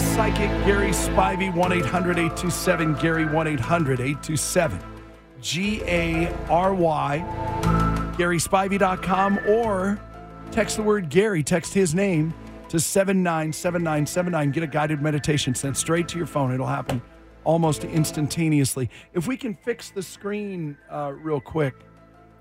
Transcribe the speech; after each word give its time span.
Psychic, 0.00 0.50
Gary 0.64 0.90
Spivey, 0.90 1.54
1 1.54 1.72
800 1.72 2.18
827 2.18 2.94
Gary, 2.94 3.24
1 3.24 3.46
800 3.46 4.00
827 4.00 4.80
G 5.40 5.82
A 5.84 6.32
R 6.48 6.74
Y, 6.74 7.24
GarySpivey.com, 8.18 9.38
or 9.46 10.00
text 10.50 10.76
the 10.76 10.82
word 10.82 11.08
Gary, 11.08 11.42
text 11.42 11.72
his 11.72 11.94
name 11.94 12.34
to 12.68 12.80
797979. 12.80 14.50
Get 14.50 14.62
a 14.62 14.66
guided 14.66 15.00
meditation 15.00 15.54
sent 15.54 15.76
straight 15.76 16.08
to 16.08 16.18
your 16.18 16.26
phone. 16.26 16.52
It'll 16.52 16.66
happen 16.66 17.00
almost 17.44 17.84
instantaneously. 17.84 18.90
If 19.14 19.26
we 19.26 19.36
can 19.36 19.54
fix 19.54 19.90
the 19.90 20.02
screen 20.02 20.76
uh, 20.90 21.12
real 21.14 21.40
quick 21.40 21.74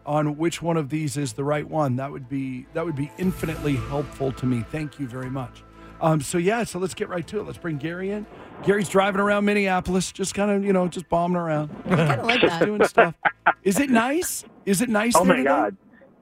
on 0.06 0.38
which 0.38 0.62
one 0.62 0.78
of 0.78 0.90
these 0.90 1.16
is 1.16 1.34
the 1.34 1.44
right 1.44 1.68
one, 1.68 1.96
that 1.98 2.12
would 2.12 2.28
be 2.28 2.66
that 2.74 2.84
would 2.84 2.96
be 2.96 3.12
infinitely 3.18 3.76
helpful 3.76 4.32
to 4.34 4.46
me. 4.46 4.66
Thank 4.72 5.00
you 5.00 5.08
very 5.08 5.30
much. 5.30 5.64
Um, 6.02 6.22
so 6.22 6.38
yeah, 6.38 6.64
so 6.64 6.80
let's 6.80 6.94
get 6.94 7.10
right 7.10 7.26
to 7.28 7.40
it. 7.40 7.44
Let's 7.46 7.58
bring 7.58 7.78
Gary 7.78 8.12
in. 8.12 8.26
Gary's 8.64 8.90
driving 8.90 9.22
around 9.22 9.46
Minneapolis, 9.46 10.12
just 10.12 10.34
kind 10.34 10.52
of 10.52 10.64
you 10.64 10.74
know 10.74 10.88
just 10.88 11.08
bombing 11.10 11.38
around, 11.38 11.70
kind 11.88 12.20
of 12.20 12.26
like 12.26 12.42
just 12.42 12.60
that. 12.60 12.66
doing 12.66 12.86
stuff. 12.86 13.16
Is 13.64 13.80
it 13.80 13.90
nice? 13.90 14.44
Is 14.66 14.82
it 14.82 14.90
nice? 14.90 15.16
Oh 15.16 15.24
my 15.24 15.38
today? 15.38 15.48
God. 15.48 15.78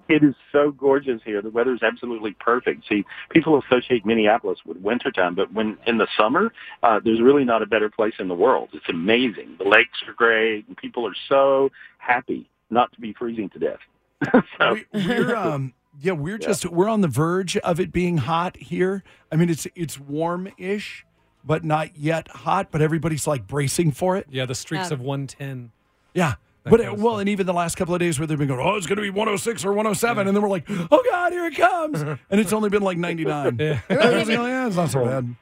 It 0.10 0.22
is 0.22 0.36
so 0.52 0.72
gorgeous 0.72 1.22
here. 1.24 1.42
The 1.42 1.50
weather 1.50 1.74
is 1.74 1.82
absolutely 1.82 2.34
perfect. 2.34 2.88
See, 2.90 3.06
people 3.30 3.58
associate 3.60 4.06
Minneapolis 4.06 4.60
with 4.66 4.78
wintertime, 4.78 5.34
but 5.34 5.52
when 5.54 5.78
in 5.88 5.98
the 5.98 6.08
summer, 6.18 6.52
uh, 6.84 7.00
there's 7.04 7.22
really 7.22 7.46
not 7.46 7.62
a 7.62 7.66
better 7.66 7.90
place 7.90 8.14
in 8.20 8.28
the 8.28 8.36
world. 8.36 8.70
It's 8.74 8.90
amazing. 8.90 9.56
The 9.60 9.64
lakes 9.64 10.04
are 10.06 10.14
great, 10.14 10.68
and 10.68 10.76
people 10.76 11.08
are 11.08 11.16
so 11.30 11.70
happy 12.00 12.50
not 12.70 12.92
to 12.94 13.02
be 13.02 13.14
freezing 13.14 13.50
to 13.52 13.60
death. 13.60 13.80
so, 14.60 14.78
We, 14.94 15.08
we're 15.08 15.36
um 15.36 15.74
yeah 16.02 16.14
we're 16.14 16.38
just 16.38 16.66
we're 16.66 16.90
on 16.90 17.02
the 17.02 17.08
verge 17.08 17.58
of 17.58 17.80
it 17.80 17.92
being 17.92 18.18
hot 18.18 18.58
here. 18.58 19.04
I 19.32 19.36
mean 19.36 19.50
it's 19.50 19.68
it's 19.76 20.00
warm-ish, 20.00 21.06
but 21.44 21.64
not 21.64 21.98
yet 21.98 22.28
hot. 22.30 22.70
But 22.72 22.82
everybody's 22.82 23.28
like 23.28 23.48
bracing 23.48 23.92
for 23.92 24.18
it. 24.18 24.28
Yeah, 24.30 24.46
the 24.46 24.56
streaks 24.56 24.88
Um, 24.88 24.94
of 24.94 25.00
110. 25.02 25.72
Yeah. 26.14 26.36
That 26.64 26.70
But 26.70 26.80
kind 26.82 26.98
uh, 26.98 27.04
well, 27.04 27.20
and 27.20 27.28
even 27.28 27.46
the 27.46 27.54
last 27.54 27.76
couple 27.76 27.94
of 27.94 28.00
days 28.00 28.18
where 28.20 28.26
they've 28.26 28.38
been 28.38 28.48
going, 28.48 28.66
oh, 28.66 28.76
it's 28.76 28.88
going 28.88 28.96
to 28.96 29.02
be 29.02 29.10
106 29.10 29.66
or 29.66 29.74
107, 29.74 30.28
and 30.28 30.36
then 30.36 30.42
we're 30.42 30.48
like, 30.48 30.64
oh 30.70 31.04
God, 31.12 31.34
here 31.34 31.46
it 31.46 31.56
comes, 31.58 32.02
and 32.02 32.20
it's 32.40 32.54
only 32.54 32.70
been 32.70 32.84
like 32.84 32.98
99. 32.98 33.58
Yeah. 33.60 33.82
I 33.90 33.96
yeah, 33.96 34.68
it's 34.68 34.78
not 34.78 34.90
so 34.90 35.04
bad. 35.04 35.36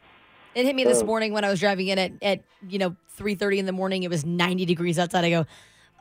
It 0.56 0.66
hit 0.66 0.76
me 0.76 0.84
this 0.84 1.04
morning 1.04 1.32
when 1.32 1.44
I 1.46 1.50
was 1.50 1.60
driving 1.60 1.88
in 1.90 2.00
at, 2.00 2.12
at 2.24 2.44
you 2.68 2.80
know, 2.80 2.96
3.30 3.20 3.58
in 3.60 3.66
the 3.68 3.72
morning. 3.72 4.04
It 4.04 4.10
was 4.10 4.26
90 4.26 4.66
degrees 4.66 4.98
outside. 5.00 5.24
I 5.24 5.30
go, 5.30 5.46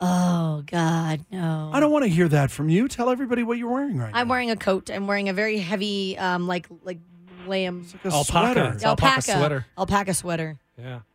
oh, 0.01 0.63
God, 0.67 1.25
no. 1.31 1.71
I 1.73 1.81
don't 1.81 1.93
want 1.93 2.05
to 2.05 2.11
hear 2.11 2.29
that 2.29 2.51
from 2.51 2.69
you. 2.69 2.89
Tell 2.89 3.11
everybody 3.11 3.43
what 3.43 3.59
you're 3.59 3.71
wearing 3.71 3.99
right 3.99 4.13
now. 4.13 4.19
I'm 4.19 4.29
wearing 4.29 4.51
a 4.51 4.57
coat. 4.57 4.91
I'm 4.91 5.07
wearing 5.07 5.29
a 5.29 5.33
very 5.33 5.59
heavy, 5.59 6.17
um, 6.19 6.47
like, 6.47 6.67
like 6.83 6.99
lamb 7.47 7.83
It's 7.85 7.95
like 7.95 8.05
a 8.05 8.09
Alpaca. 8.17 8.25
sweater. 8.55 8.73
It's 8.75 8.85
alpaca 8.85 9.23
sweater. 9.23 9.67
alpaca 9.79 10.15
sweater. 10.15 10.59
Yeah. 10.79 11.01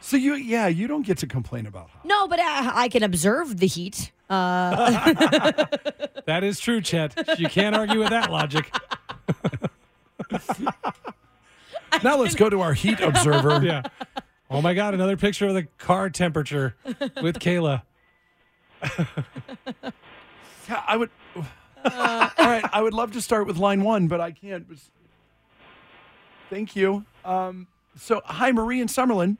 So 0.00 0.18
you, 0.18 0.34
yeah, 0.34 0.66
you 0.66 0.86
don't 0.86 1.06
get 1.06 1.16
to 1.18 1.26
complain 1.26 1.64
about 1.64 1.88
hot. 1.88 2.04
No, 2.04 2.28
but 2.28 2.38
I, 2.38 2.82
I 2.82 2.88
can 2.88 3.02
observe 3.02 3.56
the 3.58 3.66
heat. 3.66 4.12
Uh, 4.28 4.90
That 6.26 6.44
is 6.44 6.60
true, 6.60 6.82
Chet. 6.82 7.38
You 7.38 7.48
can't 7.48 7.74
argue 7.74 8.00
with 8.00 8.10
that 8.10 8.30
logic. 8.30 8.70
Now 12.02 12.16
let's 12.18 12.34
go 12.34 12.50
to 12.50 12.60
our 12.60 12.74
heat 12.74 13.00
observer. 13.00 13.64
Yeah. 13.64 13.82
Oh 14.50 14.60
my 14.60 14.74
God, 14.74 14.94
another 14.94 15.16
picture 15.16 15.46
of 15.48 15.54
the 15.54 15.64
car 15.78 16.10
temperature 16.10 16.76
with 17.20 17.38
Kayla. 17.38 17.82
Yeah, 20.68 20.82
I 20.86 20.96
would. 20.96 21.10
All 21.36 21.44
right, 22.38 22.64
I 22.72 22.80
would 22.80 22.94
love 22.94 23.12
to 23.12 23.20
start 23.20 23.46
with 23.46 23.58
line 23.58 23.82
one, 23.82 24.08
but 24.08 24.20
I 24.20 24.30
can't. 24.30 24.66
Thank 26.50 26.76
you. 26.76 27.04
Um, 27.24 27.66
so, 27.96 28.22
hi, 28.24 28.52
Marie 28.52 28.80
and 28.80 28.88
Summerlin. 28.88 29.36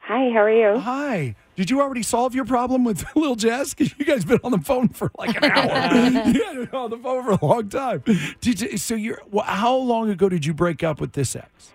Hi, 0.00 0.30
how 0.30 0.40
are 0.40 0.50
you? 0.50 0.78
Hi. 0.78 1.34
Did 1.56 1.70
you 1.70 1.80
already 1.80 2.02
solve 2.02 2.34
your 2.34 2.44
problem 2.44 2.84
with 2.84 3.04
Lil 3.16 3.34
Jess? 3.34 3.74
Because 3.74 3.98
you 3.98 4.04
guys 4.04 4.24
been 4.24 4.40
on 4.42 4.52
the 4.52 4.58
phone 4.58 4.88
for 4.88 5.10
like 5.18 5.36
an 5.36 5.50
hour. 5.50 5.66
yeah, 5.68 6.66
on 6.72 6.90
the 6.90 6.98
phone 7.02 7.24
for 7.24 7.32
a 7.32 7.44
long 7.44 7.68
time. 7.68 8.02
Did 8.40 8.60
you, 8.60 8.78
so 8.78 8.94
you're? 8.94 9.20
How 9.44 9.74
long 9.76 10.10
ago 10.10 10.28
did 10.28 10.46
you 10.46 10.54
break 10.54 10.82
up 10.82 11.00
with 11.00 11.12
this 11.12 11.36
ex? 11.36 11.72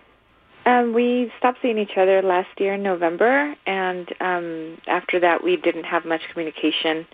Um, 0.66 0.94
we 0.94 1.30
stopped 1.38 1.58
seeing 1.60 1.78
each 1.78 1.96
other 1.96 2.22
last 2.22 2.48
year 2.58 2.74
in 2.74 2.82
November, 2.82 3.54
and 3.66 4.12
um, 4.20 4.78
after 4.86 5.20
that, 5.20 5.44
we 5.44 5.56
didn't 5.56 5.84
have 5.84 6.04
much 6.04 6.22
communication, 6.32 7.06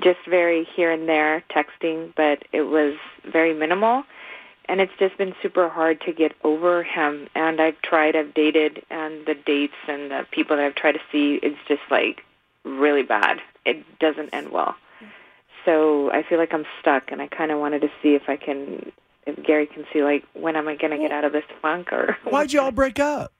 just 0.00 0.20
very 0.28 0.66
here 0.76 0.92
and 0.92 1.08
there 1.08 1.42
texting, 1.50 2.12
but 2.16 2.44
it 2.52 2.62
was 2.62 2.94
very 3.30 3.52
minimal. 3.52 4.04
And 4.66 4.80
it's 4.80 4.92
just 4.98 5.18
been 5.18 5.34
super 5.42 5.68
hard 5.68 6.00
to 6.02 6.12
get 6.12 6.32
over 6.42 6.82
him. 6.82 7.28
And 7.34 7.60
I've 7.60 7.80
tried, 7.82 8.16
I've 8.16 8.32
dated, 8.32 8.82
and 8.90 9.26
the 9.26 9.34
dates 9.34 9.74
and 9.86 10.10
the 10.10 10.26
people 10.30 10.56
that 10.56 10.64
I've 10.64 10.74
tried 10.74 10.92
to 10.92 11.00
see, 11.12 11.38
it's 11.42 11.58
just 11.68 11.82
like 11.90 12.22
really 12.64 13.02
bad. 13.02 13.40
It 13.66 13.84
doesn't 13.98 14.30
end 14.32 14.52
well. 14.52 14.74
So 15.64 16.10
I 16.12 16.22
feel 16.22 16.38
like 16.38 16.54
I'm 16.54 16.66
stuck, 16.80 17.10
and 17.10 17.20
I 17.20 17.26
kind 17.26 17.50
of 17.50 17.58
wanted 17.58 17.82
to 17.82 17.88
see 18.02 18.14
if 18.14 18.28
I 18.28 18.36
can, 18.36 18.92
Gary 19.44 19.66
can 19.66 19.84
see, 19.92 20.02
like, 20.02 20.24
when 20.34 20.56
am 20.56 20.68
I 20.68 20.76
going 20.76 20.90
to 20.90 20.98
get 20.98 21.12
out 21.12 21.24
of 21.24 21.32
this 21.32 21.44
funk, 21.62 21.92
or 21.92 22.16
Why'd 22.24 22.52
you 22.52 22.60
all 22.60 22.72
break 22.72 22.98
up? 22.98 23.32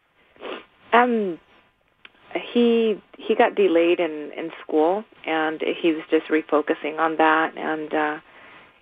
um, 0.92 1.38
he 2.52 3.00
he 3.18 3.34
got 3.34 3.54
delayed 3.54 4.00
in 4.00 4.32
in 4.36 4.50
school, 4.62 5.04
and 5.26 5.60
he 5.60 5.92
was 5.92 6.02
just 6.10 6.26
refocusing 6.26 6.98
on 6.98 7.16
that, 7.16 7.56
and 7.56 7.94
uh, 7.94 8.20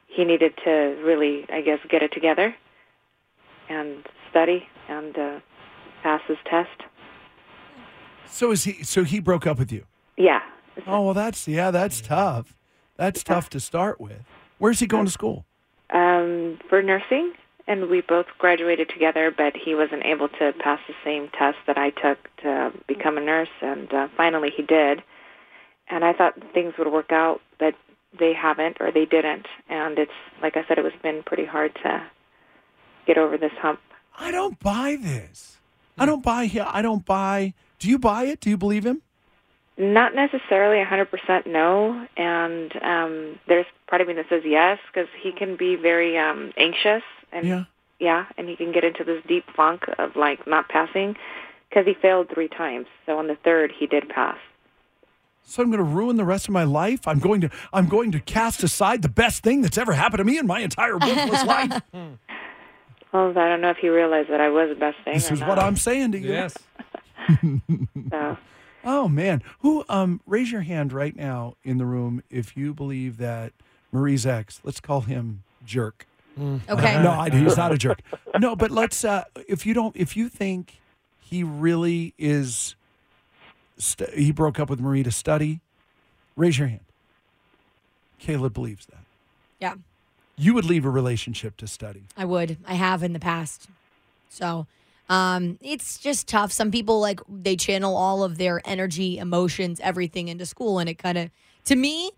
he 0.06 0.24
needed 0.24 0.54
to 0.64 0.70
really, 1.04 1.46
I 1.50 1.60
guess, 1.60 1.78
get 1.88 2.02
it 2.02 2.12
together 2.12 2.54
and 3.68 4.06
study 4.30 4.66
and 4.88 5.16
uh, 5.18 5.40
pass 6.02 6.20
his 6.26 6.38
test. 6.48 6.82
So 8.26 8.50
is 8.50 8.64
he? 8.64 8.82
So 8.84 9.04
he 9.04 9.20
broke 9.20 9.46
up 9.46 9.58
with 9.58 9.72
you? 9.72 9.84
Yeah. 10.16 10.40
Oh 10.86 11.02
well, 11.02 11.14
that's 11.14 11.46
yeah, 11.46 11.70
that's 11.70 12.00
tough. 12.00 12.56
That's 12.96 13.22
tough 13.22 13.50
to 13.50 13.60
start 13.60 14.00
with. 14.00 14.22
Where's 14.58 14.80
he 14.80 14.86
going 14.86 15.06
to 15.06 15.10
school? 15.10 15.44
Um, 15.92 16.58
for 16.68 16.82
nursing, 16.82 17.34
and 17.66 17.88
we 17.88 18.00
both 18.00 18.26
graduated 18.38 18.88
together, 18.88 19.30
but 19.30 19.54
he 19.54 19.74
wasn't 19.74 20.04
able 20.04 20.28
to 20.28 20.52
pass 20.58 20.80
the 20.88 20.94
same 21.04 21.28
test 21.38 21.58
that 21.66 21.76
I 21.78 21.90
took 21.90 22.18
to 22.38 22.72
become 22.86 23.18
a 23.18 23.20
nurse, 23.20 23.50
and 23.60 23.92
uh, 23.92 24.08
finally 24.16 24.50
he 24.56 24.62
did. 24.62 25.02
And 25.88 26.04
I 26.04 26.12
thought 26.12 26.34
things 26.54 26.74
would 26.78 26.90
work 26.90 27.12
out, 27.12 27.40
but 27.58 27.74
they 28.18 28.32
haven't, 28.32 28.78
or 28.80 28.90
they 28.90 29.04
didn't. 29.04 29.46
And 29.68 29.98
it's 29.98 30.12
like 30.42 30.56
I 30.56 30.64
said, 30.66 30.78
it 30.78 30.84
was 30.84 30.92
been 31.02 31.22
pretty 31.22 31.44
hard 31.44 31.74
to 31.82 32.02
get 33.06 33.18
over 33.18 33.36
this 33.36 33.52
hump. 33.60 33.80
I 34.18 34.30
don't 34.30 34.58
buy 34.58 34.96
this. 35.00 35.58
I 35.98 36.06
don't 36.06 36.22
buy. 36.22 36.50
I 36.66 36.82
don't 36.82 37.04
buy. 37.04 37.54
Do 37.78 37.88
you 37.88 37.98
buy 37.98 38.24
it? 38.24 38.40
Do 38.40 38.50
you 38.50 38.56
believe 38.56 38.86
him? 38.86 39.02
Not 39.82 40.14
necessarily 40.14 40.80
a 40.80 40.86
100% 40.86 41.46
no, 41.46 42.06
and 42.16 42.72
um, 42.82 43.38
there's 43.48 43.66
part 43.88 44.00
of 44.00 44.06
me 44.06 44.14
that 44.14 44.26
says 44.28 44.42
yes 44.46 44.78
because 44.92 45.08
he 45.20 45.32
can 45.32 45.56
be 45.56 45.74
very 45.76 46.16
um, 46.16 46.52
anxious 46.56 47.02
and 47.32 47.46
Yeah. 47.46 47.64
yeah, 47.98 48.26
and 48.38 48.48
he 48.48 48.54
can 48.56 48.70
get 48.72 48.84
into 48.84 49.02
this 49.02 49.22
deep 49.26 49.44
funk 49.56 49.82
of 49.98 50.14
like 50.14 50.46
not 50.46 50.68
passing 50.68 51.16
because 51.68 51.84
he 51.84 51.94
failed 51.94 52.28
three 52.32 52.48
times. 52.48 52.86
So 53.06 53.18
on 53.18 53.26
the 53.26 53.34
third, 53.42 53.72
he 53.76 53.86
did 53.86 54.08
pass. 54.08 54.38
So 55.44 55.62
I'm 55.62 55.70
going 55.70 55.78
to 55.78 55.90
ruin 55.90 56.14
the 56.16 56.24
rest 56.24 56.46
of 56.46 56.54
my 56.54 56.62
life. 56.62 57.08
I'm 57.08 57.18
going 57.18 57.40
to. 57.40 57.50
I'm 57.72 57.88
going 57.88 58.12
to 58.12 58.20
cast 58.20 58.62
aside 58.62 59.02
the 59.02 59.08
best 59.08 59.42
thing 59.42 59.62
that's 59.62 59.76
ever 59.76 59.92
happened 59.92 60.18
to 60.18 60.24
me 60.24 60.38
in 60.38 60.46
my 60.46 60.60
entire 60.60 60.96
worthless 60.96 61.44
life. 61.56 61.82
Well, 63.12 63.30
I 63.36 63.48
don't 63.48 63.60
know 63.60 63.70
if 63.70 63.78
he 63.78 63.88
realized 63.88 64.30
that 64.30 64.40
I 64.40 64.48
was 64.50 64.68
the 64.68 64.76
best 64.76 64.98
thing. 65.04 65.14
This 65.14 65.28
or 65.30 65.34
is 65.34 65.40
not. 65.40 65.48
what 65.48 65.58
I'm 65.58 65.74
saying 65.76 66.12
to 66.12 66.18
you. 66.18 66.28
Yes. 66.32 66.54
So, 68.10 68.36
Oh 68.84 69.08
man, 69.08 69.42
who? 69.60 69.84
Um, 69.88 70.20
raise 70.26 70.50
your 70.50 70.62
hand 70.62 70.92
right 70.92 71.14
now 71.14 71.54
in 71.64 71.78
the 71.78 71.86
room 71.86 72.22
if 72.30 72.56
you 72.56 72.74
believe 72.74 73.18
that 73.18 73.52
Marie's 73.92 74.26
ex. 74.26 74.60
Let's 74.64 74.80
call 74.80 75.02
him 75.02 75.42
jerk. 75.64 76.06
okay. 76.38 77.02
No, 77.02 77.10
I, 77.10 77.30
he's 77.30 77.56
not 77.56 77.72
a 77.72 77.78
jerk. 77.78 78.00
No, 78.38 78.56
but 78.56 78.70
let's. 78.70 79.04
Uh, 79.04 79.24
if 79.48 79.66
you 79.66 79.74
don't, 79.74 79.94
if 79.96 80.16
you 80.16 80.28
think 80.28 80.80
he 81.20 81.44
really 81.44 82.14
is. 82.18 82.74
St- 83.78 84.10
he 84.14 84.30
broke 84.32 84.60
up 84.60 84.70
with 84.70 84.80
Marie 84.80 85.02
to 85.02 85.10
study. 85.10 85.60
Raise 86.36 86.58
your 86.58 86.68
hand. 86.68 86.80
Caleb 88.18 88.52
believes 88.54 88.86
that. 88.86 89.04
Yeah, 89.58 89.74
You 90.36 90.54
would 90.54 90.64
leave 90.64 90.84
a 90.84 90.90
relationship 90.90 91.56
to 91.58 91.66
study. 91.66 92.02
I 92.16 92.24
would. 92.24 92.56
I 92.66 92.74
have 92.74 93.02
in 93.02 93.12
the 93.12 93.18
past. 93.20 93.68
So 94.28 94.66
um, 95.08 95.58
it's 95.60 95.98
just 95.98 96.28
tough. 96.28 96.52
Some 96.52 96.70
people 96.70 97.00
like 97.00 97.20
they 97.28 97.56
channel 97.56 97.96
all 97.96 98.22
of 98.24 98.38
their 98.38 98.62
energy, 98.64 99.18
emotions, 99.18 99.80
everything 99.82 100.28
into 100.28 100.46
school, 100.46 100.78
and 100.78 100.88
it 100.88 100.94
kind 100.98 101.18
of, 101.18 101.30
to 101.66 101.76
me, 101.76 102.10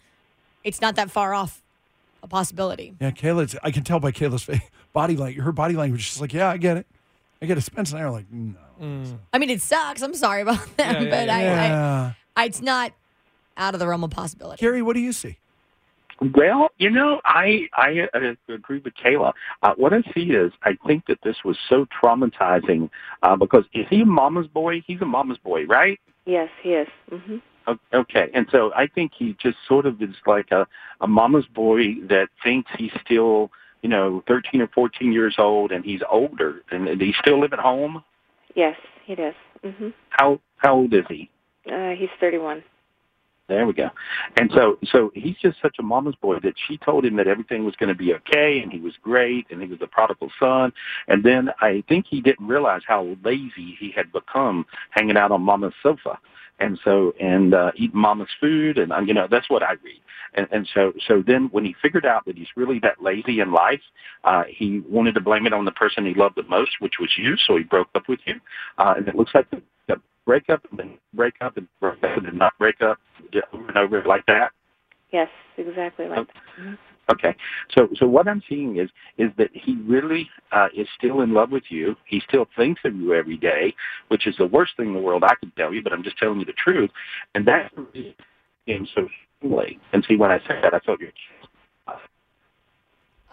it's 0.63 0.81
not 0.81 0.97
that 0.97 1.11
far 1.11 1.35
off 1.35 1.63
a 2.23 2.29
possibility. 2.29 2.95
Yeah, 3.01 3.11
Kayla's. 3.11 3.57
I 3.63 3.71
can 3.71 3.85
tell 3.85 4.01
by 4.01 4.13
Kayla's 4.13 4.43
face, 4.43 4.61
body 4.93 5.17
language. 5.17 5.45
Her 5.45 5.53
body 5.53 5.75
language. 5.75 6.03
She's 6.03 6.21
like, 6.21 6.33
"Yeah, 6.33 6.49
I 6.49 6.57
get 6.57 6.77
it. 6.77 6.87
I 7.43 7.47
get 7.47 7.59
it." 7.59 7.63
Spencer 7.63 7.97
and 7.97 8.05
I 8.05 8.09
are 8.09 8.13
like, 8.13 8.27
"No." 8.31 8.57
I 9.33 9.39
mean, 9.39 9.51
it 9.51 9.61
sucks. 9.63 10.03
I'm 10.03 10.15
sorry 10.15 10.43
about 10.43 10.59
that, 10.77 10.95
Yeah, 10.95 11.01
yeah, 11.03 11.11
but 11.11 11.27
yeah. 11.29 12.13
I, 12.37 12.41
I, 12.41 12.43
I, 12.43 12.47
it's 12.47 12.61
not 12.63 12.93
out 13.57 13.75
of 13.75 13.81
the 13.81 13.87
realm 13.87 14.05
of 14.05 14.11
possibility. 14.11 14.61
Gary, 14.61 14.83
what 14.83 14.95
do 14.95 15.01
you 15.01 15.13
see? 15.13 15.39
Well, 16.21 16.71
you 16.79 16.91
know, 16.91 17.21
I 17.25 17.69
I 17.77 18.09
uh, 18.15 18.35
agree 18.53 18.81
with 18.85 18.95
Kayla. 18.95 19.33
Uh, 19.63 19.75
what 19.77 19.93
I 19.93 20.03
see 20.15 20.31
is 20.31 20.53
I 20.63 20.77
think 20.87 21.07
that 21.07 21.19
this 21.23 21.37
was 21.45 21.59
so 21.69 21.87
traumatizing 22.03 22.89
uh, 23.23 23.37
because 23.37 23.65
is 23.75 23.87
he 23.91 24.03
a 24.03 24.07
mama's 24.07 24.47
boy? 24.47 24.83
He's 24.87 25.01
a 25.01 25.07
mama's 25.07 25.39
boy, 25.39 25.65
right? 25.67 25.99
Yes, 26.27 26.49
he 26.63 26.71
is. 26.71 26.89
hmm 27.11 27.37
O- 27.67 27.79
Okay, 27.93 28.31
and 28.35 28.47
so 28.53 28.73
I 28.75 28.87
think 28.87 29.13
he 29.19 29.37
just 29.43 29.57
sort 29.67 29.87
of 29.87 30.01
is 30.03 30.15
like 30.27 30.51
a, 30.51 30.67
a 31.01 31.07
mama's 31.07 31.47
boy 31.47 31.95
that 32.09 32.29
thinks 32.43 32.71
he's 32.79 32.93
still, 33.05 33.51
you 33.83 33.89
know, 33.89 34.23
13 34.29 34.61
or 34.61 34.69
14 34.69 35.13
years 35.13 35.37
old 35.39 35.73
and 35.73 35.85
he's 35.85 36.03
older 36.11 36.63
and, 36.71 36.89
and 36.89 37.01
he 37.01 37.15
still 37.21 37.41
live 37.41 37.53
at 37.55 37.59
home. 37.59 38.05
Yes, 38.55 38.77
he 39.05 39.15
does. 39.15 39.35
hmm 39.63 39.89
How 40.11 40.41
how 40.59 40.75
old 40.75 40.93
is 40.95 41.05
he? 41.09 41.31
Uh, 41.71 41.91
he's 41.91 42.11
31. 42.21 42.63
There 43.47 43.67
we 43.67 43.75
go. 43.75 43.91
And 44.39 44.51
so, 44.55 44.79
so 44.91 45.11
he's 45.15 45.37
just 45.37 45.61
such 45.61 45.77
a 45.79 45.83
mama's 45.83 46.15
boy 46.23 46.39
that 46.43 46.55
she 46.67 46.79
told 46.79 47.05
him 47.05 47.17
that 47.17 47.29
everything 47.29 47.65
was 47.65 47.77
going 47.77 47.91
to 47.91 47.95
be 47.95 48.15
okay 48.15 48.61
and 48.61 48.73
he 48.73 48.81
was 48.81 48.95
great 49.03 49.47
and 49.51 49.61
he 49.61 49.69
was 49.69 49.79
the 49.79 49.87
prodigal 49.87 50.31
son. 50.41 50.73
And 51.09 51.23
then 51.23 51.51
I 51.61 51.85
think 51.87 52.07
he 52.09 52.23
didn't 52.23 52.47
realize 52.47 52.81
how 52.87 53.17
lazy 53.23 53.77
he 53.79 53.93
had 53.95 54.11
become 54.13 54.65
hanging 54.91 55.19
out 55.19 55.31
on 55.31 55.43
mama's 55.43 55.75
sofa. 55.83 56.19
And 56.59 56.79
so, 56.85 57.13
and, 57.21 57.53
uh, 57.53 57.73
eating 57.77 58.01
mama's 58.01 58.31
food. 58.41 58.79
And, 58.79 58.93
uh, 58.93 59.01
you 59.01 59.13
know, 59.13 59.29
that's 59.31 59.51
what 59.51 59.63
I 59.63 59.73
read. 59.73 60.01
And, 60.35 60.49
and 60.51 60.69
so, 60.73 60.95
so 61.07 61.23
then 61.27 61.49
when 61.53 61.67
he 61.67 61.75
figured 61.83 62.07
out 62.07 62.25
that 62.25 62.39
he's 62.39 62.49
really 62.57 62.79
that 62.79 63.03
lazy 63.03 63.41
in 63.41 63.53
life, 63.53 63.83
uh, 64.25 64.45
he 64.49 64.81
wanted 64.89 65.15
to 65.17 65.21
blame 65.21 65.47
it 65.47 65.53
on 65.53 65.67
the 65.67 65.73
person 65.73 66.07
he 66.07 66.15
loved 66.15 66.37
the 66.37 66.45
most, 66.45 66.71
which 66.79 66.95
was 66.99 67.11
you. 67.19 67.37
So 67.47 67.59
he 67.59 67.65
broke 67.65 67.89
up 67.95 68.09
with 68.09 68.21
you. 68.25 68.41
Uh, 68.79 68.95
and 68.97 69.07
it 69.07 69.15
looks 69.15 69.33
like 69.35 69.51
the, 69.51 69.61
the 69.87 69.97
break 70.25 70.49
up 70.49 70.63
and 70.71 70.79
then 70.79 70.99
break 71.13 71.35
up 71.43 71.59
and 71.59 71.69
break 71.79 72.03
up 72.03 72.25
and 72.25 72.39
not 72.39 72.57
break 72.59 72.81
up 72.81 72.99
over 73.53 73.69
and 73.69 73.77
over 73.77 74.03
like 74.05 74.25
that. 74.27 74.53
Yes, 75.13 75.29
exactly 75.57 76.09
like 76.09 76.27
that. 76.27 76.79
Okay. 77.13 77.37
So 77.77 77.89
so 77.97 78.07
what 78.07 78.27
I'm 78.27 78.43
seeing 78.49 78.79
is 78.79 78.89
is 79.19 79.31
that 79.37 79.51
he 79.53 79.77
really 79.87 80.29
uh, 80.53 80.69
is 80.77 80.89
still 80.97 81.21
in 81.21 81.35
love 81.35 81.51
with 81.51 81.65
you. 81.69 81.97
He 82.07 82.21
still 82.27 82.47
thinks 82.57 82.81
of 82.85 82.97
you 82.97 83.15
every 83.15 83.37
day, 83.37 83.75
which 84.09 84.27
is 84.27 84.37
the 84.39 84.47
worst 84.47 84.77
thing 84.77 84.87
in 84.89 84.95
the 84.95 85.01
world 85.01 85.23
I 85.23 85.35
could 85.35 85.55
tell 85.57 85.73
you, 85.73 85.83
but 85.83 85.93
I'm 85.93 86.03
just 86.03 86.19
telling 86.19 86.41
you 86.41 86.47
the 86.47 86.53
truth. 86.55 86.91
And 87.35 87.47
that's 87.47 87.75
the 87.75 87.83
reason 87.93 88.15
him 88.67 88.89
so 88.95 89.09
strongly. 89.39 89.79
And 89.93 90.05
see, 90.09 90.17
when 90.17 90.31
I 90.31 90.39
said 90.47 90.61
that, 90.63 90.75
I 90.75 90.79
felt 90.81 91.01
your 91.01 91.11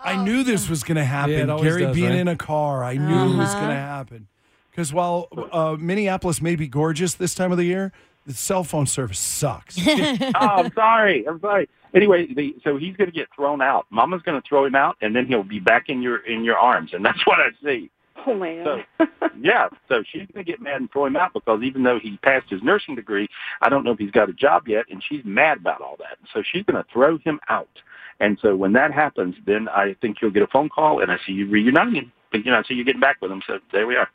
I 0.03 0.15
knew 0.15 0.43
this 0.43 0.67
was 0.67 0.83
going 0.83 0.97
to 0.97 1.05
happen. 1.05 1.47
Yeah, 1.47 1.57
Gary 1.61 1.85
does, 1.85 1.95
being 1.95 2.09
right? 2.09 2.19
in 2.19 2.27
a 2.27 2.35
car, 2.35 2.83
I 2.83 2.95
knew 2.97 3.35
it 3.35 3.37
was 3.37 3.49
Uh-huh. 3.53 3.59
going 3.59 3.69
to 3.75 3.79
happen. 3.79 4.27
Because 4.71 4.91
while 4.91 5.27
uh, 5.51 5.75
Minneapolis 5.79 6.41
may 6.41 6.55
be 6.55 6.67
gorgeous 6.67 7.13
this 7.13 7.35
time 7.35 7.51
of 7.51 7.57
the 7.57 7.65
year, 7.65 7.91
the 8.25 8.33
cell 8.33 8.63
phone 8.63 8.85
service 8.87 9.19
sucks. 9.19 9.77
oh, 9.87 10.31
I'm 10.35 10.71
sorry. 10.73 11.27
I'm 11.27 11.39
sorry. 11.39 11.69
Anyway, 11.93 12.33
the, 12.33 12.55
so 12.63 12.77
he's 12.77 12.95
going 12.95 13.09
to 13.09 13.15
get 13.15 13.27
thrown 13.35 13.61
out. 13.61 13.85
Mama's 13.89 14.21
going 14.21 14.41
to 14.41 14.47
throw 14.47 14.65
him 14.65 14.75
out, 14.75 14.95
and 15.01 15.15
then 15.15 15.25
he'll 15.25 15.43
be 15.43 15.59
back 15.59 15.89
in 15.89 16.01
your 16.01 16.17
in 16.25 16.43
your 16.43 16.57
arms, 16.57 16.91
and 16.93 17.03
that's 17.03 17.19
what 17.25 17.39
I 17.39 17.49
see. 17.63 17.89
Oh 18.25 18.35
man. 18.35 18.63
god. 18.99 19.07
Yeah, 19.39 19.69
so 19.89 20.03
she's 20.09 20.27
going 20.31 20.45
to 20.45 20.51
get 20.51 20.61
mad 20.61 20.75
and 20.81 20.91
throw 20.91 21.05
him 21.07 21.15
out 21.15 21.33
because 21.33 21.63
even 21.63 21.83
though 21.83 21.99
he 21.99 22.17
passed 22.17 22.49
his 22.49 22.61
nursing 22.61 22.93
degree, 22.95 23.27
I 23.61 23.69
don't 23.69 23.83
know 23.83 23.91
if 23.91 23.97
he's 23.99 24.11
got 24.11 24.29
a 24.29 24.33
job 24.33 24.67
yet, 24.67 24.85
and 24.91 25.03
she's 25.07 25.21
mad 25.25 25.57
about 25.57 25.81
all 25.81 25.95
that. 25.97 26.17
So 26.33 26.43
she's 26.43 26.63
going 26.63 26.81
to 26.81 26.87
throw 26.91 27.17
him 27.19 27.39
out. 27.49 27.69
And 28.19 28.37
so 28.41 28.55
when 28.55 28.73
that 28.73 28.91
happens, 28.93 29.33
then 29.47 29.67
I 29.69 29.95
think 29.99 30.17
you'll 30.21 30.29
get 30.31 30.43
a 30.43 30.47
phone 30.47 30.69
call, 30.69 31.01
and 31.01 31.11
I 31.11 31.17
see 31.25 31.31
you 31.33 31.49
reuniting. 31.49 32.11
But 32.31 32.45
You 32.45 32.51
know, 32.51 32.59
I 32.59 32.63
see 32.63 32.75
you 32.75 32.83
getting 32.85 33.01
back 33.01 33.17
with 33.21 33.31
him. 33.31 33.41
So 33.47 33.57
there 33.73 33.87
we 33.87 33.95
are. 33.95 34.09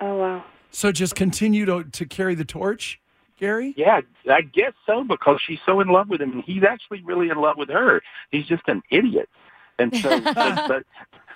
oh 0.00 0.16
wow. 0.16 0.44
so 0.72 0.90
just 0.90 1.14
continue 1.14 1.64
to, 1.66 1.84
to 1.84 2.04
carry 2.06 2.34
the 2.34 2.44
torch, 2.44 3.00
Gary? 3.38 3.74
Yeah, 3.76 4.00
I 4.30 4.42
guess 4.42 4.72
so 4.86 5.04
because 5.04 5.40
she's 5.46 5.58
so 5.66 5.80
in 5.80 5.88
love 5.88 6.08
with 6.08 6.20
him, 6.20 6.32
and 6.32 6.44
he's 6.44 6.62
actually 6.64 7.02
really 7.02 7.30
in 7.30 7.38
love 7.38 7.56
with 7.56 7.68
her. 7.70 8.02
He's 8.30 8.46
just 8.46 8.62
an 8.68 8.82
idiot. 8.90 9.28
And 9.78 9.94
so, 9.96 10.20
but, 10.20 10.34
but, 10.34 10.68
but 10.68 10.84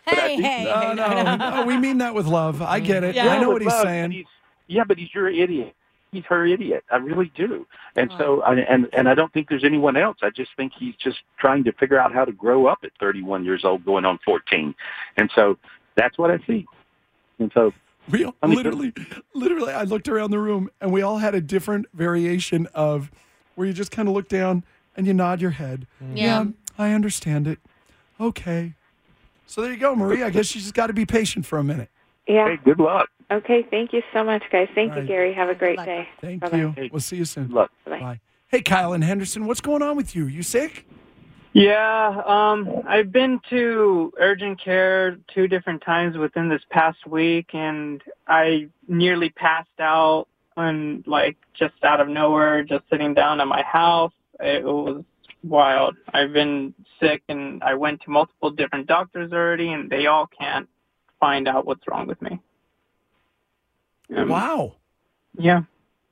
I 0.07 0.15
Hey, 0.15 0.27
think- 0.37 0.43
hey, 0.47 0.65
No, 0.65 0.81
hey, 1.09 1.23
no, 1.25 1.37
no, 1.37 1.67
we 1.67 1.77
mean 1.77 1.99
that 1.99 2.15
with 2.15 2.27
love. 2.27 2.63
I 2.63 2.81
get 2.81 3.05
it. 3.05 3.15
Yeah. 3.15 3.29
I 3.29 3.41
know 3.41 3.51
what 3.51 3.63
he's 3.63 3.71
love, 3.71 3.83
but 3.85 3.89
saying. 3.89 4.11
he's- 4.13 4.27
yeah, 4.69 4.85
but 4.85 4.99
he's 4.99 5.13
your 5.15 5.29
idiot. 5.29 5.75
He's 6.13 6.25
her 6.25 6.47
idiot. 6.47 6.85
I 6.91 6.97
really 6.97 7.31
do. 7.35 7.67
And 7.97 8.11
so, 8.17 8.41
I, 8.43 8.55
and 8.55 8.89
and 8.95 9.09
I 9.11 9.15
don't 9.15 9.31
think 9.33 9.49
there's 9.51 9.65
anyone 9.65 9.95
else. 9.97 10.19
I 10.23 10.31
just 10.31 10.51
think 10.57 10.73
he's 10.79 10.95
just 10.97 11.19
trying 11.39 11.65
to 11.65 11.73
figure 11.73 11.99
out 12.01 12.15
how 12.15 12.25
to 12.25 12.33
grow 12.33 12.67
up 12.67 12.79
at 12.83 12.93
31 12.99 13.45
years 13.45 13.63
old, 13.65 13.85
going 13.85 14.07
on 14.07 14.19
14. 14.25 14.75
And 15.19 15.31
so 15.35 15.59
that's 15.97 16.17
what 16.17 16.31
I 16.31 16.39
see. 16.47 16.65
And 17.39 17.51
so, 17.53 17.73
We 18.13 18.25
all- 18.25 18.35
I 18.43 18.47
mean- 18.47 18.57
literally, 18.57 18.93
literally, 19.35 19.73
I 19.73 19.83
looked 19.83 20.09
around 20.09 20.31
the 20.31 20.39
room 20.39 20.71
and 20.81 20.93
we 20.93 21.03
all 21.03 21.19
had 21.19 21.35
a 21.35 21.41
different 21.41 21.87
variation 21.93 22.67
of 22.75 23.11
where 23.55 23.67
you 23.67 23.73
just 23.73 23.91
kind 23.91 24.09
of 24.09 24.15
look 24.15 24.29
down 24.29 24.65
and 24.97 25.07
you 25.07 25.15
nod 25.15 25.41
your 25.41 25.51
head. 25.53 25.87
Mm. 26.03 26.17
Yeah. 26.17 26.45
I 26.79 26.93
understand 26.93 27.47
it. 27.49 27.59
Okay. 28.21 28.75
So 29.47 29.63
there 29.63 29.71
you 29.73 29.79
go, 29.79 29.95
Marie. 29.97 30.23
I 30.23 30.31
guess 30.31 30.55
you 30.55 30.61
just 30.61 30.75
got 30.75 30.89
to 30.89 30.93
be 30.93 31.07
patient 31.07 31.47
for 31.47 31.59
a 31.59 31.65
minute. 31.65 31.89
Yeah. 32.27 32.49
hey, 32.49 32.59
good 32.65 32.79
luck. 32.79 33.09
Okay. 33.31 33.67
Thank 33.71 33.93
you 33.93 34.03
so 34.13 34.23
much, 34.25 34.43
guys. 34.51 34.69
Thank 34.75 34.93
All 34.93 35.01
you. 35.03 35.07
Gary. 35.09 35.33
Have 35.35 35.49
a 35.49 35.55
great 35.55 35.79
day. 35.79 36.09
Thank 36.21 36.41
Bye-bye. 36.41 36.57
you. 36.57 36.73
Hey. 36.77 36.89
We'll 36.93 37.01
see 37.01 37.17
you 37.17 37.25
soon. 37.25 37.47
Good 37.49 37.55
luck. 37.55 37.71
Bye. 37.85 37.99
Bye. 38.01 38.21
Hey, 38.49 38.63
Kyle 38.63 38.93
and 38.93 39.05
Henderson, 39.05 39.47
what's 39.47 39.61
going 39.61 39.83
on 39.83 39.97
with 39.97 40.15
you? 40.17 40.27
You 40.27 40.43
sick? 40.43 40.87
Yeah, 41.53 42.23
um, 42.27 42.83
I've 42.87 43.11
been 43.11 43.41
to 43.51 44.13
urgent 44.19 44.63
care 44.63 45.19
two 45.35 45.49
different 45.49 45.83
times 45.83 46.17
within 46.17 46.49
this 46.49 46.63
past 46.71 47.07
week, 47.07 47.55
and 47.55 48.03
I 48.27 48.69
nearly 48.87 49.31
passed 49.31 49.81
out 49.81 50.27
and 50.57 51.07
like 51.07 51.37
just 51.55 51.75
out 51.83 52.01
of 52.01 52.09
nowhere, 52.09 52.63
just 52.65 52.85
sitting 52.91 53.15
down 53.15 53.41
at 53.41 53.47
my 53.47 53.63
house. 53.63 54.13
It 54.41 54.65
was 54.65 55.03
wild. 55.43 55.97
I've 56.13 56.33
been 56.33 56.75
sick, 57.01 57.23
and 57.29 57.63
I 57.63 57.75
went 57.75 58.03
to 58.03 58.11
multiple 58.11 58.51
different 58.51 58.87
doctors 58.87 59.33
already, 59.33 59.73
and 59.73 59.89
they 59.89 60.07
all 60.07 60.29
can't 60.39 60.69
find 61.19 61.49
out 61.49 61.67
what's 61.67 61.87
wrong 61.89 62.07
with 62.07 62.21
me. 62.21 62.39
Um, 64.17 64.29
wow. 64.29 64.75
yeah. 65.37 65.63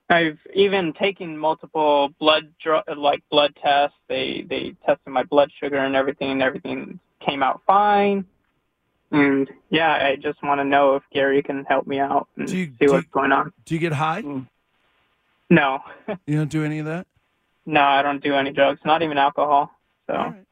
I've 0.08 0.38
even 0.54 0.92
taken 0.92 1.36
multiple 1.36 2.10
blood 2.20 2.52
dr- 2.62 2.84
like 2.96 3.22
blood 3.30 3.56
tests. 3.62 3.96
They 4.08 4.44
they 4.48 4.75
tested 4.86 5.08
my 5.08 5.25
blood 5.25 5.50
sugar 5.60 5.78
and 5.78 5.96
everything, 5.96 6.30
and 6.30 6.42
everything 6.42 7.00
came 7.25 7.42
out 7.42 7.60
fine. 7.66 8.25
And 9.10 9.48
yeah, 9.70 9.92
I 9.92 10.16
just 10.16 10.42
want 10.42 10.60
to 10.60 10.64
know 10.64 10.94
if 10.96 11.02
Gary 11.12 11.42
can 11.42 11.64
help 11.64 11.86
me 11.86 11.98
out 11.98 12.28
and 12.36 12.46
Do 12.46 12.56
you- 12.56 12.72
see 12.78 12.86
what's 12.92 13.04
you- 13.04 13.10
going 13.12 13.32
on. 13.32 13.52
Do 13.64 13.75
you 13.75 13.80
get 13.80 13.92
high? 13.92 14.22
No, 15.48 15.78
You 16.26 16.36
don't 16.38 16.50
do 16.50 16.64
any 16.64 16.80
of 16.80 16.86
that? 16.86 17.06
no, 17.66 17.80
I 17.80 18.02
don't 18.02 18.22
do 18.22 18.34
any 18.34 18.50
drugs, 18.52 18.80
not 18.84 19.02
even 19.02 19.16
alcohol. 19.18 19.70
So 20.08 20.14
All 20.14 20.25
right. 20.25 20.44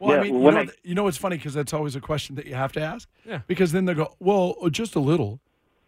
Well, 0.00 0.10
Yeah, 0.14 0.20
I 0.20 0.22
mean, 0.24 0.34
you 0.42 0.50
know, 0.50 0.58
I- 0.58 0.68
you 0.82 0.94
know 0.96 1.04
what's 1.04 1.16
funny 1.16 1.36
because 1.36 1.54
that's 1.54 1.72
always 1.72 1.94
a 1.94 2.00
question 2.00 2.34
that 2.36 2.46
you 2.46 2.54
have 2.54 2.72
to 2.72 2.80
ask. 2.80 3.08
Yeah. 3.24 3.40
Because 3.46 3.70
then 3.70 3.84
they 3.84 3.94
go, 3.94 4.14
well, 4.18 4.56
uh, 4.60 4.68
just 4.68 4.96
a 4.96 5.00
little. 5.00 5.38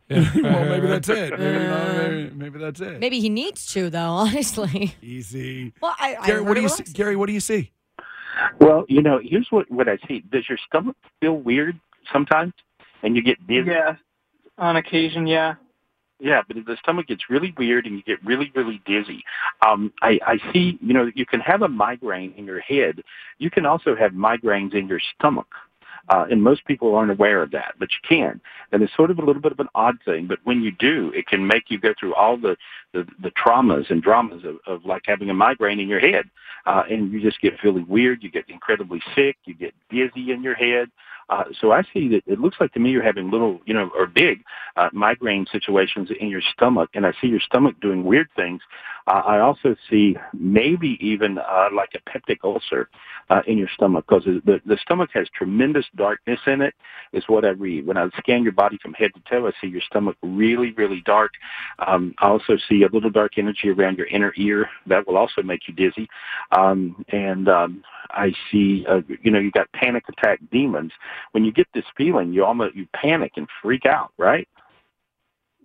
Yeah. 0.09 0.31
well, 0.43 0.65
maybe 0.67 0.87
that's 0.87 1.09
it. 1.09 1.31
Maybe, 1.39 1.45
you 1.45 1.59
know, 1.59 1.95
maybe, 1.97 2.31
maybe 2.35 2.59
that's 2.59 2.81
it. 2.81 3.01
Maybe 3.01 3.21
he 3.21 3.31
needs 3.31 3.67
to, 3.73 3.89
though. 3.89 4.01
Honestly. 4.11 4.95
Easy. 5.03 5.73
Well, 5.81 5.95
I, 5.99 6.17
I 6.17 6.27
Gary, 6.27 6.39
heard 6.39 6.49
what 6.49 6.55
do 6.55 6.61
you 6.61 6.69
see? 6.69 6.85
Gary? 6.93 7.17
What 7.17 7.27
do 7.27 7.33
you 7.33 7.41
see? 7.41 7.73
Well, 8.61 8.85
you 8.89 9.01
know, 9.01 9.21
here's 9.23 9.47
what 9.51 9.71
what 9.71 9.89
I 9.89 9.97
see. 10.09 10.21
Does 10.31 10.49
your 10.49 10.59
stomach 10.67 10.97
feel 11.21 11.37
weird 11.37 11.79
sometimes, 12.13 12.53
and 13.03 13.17
you 13.17 13.23
get 13.23 13.45
dizzy? 13.47 13.71
yeah, 13.71 13.97
on 14.59 14.77
occasion, 14.77 15.27
yeah. 15.27 15.55
Yeah, 16.21 16.43
but 16.47 16.57
if 16.57 16.65
the 16.65 16.77
stomach 16.77 17.09
gets 17.09 17.29
really 17.29 17.53
weird 17.59 17.87
and 17.87 17.97
you 17.97 18.03
get 18.03 18.25
really, 18.25 18.51
really 18.55 18.81
dizzy. 18.87 19.25
Um, 19.67 19.93
I, 20.01 20.19
I 20.27 20.53
see, 20.53 20.79
you 20.81 20.95
know, 20.95 21.11
you 21.15 21.27
can 21.27 21.41
have 21.41 21.63
a 21.63 21.69
migraine 21.69 22.33
in 22.37 22.45
your 22.47 22.61
head. 22.61 23.03
You 23.39 23.51
can 23.51 23.67
also 23.67 23.97
have 23.97 24.13
migraines 24.13 24.75
in 24.75 24.87
your 24.87 25.01
stomach. 25.19 25.49
Uh, 26.09 26.27
and 26.31 26.43
most 26.43 26.65
people 26.67 26.95
aren't 26.95 27.11
aware 27.11 27.43
of 27.43 27.51
that, 27.51 27.75
but 27.79 27.89
you 27.93 27.99
can. 28.07 28.41
And 28.73 28.83
it's 28.83 28.95
sort 28.95 29.11
of 29.11 29.19
a 29.19 29.25
little 29.25 29.41
bit 29.41 29.53
of 29.53 29.61
an 29.61 29.69
odd 29.75 29.97
thing, 30.05 30.27
but 30.27 30.39
when 30.45 30.63
you 30.63 30.71
do, 30.71 31.11
it 31.15 31.27
can 31.27 31.47
make 31.47 31.71
you 31.71 31.79
go 31.79 31.95
through 31.99 32.15
all 32.15 32.37
the, 32.37 32.57
the, 32.95 33.07
the 33.23 33.31
traumas 33.33 33.91
and 33.91 34.03
dramas 34.03 34.43
of, 34.45 34.57
of 34.67 34.87
like 34.87 35.03
having 35.05 35.29
a 35.29 35.35
migraine 35.35 35.81
in 35.81 35.89
your 35.89 36.01
head. 36.01 36.31
Uh, 36.65 36.85
and 36.89 37.13
you 37.13 37.21
just 37.21 37.41
get 37.43 37.61
feeling 37.61 37.85
weird. 37.87 38.23
You 38.23 38.31
get 38.31 38.49
incredibly 38.49 39.03
sick. 39.15 39.37
You 39.45 39.55
get 39.55 39.75
dizzy 39.91 40.33
in 40.33 40.43
your 40.43 40.55
head. 40.55 40.91
Uh, 41.31 41.45
so 41.59 41.73
I 41.73 41.83
see 41.93 42.09
that 42.09 42.23
it 42.27 42.41
looks 42.41 42.57
like 42.61 42.73
to 42.73 42.81
me 42.81 42.91
you're 42.91 43.03
having 43.03 43.31
little, 43.31 43.61
you 43.65 43.73
know, 43.73 43.91
or 43.97 44.07
big 44.07 44.43
uh, 44.77 44.91
migraine 44.93 45.47
situations 45.51 46.11
in 46.21 46.29
your 46.29 46.43
stomach, 46.53 46.91
and 46.95 47.07
I 47.07 47.13
see 47.21 47.29
your 47.29 47.41
stomach 47.41 47.77
doing 47.81 48.05
weird 48.05 48.29
things. 48.37 48.61
Uh, 49.07 49.23
I 49.25 49.41
also 49.41 49.77
see 49.91 50.17
maybe 50.33 50.99
even 51.01 51.39
uh, 51.39 51.69
like 51.75 51.91
a 51.95 52.11
peptic 52.11 52.39
ulcer 52.43 52.89
uh, 53.31 53.43
in 53.47 53.59
your 53.59 53.69
stomach 53.75 54.07
because 54.09 54.25
the, 54.25 54.61
the 54.65 54.79
stomach 54.83 55.11
has 55.15 55.29
tremendous 55.35 55.87
darkness 55.97 56.41
in 56.47 56.61
it, 56.61 56.75
is 57.13 57.25
what 57.27 57.45
I 57.45 57.51
read. 57.51 57.87
When 57.87 57.97
I 57.97 58.09
scan 58.19 58.43
your 58.43 58.53
body 58.53 58.79
from 58.83 58.95
head 58.95 59.13
to 59.15 59.21
toe, 59.29 59.47
I 59.47 59.53
see 59.61 59.69
your 59.69 59.83
stomach 59.83 60.17
really, 60.23 60.73
really 60.73 61.03
dark. 61.05 61.33
Um, 61.87 62.15
I 62.19 62.29
also 62.29 62.57
see 62.69 62.84
a 62.85 62.93
little 62.93 63.11
dark 63.11 63.33
energy 63.39 63.71
around 63.71 63.99
your 63.99 64.07
inner 64.09 64.33
ear. 64.37 64.69
That 64.87 65.07
will 65.07 65.17
also 65.17 65.43
make 65.43 65.69
you 65.69 65.75
dizzy. 65.75 66.09
Um, 66.53 67.05
and 67.11 67.49
um, 67.49 67.85
I 68.11 68.33
see, 68.51 68.87
uh, 68.89 69.01
you 69.23 69.31
know, 69.31 69.39
you 69.39 69.51
got 69.51 69.71
panic 69.73 70.05
attack 70.09 70.41
demons. 70.53 70.93
When 71.33 71.45
you 71.45 71.53
get 71.53 71.67
this 71.75 71.85
feeling, 71.97 72.33
you 72.33 72.45
almost 72.45 72.75
you 72.75 72.87
panic 72.95 73.33
and 73.37 73.49
freak 73.63 73.87
out, 73.87 74.13
right? 74.19 74.49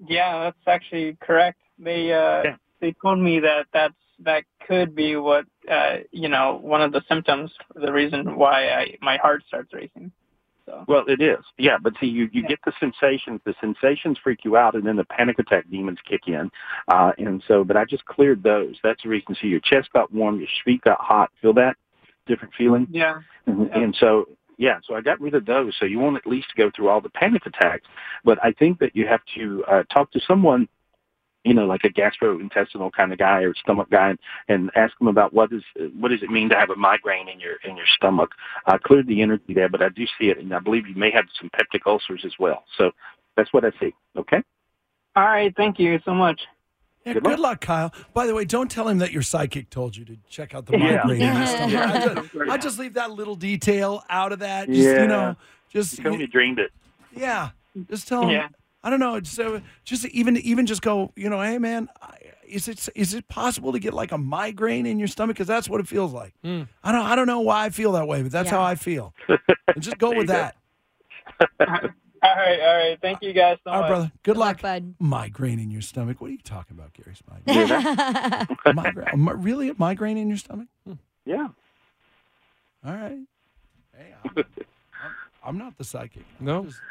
Yeah, 0.07 0.43
that's 0.43 0.67
actually 0.67 1.17
correct. 1.21 1.59
They 1.77 2.11
uh, 2.13 2.43
Yeah. 2.43 2.55
they 2.79 2.93
told 3.01 3.19
me 3.19 3.39
that 3.41 3.67
that's 3.73 3.93
that 4.19 4.43
could 4.67 4.95
be 4.95 5.15
what 5.15 5.45
uh, 5.69 5.97
you 6.11 6.29
know 6.29 6.59
one 6.61 6.81
of 6.81 6.91
the 6.91 7.01
symptoms, 7.07 7.51
the 7.75 7.91
reason 7.91 8.35
why 8.35 8.69
I 8.69 8.97
my 9.01 9.17
heart 9.17 9.43
starts 9.47 9.73
racing. 9.73 10.11
So 10.69 10.85
Well, 10.88 11.03
it 11.07 11.21
is. 11.21 11.43
Yeah, 11.57 11.77
but 11.81 11.93
see, 11.99 12.07
you, 12.07 12.29
you 12.31 12.43
get 12.47 12.59
the 12.65 12.73
sensations. 12.79 13.41
The 13.45 13.55
sensations 13.59 14.17
freak 14.23 14.45
you 14.45 14.55
out, 14.55 14.75
and 14.75 14.85
then 14.85 14.95
the 14.95 15.03
panic 15.05 15.39
attack 15.39 15.65
demons 15.69 15.97
kick 16.07 16.21
in. 16.27 16.51
Uh, 16.88 17.11
and 17.17 17.43
so, 17.47 17.63
but 17.63 17.75
I 17.75 17.85
just 17.85 18.05
cleared 18.05 18.43
those. 18.43 18.75
That's 18.83 19.01
the 19.03 19.09
reason. 19.09 19.35
So 19.41 19.47
your 19.47 19.59
chest 19.61 19.89
got 19.93 20.13
warm, 20.13 20.39
your 20.39 20.47
feet 20.63 20.81
got 20.81 20.99
hot. 20.99 21.31
Feel 21.41 21.53
that? 21.53 21.75
Different 22.27 22.53
feeling? 22.55 22.88
yeah, 22.91 23.19
And, 23.47 23.67
Yeah. 23.67 23.79
and 23.79 23.95
so, 23.99 24.25
yeah, 24.57 24.79
so 24.85 24.93
I 24.93 25.01
got 25.01 25.19
rid 25.19 25.33
of 25.35 25.45
those. 25.45 25.75
So 25.79 25.85
you 25.85 25.99
won't 25.99 26.17
at 26.17 26.27
least 26.27 26.47
go 26.55 26.69
through 26.75 26.89
all 26.89 27.01
the 27.01 27.09
panic 27.09 27.45
attacks. 27.45 27.88
But 28.23 28.38
I 28.43 28.51
think 28.51 28.79
that 28.79 28.95
you 28.95 29.07
have 29.07 29.21
to 29.35 29.63
uh, 29.65 29.83
talk 29.91 30.11
to 30.11 30.19
someone, 30.27 30.67
you 31.46 31.53
know, 31.53 31.65
like 31.65 31.84
a 31.86 31.89
gastrointestinal 31.89 32.91
kind 32.91 33.13
of 33.13 33.17
guy 33.19 33.41
or 33.43 33.53
stomach 33.55 33.89
guy, 33.89 34.10
and, 34.10 34.19
and 34.50 34.72
ask 34.75 34.98
them 35.00 35.08
about 35.08 35.34
what 35.34 35.51
is 35.53 35.63
what 35.98 36.10
does 36.10 36.22
it 36.22 36.29
mean 36.29 36.50
to 36.50 36.55
have 36.55 36.69
a 36.69 36.75
migraine 36.75 37.29
in 37.29 37.39
your 37.39 37.55
in 37.63 37.77
your 37.77 37.86
stomach. 37.96 38.31
I 38.65 38.77
cleared 38.77 39.08
the 39.08 39.22
energy 39.22 39.53
there, 39.53 39.69
but 39.69 39.81
I 39.81 39.89
do 39.89 40.05
see 40.19 40.29
it, 40.29 40.38
and 40.38 40.53
I 40.53 40.60
believe 40.60 40.88
you 40.88 40.96
may 40.96 41.12
have 41.12 41.25
some 41.39 41.50
peptic 41.50 41.81
ulcers 41.86 42.24
as 42.25 42.34
well. 42.39 42.63
So 42.77 42.91
that's 43.38 43.53
what 43.53 43.63
I 43.65 43.72
see. 43.79 43.93
Okay. 44.17 44.41
all 45.15 45.24
right. 45.25 45.53
Thank 45.55 45.79
you 45.79 46.00
so 46.05 46.13
much. 46.13 46.41
Yeah, 47.05 47.13
Good 47.13 47.24
good, 47.24 47.31
luck. 47.39 47.39
luck. 47.39 47.62
Kyle. 47.62 47.93
By 48.13 48.27
the 48.27 48.36
way, 48.36 48.43
don't 48.43 48.69
tell 48.69 48.88
him 48.89 48.98
that 48.98 49.13
your 49.13 49.22
psychic 49.22 49.69
told 49.69 49.96
you 49.96 50.03
to 50.05 50.17
check 50.29 50.53
out 50.53 50.65
the 50.65 50.77
Yeah. 50.77 50.98
migraine 51.05 51.19
Yeah. 51.22 51.67
Yeah. 51.67 51.91
I, 51.93 52.13
just, 52.15 52.36
I 52.51 52.58
just 52.58 52.79
leave 52.79 52.93
that 52.96 53.12
little 53.12 53.36
detail 53.36 54.03
out 54.10 54.34
of 54.34 54.39
that. 54.39 54.67
Just, 54.67 54.79
Yeah. 54.79 55.01
you 55.03 55.08
know, 55.08 55.36
just 55.72 55.96
Tell 56.01 56.12
me 56.12 56.19
you 56.19 56.27
dreamed 56.27 56.60
it. 56.60 56.72
yeah, 57.15 57.51
just 57.89 58.08
tell 58.10 58.24
him. 58.24 58.31
Yeah. 58.31 58.48
I 58.83 58.89
don't 58.89 59.00
know. 59.00 59.19
So 59.24 59.62
just 59.83 60.05
even 60.05 60.38
even 60.38 60.65
just 60.65 60.81
go. 60.81 61.12
You 61.15 61.29
know, 61.29 61.41
hey 61.41 61.57
man, 61.57 61.89
is 62.48 62.67
it 62.67 62.88
is 62.95 63.13
it 63.13 63.27
possible 63.27 63.71
to 63.74 63.79
get 63.79 63.93
like 63.93 64.12
a 64.12 64.17
migraine 64.17 64.86
in 64.86 65.00
your 65.00 65.07
stomach? 65.07 65.36
Because 65.36 65.48
that's 65.48 65.67
what 65.69 65.79
it 65.81 65.88
feels 65.88 66.13
like. 66.13 66.33
Hmm. 66.43 66.63
I 66.83 66.91
don't 66.91 67.05
I 67.05 67.15
don't 67.15 67.27
know 67.27 67.41
why 67.41 67.65
I 67.65 67.69
feel 67.71 67.91
that 67.93 68.07
way, 68.07 68.21
but 68.24 68.31
that's 68.31 68.51
Yeah. 68.51 68.57
how 68.57 68.63
I 68.63 68.75
feel. 68.75 69.13
And 69.75 69.83
just 69.83 70.00
go 70.00 70.09
with 70.15 70.25
go. 70.27 70.33
that. 70.33 70.55
All 72.21 72.36
right, 72.36 72.59
all 72.59 72.75
right. 72.77 72.98
Thank 73.01 73.19
you 73.21 73.31
guys 73.31 73.57
so 73.63 73.69
All 73.71 73.75
right, 73.75 73.81
much. 73.81 73.89
brother. 73.89 74.12
Good, 74.24 74.33
Good 74.33 74.38
luck. 74.38 74.55
luck, 74.55 74.62
bud. 74.62 74.95
Migraine 75.00 75.59
in 75.59 75.71
your 75.71 75.81
stomach. 75.81 76.19
What 76.19 76.27
are 76.27 76.33
you 76.33 76.39
talking 76.43 76.75
about, 76.77 76.91
Gary 76.91 77.15
Spivey? 77.15 78.48
migraine, 78.75 79.25
really 79.41 79.69
a 79.69 79.75
migraine 79.77 80.17
in 80.17 80.27
your 80.27 80.38
stomach? 80.38 80.67
Yeah. 81.25 81.48
All 82.86 82.93
right. 82.93 83.19
Hey, 83.95 84.13
I'm, 84.25 84.31
I'm, 84.38 84.45
I'm 85.45 85.57
not 85.57 85.77
the 85.77 85.86
psychic. 85.86 86.25
No. 86.41 86.62
I 86.62 86.65
just, 86.65 86.81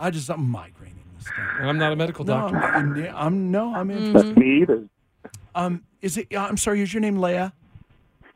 I 0.00 0.10
just 0.10 0.28
I'm 0.30 0.50
migraine 0.50 0.90
in 0.90 0.96
the 0.96 1.00
stomach. 1.00 1.03
And 1.58 1.68
I'm 1.68 1.78
not 1.78 1.92
a 1.92 1.96
medical 1.96 2.24
No, 2.24 2.34
doctor. 2.34 2.56
I'm, 2.56 2.96
I'm 3.14 3.50
no, 3.50 3.74
I'm 3.74 3.88
Mm-hmm. 3.88 4.40
Me 4.40 4.62
either. 4.62 4.88
Um, 5.54 5.84
is 6.02 6.16
it? 6.16 6.28
I'm 6.36 6.56
sorry. 6.56 6.82
Is 6.82 6.92
your 6.92 7.00
name 7.00 7.18
Leah? 7.18 7.52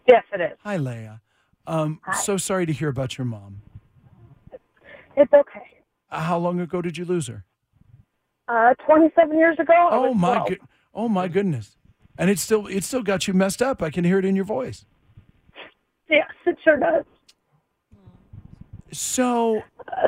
Yes, 0.06 0.24
it 0.32 0.40
is. 0.40 0.56
Hi, 0.64 0.76
Leah. 0.76 1.20
Um, 1.66 2.00
so 2.22 2.36
sorry 2.36 2.64
to 2.64 2.72
hear 2.72 2.88
about 2.88 3.18
your 3.18 3.24
mom. 3.26 3.60
It's 5.16 5.32
okay. 5.32 5.66
Uh, 6.10 6.20
how 6.20 6.38
long 6.38 6.60
ago 6.60 6.80
did 6.80 6.96
you 6.96 7.04
lose 7.04 7.26
her? 7.26 7.44
Uh, 8.46 8.72
27 8.86 9.36
years 9.36 9.56
ago. 9.58 9.88
Oh 9.90 10.14
my 10.14 10.44
good. 10.48 10.60
Oh 10.94 11.08
my 11.08 11.28
goodness. 11.28 11.76
And 12.16 12.30
it 12.30 12.38
still 12.38 12.66
it 12.66 12.84
still 12.84 13.02
got 13.02 13.28
you 13.28 13.34
messed 13.34 13.60
up. 13.60 13.82
I 13.82 13.90
can 13.90 14.04
hear 14.04 14.18
it 14.18 14.24
in 14.24 14.34
your 14.34 14.46
voice. 14.46 14.86
Yes, 16.08 16.28
it 16.46 16.56
sure 16.64 16.78
does. 16.78 17.04
So 18.92 19.62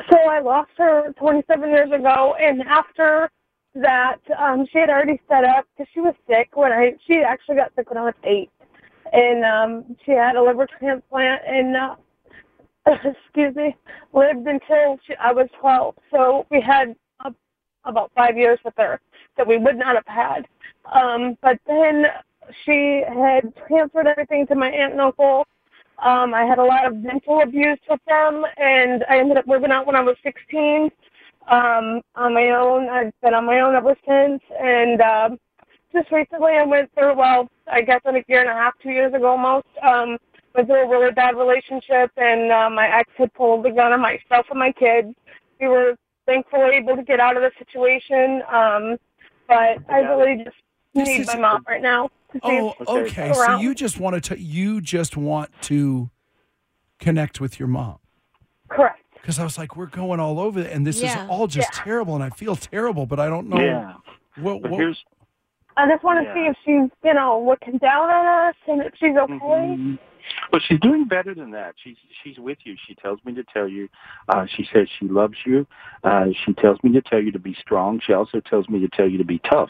So 0.09 0.17
I 0.17 0.39
lost 0.39 0.71
her 0.77 1.13
27 1.17 1.69
years 1.69 1.91
ago, 1.91 2.35
and 2.39 2.61
after 2.63 3.29
that, 3.75 4.17
um, 4.37 4.65
she 4.71 4.79
had 4.79 4.89
already 4.89 5.21
set 5.29 5.43
up 5.43 5.65
because 5.77 5.89
she 5.93 6.01
was 6.01 6.15
sick 6.27 6.49
when 6.53 6.71
I. 6.71 6.93
She 7.07 7.21
actually 7.21 7.55
got 7.55 7.71
sick 7.75 7.89
when 7.89 7.97
I 7.97 8.03
was 8.03 8.13
eight, 8.23 8.49
and 9.13 9.45
um, 9.45 9.95
she 10.05 10.11
had 10.11 10.35
a 10.35 10.43
liver 10.43 10.67
transplant, 10.79 11.41
and 11.47 11.75
uh, 11.75 11.95
excuse 13.25 13.55
me, 13.55 13.75
lived 14.13 14.47
until 14.47 14.99
she, 15.05 15.15
I 15.15 15.31
was 15.31 15.47
12. 15.59 15.95
So 16.11 16.45
we 16.49 16.61
had 16.61 16.95
uh, 17.23 17.31
about 17.85 18.11
five 18.15 18.37
years 18.37 18.59
with 18.65 18.73
her 18.77 18.99
that 19.37 19.47
we 19.47 19.57
would 19.57 19.77
not 19.77 19.95
have 19.95 20.07
had. 20.07 20.47
Um, 20.91 21.37
but 21.41 21.59
then 21.67 22.05
she 22.65 23.03
had 23.07 23.53
transferred 23.67 24.07
everything 24.07 24.47
to 24.47 24.55
my 24.55 24.69
aunt 24.69 24.93
and 24.93 25.01
uncle. 25.01 25.45
Um, 26.01 26.33
I 26.33 26.45
had 26.45 26.57
a 26.57 26.63
lot 26.63 26.85
of 26.85 26.97
mental 26.97 27.41
abuse 27.41 27.79
with 27.87 27.99
them, 28.07 28.43
and 28.57 29.05
I 29.07 29.19
ended 29.19 29.37
up 29.37 29.45
moving 29.45 29.71
out 29.71 29.85
when 29.85 29.95
I 29.95 30.01
was 30.01 30.15
16 30.23 30.89
um, 31.47 32.01
on 32.15 32.33
my 32.33 32.49
own. 32.49 32.89
I've 32.89 33.13
been 33.21 33.35
on 33.35 33.45
my 33.45 33.59
own 33.59 33.75
ever 33.75 33.95
since, 34.07 34.41
and 34.59 34.99
um, 35.01 35.37
just 35.93 36.11
recently 36.11 36.53
I 36.53 36.65
went 36.65 36.91
through, 36.95 37.15
well, 37.15 37.47
I 37.71 37.81
guess 37.81 38.01
in 38.05 38.15
a 38.15 38.23
year 38.27 38.41
and 38.41 38.49
a 38.49 38.53
half, 38.53 38.73
two 38.81 38.89
years 38.89 39.13
ago 39.13 39.27
almost, 39.27 39.67
um, 39.83 40.17
went 40.55 40.67
through 40.67 40.85
a 40.85 40.89
really 40.89 41.11
bad 41.11 41.35
relationship, 41.37 42.11
and 42.17 42.51
uh, 42.51 42.69
my 42.69 42.87
ex 42.87 43.11
had 43.17 43.33
pulled 43.35 43.63
the 43.63 43.69
gun 43.69 43.93
on 43.93 44.01
myself 44.01 44.47
and 44.49 44.59
my 44.59 44.71
kids. 44.71 45.13
We 45.59 45.67
were 45.67 45.95
thankfully 46.25 46.77
able 46.77 46.95
to 46.95 47.03
get 47.03 47.19
out 47.19 47.37
of 47.37 47.43
the 47.43 47.51
situation, 47.59 48.41
um, 48.51 48.97
but 49.47 49.77
I 49.87 49.99
really 49.99 50.43
just 50.43 50.55
This 50.93 51.07
need 51.07 51.21
is- 51.21 51.27
my 51.27 51.37
mom 51.37 51.65
right 51.67 51.81
now. 51.81 52.09
to 52.33 52.39
see 52.45 52.55
if 52.57 52.75
oh 52.87 53.03
she's 53.05 53.17
okay. 53.17 53.33
So 53.33 53.57
you 53.57 53.75
just 53.75 53.99
want 53.99 54.23
to 54.23 54.39
you 54.39 54.79
just 54.81 55.17
want 55.17 55.49
to 55.63 56.09
connect 56.99 57.41
with 57.41 57.59
your 57.59 57.67
mom. 57.67 57.97
Correct. 58.69 58.99
Because 59.15 59.37
I 59.37 59.43
was 59.43 59.57
like, 59.57 59.75
we're 59.75 59.85
going 59.87 60.19
all 60.19 60.39
over, 60.39 60.61
and 60.61 60.87
this 60.87 61.01
Yeah. 61.01 61.23
is 61.25 61.29
all 61.29 61.47
just 61.47 61.69
Yeah. 61.75 61.83
terrible, 61.83 62.15
and 62.15 62.23
I 62.23 62.29
feel 62.29 62.55
terrible, 62.55 63.05
but 63.05 63.19
I 63.19 63.27
don't 63.27 63.47
know 63.49 63.59
Yeah. 63.59 63.93
what. 64.37 64.61
What 64.61 64.71
here's 64.79 65.03
I 65.77 65.87
just 65.89 66.03
want 66.03 66.19
to 66.19 66.25
Yeah. 66.25 66.33
see 66.33 66.39
if 66.47 66.57
she's, 66.65 66.91
you 67.03 67.13
know, 67.13 67.41
looking 67.47 67.77
down 67.77 68.09
on 68.09 68.49
us 68.49 68.55
and 68.67 68.81
if 68.81 68.93
she's 68.97 69.15
okay. 69.15 69.33
Mhm. 69.33 69.99
Well, 70.51 70.61
she's 70.67 70.79
doing 70.79 71.07
better 71.07 71.33
than 71.33 71.51
that. 71.51 71.75
She's 71.83 71.97
she's 72.23 72.37
with 72.37 72.57
you. 72.63 72.75
She 72.87 72.95
tells 72.95 73.19
me 73.25 73.33
to 73.35 73.43
tell 73.53 73.67
you. 73.67 73.87
Uh, 74.27 74.45
she 74.55 74.67
says 74.73 74.87
she 74.99 75.07
loves 75.07 75.35
you. 75.45 75.65
Uh, 76.03 76.25
she 76.45 76.53
tells 76.53 76.77
me 76.83 76.91
to 76.93 77.01
tell 77.01 77.21
you 77.21 77.31
to 77.31 77.39
be 77.39 77.55
strong. 77.59 78.01
She 78.05 78.13
also 78.13 78.39
tells 78.41 78.67
me 78.69 78.79
to 78.79 78.89
tell 78.89 79.07
you 79.07 79.17
to 79.17 79.25
be 79.25 79.39
tough. 79.49 79.69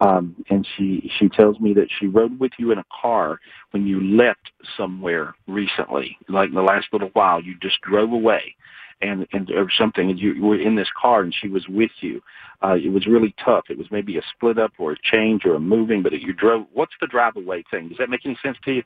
Um, 0.00 0.36
and 0.50 0.66
she 0.76 1.10
she 1.18 1.28
tells 1.28 1.58
me 1.60 1.74
that 1.74 1.88
she 1.98 2.06
rode 2.06 2.38
with 2.38 2.52
you 2.58 2.72
in 2.72 2.78
a 2.78 2.84
car 3.02 3.40
when 3.72 3.86
you 3.86 4.00
left 4.02 4.52
somewhere 4.76 5.34
recently, 5.46 6.16
like 6.28 6.48
in 6.48 6.54
the 6.54 6.62
last 6.62 6.88
little 6.92 7.10
while. 7.12 7.42
You 7.42 7.54
just 7.60 7.80
drove 7.82 8.12
away. 8.12 8.56
And, 9.02 9.26
and 9.32 9.50
or 9.50 9.66
something, 9.76 10.08
and 10.08 10.18
you, 10.18 10.40
were 10.42 10.58
in 10.58 10.76
this 10.76 10.88
car, 10.98 11.22
and 11.22 11.34
she 11.38 11.48
was 11.48 11.66
with 11.68 11.90
you. 12.00 12.22
Uh, 12.62 12.76
it 12.76 12.90
was 12.90 13.06
really 13.06 13.34
tough. 13.44 13.64
It 13.68 13.76
was 13.76 13.88
maybe 13.90 14.16
a 14.16 14.22
split 14.34 14.56
up 14.56 14.72
or 14.78 14.92
a 14.92 14.96
change 15.02 15.44
or 15.44 15.56
a 15.56 15.60
moving, 15.60 16.02
but 16.02 16.12
you 16.12 16.32
drove. 16.32 16.66
What's 16.72 16.94
the 17.00 17.08
drive 17.08 17.36
away 17.36 17.64
thing? 17.70 17.88
Does 17.88 17.98
that 17.98 18.08
make 18.08 18.24
any 18.24 18.38
sense 18.42 18.56
to 18.64 18.72
you? 18.72 18.82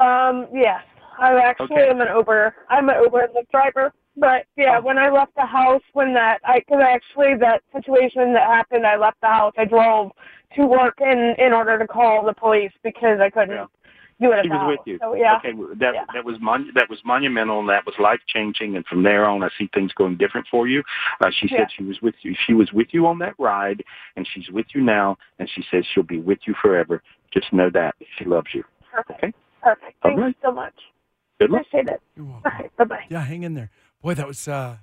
Um, 0.00 0.46
yes. 0.52 0.82
I 1.18 1.38
actually 1.38 1.76
Okay. 1.76 1.90
am 1.90 2.00
an 2.00 2.08
Uber. 2.14 2.54
I'm 2.68 2.88
an 2.88 2.96
Uber 3.02 3.28
Lyft 3.34 3.50
driver. 3.50 3.92
But 4.16 4.46
yeah, 4.56 4.78
when 4.78 4.96
I 4.96 5.10
left 5.10 5.34
the 5.34 5.46
house, 5.46 5.82
when 5.92 6.14
that, 6.14 6.40
I, 6.44 6.60
cause 6.68 6.80
actually 6.80 7.34
that 7.40 7.62
situation 7.72 8.32
that 8.34 8.46
happened, 8.46 8.86
I 8.86 8.96
left 8.96 9.20
the 9.20 9.26
house. 9.26 9.54
I 9.58 9.64
drove 9.64 10.12
to 10.56 10.66
work 10.66 11.00
in, 11.00 11.34
in 11.38 11.52
order 11.52 11.78
to 11.78 11.86
call 11.86 12.24
the 12.24 12.32
police 12.32 12.70
because 12.84 13.18
I 13.20 13.28
couldn't 13.30 13.56
Yeah. 13.56 13.66
do 14.20 14.30
it 14.32 14.44
She 14.44 14.48
was 14.50 14.58
house. 14.60 14.68
with 14.68 14.80
you. 14.86 14.98
So 15.00 15.14
yeah. 15.14 15.36
Okay, 15.38 15.52
that 15.80 15.94
Yeah. 15.94 16.04
that 16.12 16.24
was 16.24 16.40
mon- 16.40 16.70
that 16.74 16.88
was 16.88 17.04
monumental 17.04 17.58
and 17.58 17.68
that 17.68 17.84
was 17.86 17.98
life 17.98 18.20
changing. 18.28 18.76
And 18.76 18.86
from 18.86 19.02
there 19.02 19.26
on, 19.26 19.42
I 19.42 19.48
see 19.58 19.68
things 19.74 19.92
going 19.92 20.16
different 20.16 20.46
for 20.48 20.68
you. 20.68 20.84
Uh, 21.20 21.30
she 21.32 21.48
Yeah. 21.48 21.58
said 21.58 21.72
she 21.72 21.82
was 21.82 22.00
with 22.00 22.14
you. 22.22 22.36
She 22.46 22.54
was 22.54 22.72
with 22.72 22.94
you 22.94 23.08
on 23.08 23.18
that 23.18 23.34
ride, 23.38 23.82
and 24.14 24.26
she's 24.28 24.48
with 24.50 24.66
you 24.74 24.80
now. 24.80 25.18
And 25.40 25.50
she 25.50 25.62
says 25.70 25.84
she'll 25.86 26.04
be 26.04 26.20
with 26.20 26.46
you 26.46 26.54
forever. 26.54 27.02
Just 27.32 27.52
know 27.52 27.68
that 27.70 27.96
she 28.16 28.24
loves 28.24 28.54
you. 28.54 28.64
Perfect. 28.92 29.24
Okay. 29.24 29.32
Perfect. 29.64 29.96
All 30.02 30.10
Thank 30.10 30.20
right. 30.20 30.28
you 30.28 30.34
so 30.42 30.52
much. 30.52 30.74
Good 31.40 31.50
luck. 31.50 31.62
Appreciate 31.66 31.88
it. 31.92 32.00
You're 32.16 32.26
welcome. 32.26 32.52
right. 32.52 32.76
Bye 32.76 32.84
bye. 32.84 33.04
Yeah, 33.08 33.24
hang 33.24 33.42
in 33.42 33.54
there. 33.54 33.70
Boy, 34.02 34.14
that 34.14 34.26
was 34.28 34.46
uh 34.46 34.76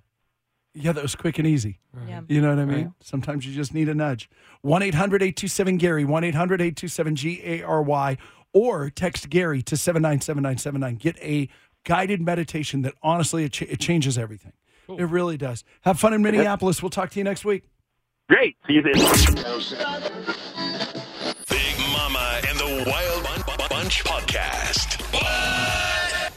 yeah, 0.73 0.91
that 0.93 1.01
was 1.03 1.15
quick 1.15 1.37
and 1.37 1.47
easy. 1.47 1.79
Yeah. 2.07 2.21
You 2.27 2.41
know 2.41 2.49
what 2.49 2.59
I 2.59 2.65
mean? 2.65 2.85
Right. 2.85 2.93
Sometimes 3.01 3.45
you 3.45 3.53
just 3.53 3.73
need 3.73 3.87
a 3.89 3.93
nudge. 3.93 4.29
1 4.61 4.81
800 4.81 5.21
827 5.21 5.77
Gary, 5.77 6.03
1 6.05 6.23
800 6.23 6.61
827 6.61 7.15
G 7.15 7.41
A 7.43 7.61
R 7.61 7.81
Y, 7.83 8.17
or 8.53 8.89
text 8.89 9.29
Gary 9.29 9.61
to 9.63 9.75
797979. 9.77 10.95
Get 10.95 11.17
a 11.21 11.49
guided 11.83 12.21
meditation 12.21 12.81
that 12.83 12.93
honestly, 13.03 13.43
it, 13.45 13.51
ch- 13.53 13.61
it 13.63 13.79
changes 13.79 14.17
everything. 14.17 14.53
It 14.89 15.03
really 15.05 15.37
does. 15.37 15.63
Have 15.81 15.99
fun 15.99 16.13
in 16.13 16.21
Minneapolis. 16.21 16.81
We'll 16.83 16.89
talk 16.89 17.11
to 17.11 17.19
you 17.19 17.23
next 17.23 17.45
week. 17.45 17.63
Great. 18.29 18.55
See 18.67 18.73
you 18.73 18.81
then. 18.81 18.93
Big 21.49 21.77
Mama 21.93 22.41
and 22.47 22.57
the 22.59 22.83
Wild 22.89 23.20
Podcast. 23.99 25.01
What? 25.13 26.31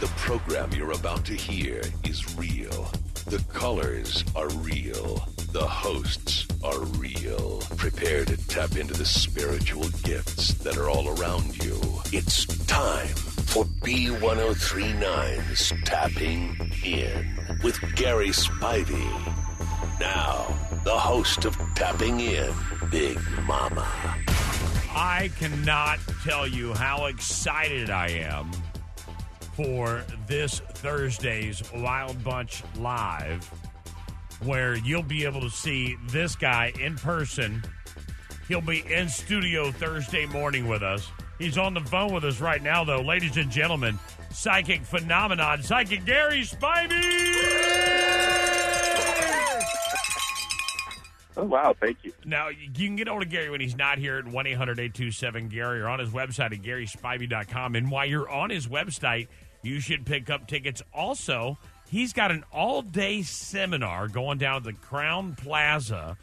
The 0.00 0.06
program 0.18 0.70
you're 0.72 0.92
about 0.92 1.24
to 1.24 1.34
hear 1.34 1.80
is 2.04 2.36
real. 2.36 2.90
The 3.26 3.42
colors 3.52 4.22
are 4.36 4.50
real. 4.56 5.26
The 5.52 5.66
hosts 5.66 6.46
are 6.62 6.78
real. 6.98 7.62
Prepare 7.78 8.26
to 8.26 8.36
tap 8.48 8.76
into 8.76 8.92
the 8.92 9.06
spiritual 9.06 9.88
gifts 10.02 10.52
that 10.54 10.76
are 10.76 10.90
all 10.90 11.08
around 11.18 11.64
you. 11.64 11.80
It's 12.12 12.44
time 12.66 13.08
for 13.08 13.64
B1039's 13.82 15.72
Tapping 15.84 16.70
In 16.84 17.58
with 17.62 17.80
Gary 17.96 18.28
Spivey. 18.28 19.10
Now, 19.98 20.46
the 20.84 20.98
host 20.98 21.46
of 21.46 21.56
Tapping 21.74 22.20
In, 22.20 22.52
Big 22.90 23.18
Mama. 23.46 23.88
I 24.94 25.30
cannot 25.38 26.00
tell 26.22 26.46
you 26.46 26.74
how 26.74 27.06
excited 27.06 27.88
I 27.88 28.08
am 28.08 28.50
for 29.54 30.04
this 30.26 30.60
Thursday's 30.60 31.62
Wild 31.72 32.22
Bunch 32.22 32.62
Live, 32.76 33.44
where 34.44 34.76
you'll 34.76 35.02
be 35.02 35.24
able 35.24 35.40
to 35.40 35.50
see 35.50 35.96
this 36.08 36.36
guy 36.36 36.72
in 36.80 36.96
person. 36.96 37.62
He'll 38.48 38.60
be 38.60 38.84
in 38.92 39.08
studio 39.08 39.70
Thursday 39.72 40.26
morning 40.26 40.68
with 40.68 40.82
us. 40.82 41.08
He's 41.38 41.56
on 41.56 41.74
the 41.74 41.80
phone 41.80 42.12
with 42.12 42.24
us 42.24 42.40
right 42.40 42.62
now, 42.62 42.84
though. 42.84 43.00
Ladies 43.00 43.36
and 43.36 43.50
gentlemen, 43.50 43.98
psychic 44.30 44.82
phenomenon, 44.82 45.62
psychic 45.62 46.04
Gary 46.04 46.42
Spivey! 46.42 47.61
Oh, 51.42 51.46
wow. 51.46 51.74
Thank 51.78 52.04
you. 52.04 52.12
Now, 52.24 52.50
you 52.50 52.86
can 52.86 52.94
get 52.94 53.08
hold 53.08 53.20
of 53.22 53.28
Gary 53.28 53.50
when 53.50 53.60
he's 53.60 53.74
not 53.74 53.98
here 53.98 54.16
at 54.16 54.28
1 54.28 54.46
800 54.46 54.78
827 54.78 55.48
Gary 55.48 55.80
or 55.80 55.88
on 55.88 55.98
his 55.98 56.10
website 56.10 56.52
at 56.52 56.62
GarySpivey.com. 56.62 57.74
And 57.74 57.90
while 57.90 58.06
you're 58.06 58.30
on 58.30 58.50
his 58.50 58.68
website, 58.68 59.26
you 59.62 59.80
should 59.80 60.06
pick 60.06 60.30
up 60.30 60.46
tickets. 60.46 60.82
Also, 60.94 61.58
he's 61.90 62.12
got 62.12 62.30
an 62.30 62.44
all 62.52 62.80
day 62.80 63.22
seminar 63.22 64.06
going 64.06 64.38
down 64.38 64.58
at 64.58 64.62
the 64.62 64.72
Crowne 64.72 65.36
Plaza 65.36 66.16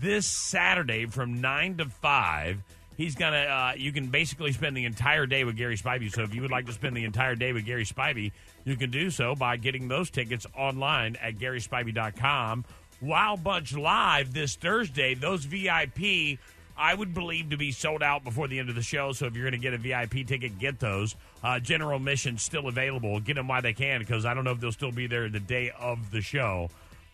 this 0.00 0.28
Saturday 0.28 1.06
from 1.06 1.40
9 1.40 1.78
to 1.78 1.86
5. 1.86 2.62
He's 2.96 3.16
gonna. 3.16 3.38
Uh, 3.38 3.72
you 3.76 3.92
can 3.92 4.06
basically 4.08 4.52
spend 4.52 4.76
the 4.76 4.84
entire 4.84 5.26
day 5.26 5.42
with 5.42 5.56
Gary 5.56 5.76
Spivey. 5.76 6.12
So 6.12 6.22
if 6.22 6.32
you 6.32 6.42
would 6.42 6.50
like 6.50 6.66
to 6.66 6.72
spend 6.72 6.96
the 6.96 7.04
entire 7.04 7.34
day 7.34 7.52
with 7.52 7.64
Gary 7.64 7.86
Spivey, 7.86 8.30
you 8.64 8.76
can 8.76 8.90
do 8.90 9.10
so 9.10 9.34
by 9.34 9.56
getting 9.56 9.88
those 9.88 10.10
tickets 10.10 10.46
online 10.56 11.16
at 11.16 11.38
GarySpivey.com. 11.38 12.66
Wild 13.00 13.42
Bunch 13.42 13.74
Live 13.74 14.32
this 14.32 14.56
Thursday. 14.56 15.14
Those 15.14 15.44
VIP, 15.44 16.38
I 16.76 16.94
would 16.94 17.14
believe 17.14 17.50
to 17.50 17.56
be 17.56 17.72
sold 17.72 18.02
out 18.02 18.24
before 18.24 18.48
the 18.48 18.58
end 18.58 18.68
of 18.68 18.74
the 18.74 18.82
show. 18.82 19.12
So 19.12 19.26
if 19.26 19.34
you're 19.34 19.48
going 19.48 19.60
to 19.60 19.70
get 19.70 19.74
a 19.74 19.78
VIP 19.78 20.26
ticket, 20.26 20.58
get 20.58 20.78
those. 20.78 21.14
Uh, 21.42 21.58
general 21.58 21.96
admission 21.96 22.36
still 22.38 22.68
available. 22.68 23.18
Get 23.20 23.34
them 23.34 23.48
while 23.48 23.62
they 23.62 23.72
can 23.72 24.00
because 24.00 24.26
I 24.26 24.34
don't 24.34 24.44
know 24.44 24.52
if 24.52 24.60
they'll 24.60 24.72
still 24.72 24.92
be 24.92 25.06
there 25.06 25.28
the 25.28 25.40
day 25.40 25.70
of 25.78 26.10
the 26.10 26.20
show. 26.20 26.68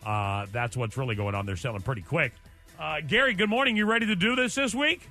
Uh, 0.05 0.45
that's 0.51 0.75
what's 0.75 0.97
really 0.97 1.15
going 1.15 1.35
on. 1.35 1.45
They're 1.45 1.55
selling 1.55 1.81
pretty 1.81 2.01
quick. 2.01 2.33
Uh, 2.79 3.01
Gary, 3.01 3.33
good 3.33 3.49
morning. 3.49 3.75
You 3.75 3.85
ready 3.85 4.05
to 4.07 4.15
do 4.15 4.35
this 4.35 4.55
this 4.55 4.75
week? 4.75 5.09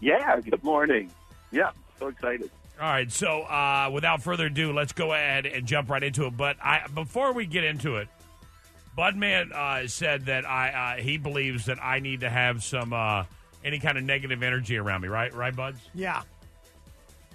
Yeah. 0.00 0.40
Good 0.40 0.62
morning. 0.62 1.10
Yeah. 1.50 1.70
So 1.98 2.08
excited. 2.08 2.50
All 2.80 2.86
right. 2.86 3.10
So 3.10 3.42
uh, 3.42 3.90
without 3.92 4.22
further 4.22 4.46
ado, 4.46 4.72
let's 4.72 4.92
go 4.92 5.12
ahead 5.12 5.46
and 5.46 5.66
jump 5.66 5.90
right 5.90 6.02
into 6.02 6.26
it. 6.26 6.36
But 6.36 6.56
I, 6.62 6.86
before 6.94 7.32
we 7.32 7.46
get 7.46 7.64
into 7.64 7.96
it, 7.96 8.08
Budman 8.98 9.52
uh, 9.52 9.86
said 9.86 10.26
that 10.26 10.44
I 10.44 10.96
uh, 10.98 11.00
he 11.00 11.18
believes 11.18 11.66
that 11.66 11.78
I 11.82 12.00
need 12.00 12.20
to 12.20 12.28
have 12.28 12.64
some 12.64 12.92
uh, 12.92 13.24
any 13.64 13.78
kind 13.78 13.96
of 13.96 14.02
negative 14.04 14.42
energy 14.42 14.76
around 14.76 15.02
me. 15.02 15.08
Right, 15.08 15.32
right, 15.32 15.54
Buds? 15.54 15.78
Yeah. 15.94 16.22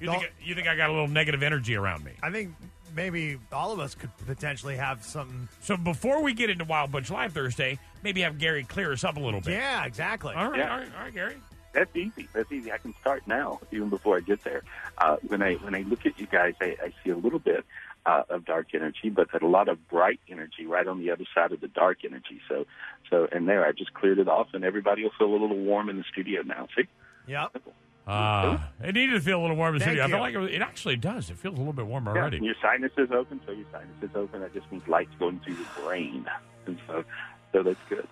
You 0.01 0.11
think 0.11 0.33
you 0.44 0.55
think 0.55 0.68
I 0.68 0.75
got 0.75 0.90
a 0.90 0.92
little 0.92 1.07
negative 1.07 1.42
energy 1.42 1.75
around 1.75 2.03
me? 2.03 2.11
I 2.22 2.29
think 2.31 2.53
maybe 2.94 3.37
all 3.53 3.72
of 3.72 3.79
us 3.79 3.96
could 3.96 4.09
potentially 4.27 4.75
have 4.75 5.05
something. 5.05 5.48
So 5.61 5.77
before 5.77 6.22
we 6.22 6.33
get 6.33 6.50
into 6.50 6.66
Wild 6.66 6.92
Bunch 6.92 7.09
Live 7.09 7.31
Thursday, 7.31 7.79
maybe 8.03 8.22
have 8.22 8.37
Gary 8.37 8.66
clear 8.66 8.92
us 8.92 9.05
up 9.05 9.16
a 9.16 9.20
little 9.22 9.40
bit. 9.40 9.53
Yeah, 9.53 9.85
exactly. 9.85 10.35
All 10.35 10.50
right, 10.50 10.59
Yeah. 10.59 10.72
all 10.74 10.77
right, 10.79 10.90
all 10.98 11.03
right, 11.05 11.14
Gary. 11.14 11.35
That's 11.72 11.96
easy. 11.96 12.27
That's 12.33 12.51
easy. 12.51 12.72
I 12.72 12.77
can 12.77 12.94
start 13.01 13.24
now, 13.25 13.59
even 13.72 13.90
before 13.90 14.18
I 14.18 14.20
get 14.20 14.44
there. 14.44 14.61
Uh, 14.98 15.16
when 15.27 15.42
I 15.42 15.53
when 15.55 15.74
I 15.74 15.81
look 15.83 16.05
at 16.05 16.20
you 16.20 16.27
guys, 16.27 16.53
I, 16.61 16.75
I 16.83 16.94
see 17.03 17.09
a 17.11 17.16
little 17.18 17.40
bit 17.40 17.66
uh, 18.05 18.24
of 18.29 18.46
dark 18.46 18.68
energy, 18.74 19.09
but 19.09 19.29
a 19.42 19.48
lot 19.48 19.70
of 19.70 19.87
bright 19.87 20.20
energy 20.29 20.66
right 20.66 20.87
on 20.87 21.00
the 21.00 21.11
other 21.11 21.25
side 21.33 21.51
of 21.51 21.61
the 21.61 21.68
dark 21.68 22.00
energy. 22.05 22.42
So, 22.50 22.66
so 23.09 23.27
and 23.31 23.48
there, 23.48 23.66
I 23.66 23.72
just 23.72 23.94
cleared 23.94 24.20
it 24.20 24.27
off, 24.27 24.48
and 24.53 24.63
everybody 24.63 25.03
will 25.03 25.11
feel 25.18 25.27
a 25.27 25.37
little 25.39 25.57
warm 25.57 25.89
in 25.89 25.98
the 25.98 26.03
studio 26.11 26.42
now. 26.42 26.68
See, 26.75 26.87
Yep. 27.27 27.57
Uh, 28.05 28.57
it 28.83 28.96
needed 28.96 29.13
to 29.13 29.22
feel 29.22 29.39
a 29.39 29.42
little 29.42 29.55
warm 29.55 29.75
in 29.75 29.79
the 29.79 29.85
Thank 29.85 29.98
studio. 29.98 30.05
I 30.05 30.09
feel 30.09 30.42
like 30.42 30.51
it, 30.51 30.55
it 30.55 30.61
actually 30.61 30.98
does. 30.98 31.29
It 31.29 31.37
feels 31.37 31.55
a 31.55 31.57
little 31.57 31.72
bit 31.72 31.85
warm 31.85 32.05
yeah, 32.05 32.11
already. 32.11 32.37
and 32.37 32.46
your 32.46 32.55
sinus 32.61 32.92
is 32.98 33.11
open, 33.11 33.39
so 33.46 33.53
your 33.53 33.66
sinus 33.72 33.96
is 34.01 34.09
open. 34.13 34.42
That 34.42 34.53
just 34.53 34.70
means 34.72 34.85
light's 34.89 35.16
going 35.20 35.39
through 35.39 35.55
your 35.55 35.68
brain, 35.85 36.25
and 36.66 36.77
so 36.85 37.05
so 37.53 37.63
that's 37.63 37.79
good. 37.87 38.07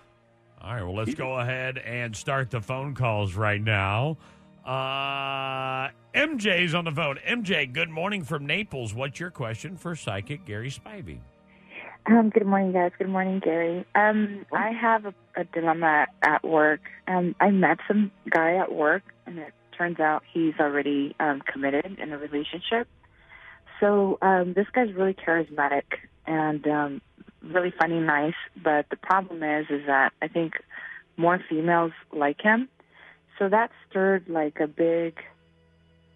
All 0.62 0.74
right, 0.74 0.82
well, 0.82 0.94
let's 0.94 1.14
go 1.14 1.38
ahead 1.40 1.76
and 1.78 2.16
start 2.16 2.50
the 2.50 2.60
phone 2.60 2.94
calls 2.94 3.34
right 3.34 3.60
now. 3.60 4.16
Uh, 4.64 5.90
MJ's 6.14 6.74
on 6.74 6.84
the 6.84 6.92
phone. 6.92 7.18
MJ, 7.26 7.72
good 7.72 7.90
morning 7.90 8.22
from 8.22 8.46
Naples. 8.46 8.94
What's 8.94 9.18
your 9.18 9.30
question 9.30 9.76
for 9.76 9.96
psychic 9.96 10.44
Gary 10.44 10.70
Spivey? 10.70 11.18
Um, 12.06 12.30
good 12.30 12.46
morning, 12.46 12.72
guys. 12.72 12.92
Good 12.98 13.08
morning, 13.08 13.40
Gary. 13.40 13.84
Um, 13.94 14.44
I 14.52 14.70
have 14.70 15.06
a, 15.06 15.14
a 15.36 15.44
dilemma 15.44 16.06
at 16.22 16.44
work. 16.44 16.80
Um, 17.08 17.34
I 17.40 17.50
met 17.50 17.78
some 17.88 18.10
guy 18.28 18.56
at 18.56 18.72
work, 18.72 19.02
and 19.26 19.38
it 19.38 19.52
turns 19.76 20.00
out 20.00 20.22
he's 20.32 20.54
already 20.60 21.14
um, 21.20 21.40
committed 21.40 21.98
in 21.98 22.12
a 22.12 22.18
relationship. 22.18 22.88
So 23.80 24.18
um, 24.22 24.52
this 24.54 24.66
guy's 24.72 24.92
really 24.94 25.14
charismatic 25.14 25.84
and 26.26 26.66
um, 26.68 27.02
really 27.42 27.72
funny, 27.76 27.98
nice. 27.98 28.34
But 28.62 28.86
the 28.90 28.96
problem 28.96 29.42
is, 29.42 29.66
is 29.70 29.86
that 29.86 30.12
I 30.22 30.28
think 30.28 30.54
more 31.16 31.40
females 31.48 31.92
like 32.12 32.40
him. 32.40 32.68
So 33.42 33.48
that 33.48 33.72
stirred 33.90 34.28
like 34.28 34.60
a 34.60 34.68
big 34.68 35.18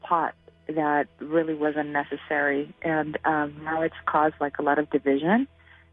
pot 0.01 0.37
that 0.69 1.09
really 1.19 1.55
wasn't 1.55 1.89
necessary, 1.89 2.73
and 2.83 3.19
um, 3.25 3.63
now 3.65 3.83
it's 3.83 3.97
caused 4.07 4.37
like 4.41 4.61
a 4.61 4.63
lot 4.63 4.79
of 4.79 4.89
division 4.91 5.49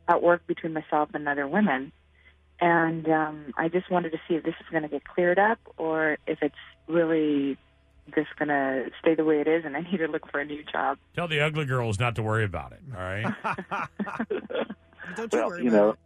at 0.08 0.22
work 0.22 0.46
between 0.46 0.74
myself 0.74 1.10
and 1.15 1.28
other 1.28 1.48
women. 1.48 1.91
And 2.62 3.10
um, 3.10 3.46
I 3.58 3.67
just 3.67 3.89
wanted 3.89 4.12
to 4.12 4.19
see 4.28 4.36
if 4.36 4.43
this 4.43 4.54
is 4.60 4.67
going 4.69 4.84
to 4.84 4.89
get 4.89 5.06
cleared 5.06 5.39
up 5.39 5.58
or 5.78 6.19
if 6.28 6.38
it's 6.43 6.54
really 6.88 7.58
just 8.13 8.36
going 8.38 8.50
to 8.50 8.91
stay 9.02 9.15
the 9.15 9.26
way 9.26 9.41
it 9.41 9.48
is 9.48 9.65
and 9.65 9.76
I 9.76 9.82
need 9.82 9.98
to 9.98 10.08
look 10.08 10.30
for 10.30 10.39
a 10.39 10.46
new 10.46 10.63
job. 10.72 11.00
Tell 11.15 11.28
the 11.28 11.39
ugly 11.39 11.65
girls 11.65 12.00
not 12.00 12.15
to 12.17 12.22
worry 12.22 12.46
about 12.46 12.74
it. 12.74 12.82
All 12.96 13.02
right. 13.02 13.26
Don't 15.15 15.34
you 15.34 15.39
well, 15.39 15.48
worry 15.50 15.63
you 15.63 15.69
about 15.69 15.78
know, 15.78 15.89
it. 15.89 16.00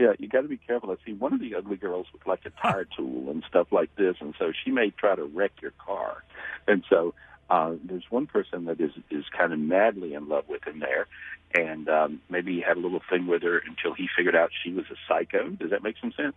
Yeah, 0.00 0.14
you 0.18 0.28
got 0.28 0.40
to 0.40 0.48
be 0.48 0.56
careful. 0.56 0.90
I 0.90 0.96
see 1.04 1.12
one 1.12 1.34
of 1.34 1.40
the 1.40 1.54
ugly 1.54 1.76
girls 1.76 2.06
with 2.12 2.26
like 2.26 2.40
a 2.46 2.50
tire 2.50 2.86
tool 2.96 3.30
and 3.30 3.44
stuff 3.46 3.68
like 3.70 3.94
this, 3.96 4.16
and 4.20 4.34
so 4.38 4.52
she 4.64 4.70
may 4.70 4.90
try 4.90 5.14
to 5.14 5.24
wreck 5.24 5.52
your 5.60 5.72
car. 5.72 6.24
And 6.66 6.82
so 6.88 7.14
uh, 7.50 7.74
there's 7.84 8.04
one 8.08 8.26
person 8.26 8.64
that 8.64 8.80
is 8.80 8.92
is 9.10 9.24
kind 9.36 9.52
of 9.52 9.58
madly 9.58 10.14
in 10.14 10.28
love 10.28 10.44
with 10.48 10.66
him 10.66 10.80
there, 10.80 11.06
and 11.54 11.88
um, 11.88 12.20
maybe 12.30 12.54
he 12.54 12.60
had 12.62 12.78
a 12.78 12.80
little 12.80 13.02
thing 13.10 13.26
with 13.26 13.42
her 13.42 13.58
until 13.58 13.92
he 13.92 14.08
figured 14.16 14.34
out 14.34 14.50
she 14.64 14.72
was 14.72 14.86
a 14.90 14.96
psycho. 15.06 15.50
Does 15.50 15.70
that 15.70 15.82
make 15.82 15.96
some 16.00 16.12
sense? 16.12 16.36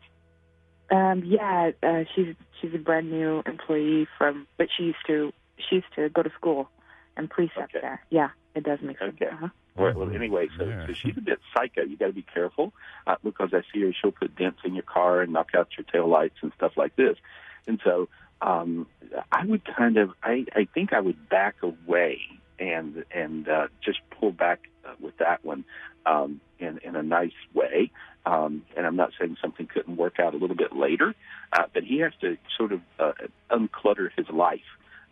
Um, 0.91 1.23
yeah, 1.25 1.71
uh, 1.81 2.03
she's 2.13 2.35
she's 2.59 2.73
a 2.73 2.79
brand 2.79 3.09
new 3.09 3.41
employee 3.45 4.07
from, 4.17 4.45
but 4.57 4.67
she 4.75 4.83
used 4.83 5.05
to 5.07 5.31
she 5.57 5.75
used 5.75 5.93
to 5.95 6.09
go 6.09 6.21
to 6.21 6.31
school 6.31 6.69
and 7.17 7.29
precept 7.29 7.75
Okay. 7.75 7.79
there. 7.81 8.01
Yeah, 8.09 8.29
it 8.55 8.63
does 8.63 8.79
make 8.81 8.99
sense. 8.99 9.15
Okay. 9.15 9.31
Uh-huh. 9.31 9.49
Well, 9.75 9.93
well, 9.95 10.11
anyway, 10.15 10.49
so, 10.57 10.65
Yeah. 10.65 10.85
so 10.87 10.93
she's 10.93 11.17
a 11.17 11.21
bit 11.21 11.39
psycho. 11.55 11.81
You 11.81 11.97
got 11.97 12.07
to 12.07 12.13
be 12.13 12.21
careful 12.21 12.73
uh, 13.07 13.15
because 13.23 13.53
I 13.53 13.61
see 13.73 13.81
her. 13.81 13.93
She'll 13.93 14.11
put 14.11 14.35
dents 14.35 14.59
in 14.63 14.75
your 14.75 14.83
car 14.83 15.21
and 15.21 15.33
knock 15.33 15.49
out 15.55 15.69
your 15.77 15.85
tail 15.91 16.07
lights 16.07 16.37
and 16.41 16.51
stuff 16.55 16.73
like 16.77 16.95
this. 16.95 17.17
And 17.65 17.79
so 17.83 18.07
um, 18.41 18.87
I 19.31 19.45
would 19.45 19.63
kind 19.65 19.97
of, 19.97 20.11
I, 20.21 20.45
I 20.55 20.67
think 20.73 20.93
I 20.93 20.99
would 20.99 21.27
back 21.29 21.55
away 21.63 22.19
and 22.59 23.03
and 23.11 23.49
uh, 23.49 23.67
just 23.83 23.99
pull 24.19 24.31
back 24.31 24.61
uh, 24.85 24.93
with 24.99 25.17
that 25.17 25.43
one 25.43 25.65
um, 26.05 26.39
in 26.59 26.77
in 26.83 26.95
a 26.95 27.03
nice 27.03 27.31
way. 27.53 27.91
Um, 28.25 28.63
and 28.77 28.85
I'm 28.85 28.95
not 28.95 29.11
saying 29.19 29.37
something 29.41 29.67
couldn't 29.67 29.97
work 29.97 30.19
out 30.19 30.33
a 30.33 30.37
little 30.37 30.55
bit 30.55 30.75
later, 30.75 31.13
uh, 31.51 31.63
but 31.73 31.83
he 31.83 31.99
has 31.99 32.13
to 32.21 32.37
sort 32.57 32.71
of 32.71 32.81
uh, 32.99 33.13
unclutter 33.49 34.09
his 34.15 34.29
life. 34.29 34.61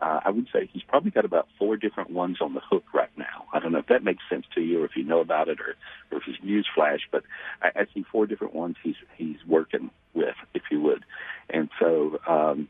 Uh, 0.02 0.18
I 0.24 0.30
would 0.30 0.48
say 0.52 0.68
he's 0.72 0.82
probably 0.82 1.12
got 1.12 1.24
about 1.24 1.46
four 1.58 1.76
different 1.76 2.10
ones 2.10 2.38
on 2.40 2.54
the 2.54 2.60
hook 2.60 2.82
right 2.92 3.16
now. 3.16 3.44
I 3.52 3.60
don't 3.60 3.70
know 3.70 3.78
if 3.78 3.86
that 3.86 4.02
makes 4.02 4.24
sense 4.28 4.44
to 4.56 4.60
you, 4.60 4.82
or 4.82 4.84
if 4.84 4.96
you 4.96 5.04
know 5.04 5.20
about 5.20 5.48
it, 5.48 5.60
or, 5.60 5.76
or 6.10 6.18
if 6.18 6.24
it's 6.26 6.42
news 6.42 6.66
flash. 6.74 7.08
But 7.12 7.22
I, 7.62 7.82
I 7.82 7.86
see 7.94 8.04
four 8.10 8.26
different 8.26 8.52
ones 8.52 8.74
he's 8.82 8.96
he's 9.16 9.36
working 9.46 9.90
with, 10.12 10.34
if 10.54 10.62
you 10.72 10.80
would. 10.80 11.04
And 11.50 11.70
so 11.78 12.18
um, 12.26 12.68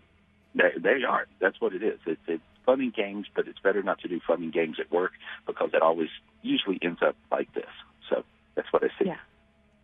they, 0.54 0.72
they 0.78 1.04
are. 1.08 1.26
That's 1.40 1.58
what 1.58 1.72
it 1.72 1.82
is. 1.82 1.98
It's, 2.04 2.20
it's 2.26 2.42
fun 2.66 2.80
and 2.80 2.94
games, 2.94 3.26
but 3.34 3.48
it's 3.48 3.58
better 3.60 3.82
not 3.82 4.00
to 4.00 4.08
do 4.08 4.20
fun 4.26 4.42
and 4.42 4.52
games 4.52 4.76
at 4.78 4.92
work 4.92 5.12
because 5.46 5.70
it 5.72 5.80
always 5.80 6.10
usually 6.42 6.78
ends 6.82 7.00
up 7.02 7.16
like 7.30 7.52
this. 7.54 7.64
So 8.10 8.24
that's 8.56 8.70
what 8.72 8.84
I 8.84 8.88
see. 8.98 9.06
Yeah. 9.06 9.16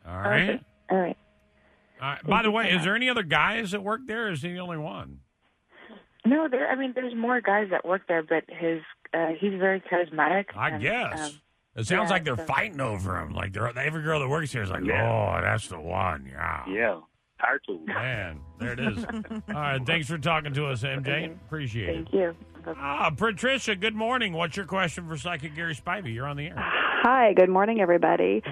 All 0.06 0.18
right. 0.18 0.50
Okay. 0.50 0.60
All 0.90 0.98
right. 0.98 1.16
All 2.00 2.08
right. 2.08 2.26
By 2.26 2.42
the 2.42 2.50
way, 2.50 2.70
is 2.72 2.84
there 2.84 2.94
any 2.94 3.08
other 3.08 3.22
guys 3.22 3.70
that 3.70 3.82
work 3.82 4.02
there? 4.06 4.26
Or 4.26 4.32
is 4.32 4.42
he 4.42 4.52
the 4.52 4.58
only 4.58 4.78
one? 4.78 5.20
No, 6.26 6.48
there. 6.48 6.68
I 6.68 6.74
mean, 6.76 6.92
there's 6.94 7.14
more 7.14 7.40
guys 7.40 7.68
that 7.70 7.84
work 7.86 8.02
there, 8.08 8.22
but 8.22 8.44
his 8.48 8.80
uh, 9.14 9.28
he's 9.38 9.54
very 9.58 9.80
charismatic. 9.80 10.46
I 10.56 10.70
and, 10.70 10.82
guess. 10.82 11.20
um, 11.20 11.40
it 11.76 11.86
sounds 11.86 12.08
yeah, 12.08 12.14
like 12.14 12.24
they're 12.24 12.36
so- 12.36 12.44
fighting 12.44 12.80
over 12.80 13.18
him. 13.20 13.32
Like 13.32 13.52
they're, 13.52 13.66
every 13.78 14.02
girl 14.02 14.20
that 14.20 14.28
works 14.28 14.52
here 14.52 14.62
is 14.62 14.70
like, 14.70 14.84
Yeah. 14.84 15.36
oh, 15.38 15.40
that's 15.40 15.68
the 15.68 15.78
one. 15.80 16.26
Yeah. 16.30 16.64
Yeah. 16.68 17.00
Power 17.38 17.60
tools. 17.64 17.86
Man, 17.86 18.40
there 18.58 18.72
it 18.72 18.80
is. 18.80 19.04
All 19.04 19.54
right. 19.54 19.84
Thanks 19.86 20.08
for 20.08 20.18
talking 20.18 20.52
to 20.54 20.66
us, 20.66 20.82
MJ. 20.82 21.32
Appreciate 21.46 21.88
it. 21.88 21.94
Thank 21.94 22.12
you. 22.12 22.34
Ah, 22.76 23.10
Patricia, 23.16 23.74
good 23.76 23.94
morning. 23.94 24.32
What's 24.34 24.56
your 24.56 24.66
question 24.66 25.06
for 25.08 25.16
Psychic 25.16 25.54
Gary 25.54 25.74
Spivey? 25.74 26.12
You're 26.12 26.26
on 26.26 26.36
the 26.36 26.48
air. 26.48 26.54
Hi, 26.58 27.32
good 27.32 27.48
morning, 27.48 27.80
everybody. 27.80 28.42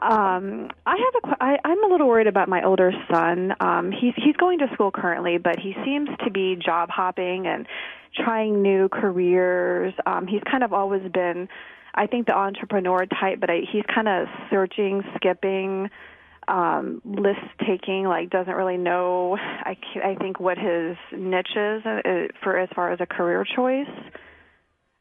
Um, 0.00 0.70
I 0.86 0.96
have 0.96 1.14
a. 1.22 1.26
que- 1.26 1.36
I, 1.40 1.58
I'm 1.64 1.82
a 1.84 1.88
little 1.88 2.06
worried 2.08 2.28
about 2.28 2.48
my 2.48 2.62
older 2.64 2.92
son. 3.10 3.54
Um, 3.60 3.90
he's 3.92 4.14
he's 4.16 4.36
going 4.36 4.60
to 4.60 4.68
school 4.72 4.90
currently, 4.92 5.36
but 5.38 5.58
he 5.58 5.74
seems 5.84 6.08
to 6.24 6.30
be 6.30 6.56
job 6.56 6.88
hopping 6.90 7.46
and 7.46 7.66
trying 8.14 8.62
new 8.62 8.88
careers. 8.88 9.92
Um, 10.06 10.26
he's 10.26 10.42
kind 10.50 10.62
of 10.62 10.72
always 10.72 11.02
been, 11.12 11.48
I 11.94 12.06
think, 12.06 12.26
the 12.26 12.36
entrepreneur 12.36 13.04
type, 13.06 13.40
but 13.40 13.50
I, 13.50 13.62
he's 13.70 13.84
kind 13.92 14.08
of 14.08 14.28
searching, 14.48 15.02
skipping, 15.16 15.90
um, 16.48 17.02
list 17.04 17.40
taking. 17.66 18.04
Like 18.04 18.30
doesn't 18.30 18.54
really 18.54 18.76
know. 18.76 19.36
I 19.38 19.74
ca- 19.74 20.08
I 20.10 20.14
think 20.16 20.40
what 20.40 20.58
his 20.58 20.96
niche 21.12 21.56
is 21.56 21.84
uh, 21.86 22.28
for 22.42 22.58
as 22.58 22.68
far 22.74 22.92
as 22.92 23.00
a 23.00 23.06
career 23.06 23.44
choice 23.44 23.88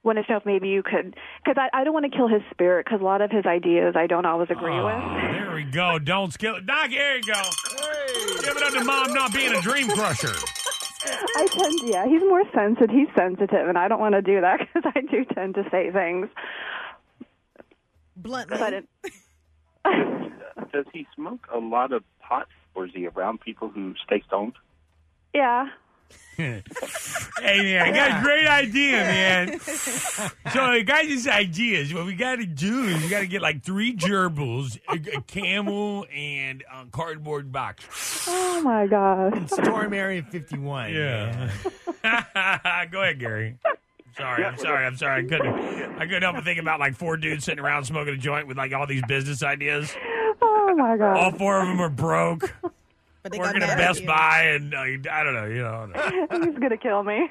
Want 0.07 0.25
to 0.25 0.31
know 0.31 0.37
if 0.37 0.45
maybe 0.45 0.69
you 0.69 0.83
could, 0.83 1.17
because 1.43 1.57
I, 1.57 1.81
I 1.81 1.83
don't 1.83 1.93
want 1.93 2.09
to 2.09 2.15
kill 2.15 2.29
his 2.29 2.41
spirit, 2.49 2.85
because 2.85 3.01
a 3.01 3.03
lot 3.03 3.21
of 3.21 3.29
his 3.29 3.45
ideas 3.45 3.95
I 3.97 4.07
don't 4.07 4.25
always 4.25 4.49
agree 4.49 4.79
with. 4.81 4.93
There 5.47 5.53
we 5.53 5.63
go. 5.63 5.99
Don't 5.99 6.31
skill. 6.31 6.61
Doc, 6.63 6.89
here 6.89 7.17
you 7.17 7.23
go. 7.23 7.41
Give 8.39 8.55
it 8.55 8.63
up 8.63 8.73
to 8.73 8.83
mom 8.85 9.13
not 9.13 9.33
being 9.33 9.53
a 9.53 9.61
dream 9.61 9.89
crusher. 9.89 10.33
I 11.03 11.47
tend, 11.47 11.81
yeah, 11.83 12.05
he's 12.05 12.21
more 12.21 12.43
sensitive. 12.53 12.89
He's 12.89 13.07
sensitive, 13.17 13.67
and 13.67 13.77
I 13.77 13.87
don't 13.89 13.99
want 13.99 14.13
to 14.13 14.21
do 14.21 14.39
that 14.39 14.59
because 14.73 14.89
I 14.95 15.01
do 15.01 15.25
tend 15.25 15.55
to 15.55 15.63
say 15.71 15.91
things. 15.91 16.29
Bluntly. 18.15 18.57
But 18.59 18.73
it, 18.73 18.87
Does 20.73 20.85
he 20.93 21.07
smoke 21.15 21.47
a 21.53 21.59
lot 21.59 21.91
of 21.91 22.03
pot, 22.19 22.47
or 22.75 22.85
is 22.85 22.91
he 22.93 23.07
around 23.07 23.41
people 23.41 23.69
who 23.69 23.93
stay 24.05 24.21
stoned? 24.27 24.53
yeah. 25.33 25.69
Hey 26.37 27.61
man, 27.61 27.81
I 27.81 27.91
got 27.91 28.19
a 28.19 28.23
great 28.23 28.47
idea, 28.47 28.91
man. 28.91 29.59
So 29.59 30.61
I 30.61 30.81
got 30.81 31.03
these 31.03 31.27
ideas. 31.27 31.93
What 31.93 32.05
we 32.05 32.15
got 32.15 32.37
to 32.37 32.45
do 32.45 32.83
is 32.85 33.01
we 33.03 33.09
got 33.09 33.19
to 33.19 33.27
get 33.27 33.41
like 33.41 33.63
three 33.63 33.95
gerbils, 33.95 34.79
a, 34.87 35.17
a 35.17 35.21
camel, 35.21 36.05
and 36.13 36.63
a 36.73 36.85
cardboard 36.91 37.51
box. 37.51 38.25
Oh 38.27 38.61
my 38.61 38.87
gosh. 38.87 39.49
Storm 39.49 39.93
Area 39.93 40.23
51. 40.23 40.93
Yeah. 40.93 41.51
Go 42.91 43.01
ahead, 43.01 43.19
Gary. 43.19 43.57
Sorry, 44.17 44.43
I'm 44.45 44.57
sorry, 44.57 44.85
I'm 44.85 44.97
sorry. 44.97 45.25
I 45.25 45.27
couldn't. 45.27 45.53
I 45.97 46.05
couldn't 46.05 46.23
help 46.23 46.35
but 46.35 46.43
think 46.43 46.59
about 46.59 46.79
like 46.79 46.95
four 46.95 47.17
dudes 47.17 47.43
sitting 47.45 47.63
around 47.63 47.83
smoking 47.85 48.13
a 48.15 48.17
joint 48.17 48.47
with 48.47 48.57
like 48.57 48.73
all 48.73 48.87
these 48.87 49.03
business 49.07 49.43
ideas. 49.43 49.93
Oh 50.67 50.75
my 50.75 50.97
gosh. 50.97 51.17
All 51.17 51.31
four 51.31 51.61
of 51.61 51.67
them 51.67 51.79
are 51.79 51.89
broke. 51.89 52.53
But 53.23 53.31
they 53.31 53.39
got 53.39 53.47
Working 53.47 53.63
at 53.63 53.67
mad 53.69 53.79
at 53.79 53.87
Best 53.87 54.01
you. 54.01 54.07
Buy, 54.07 54.41
and 54.53 54.73
uh, 54.73 55.11
I 55.11 55.23
don't 55.23 55.33
know, 55.33 55.45
you 55.47 55.61
know. 55.61 55.89
he's 56.45 56.59
gonna 56.59 56.77
kill 56.77 57.03
me. 57.03 57.29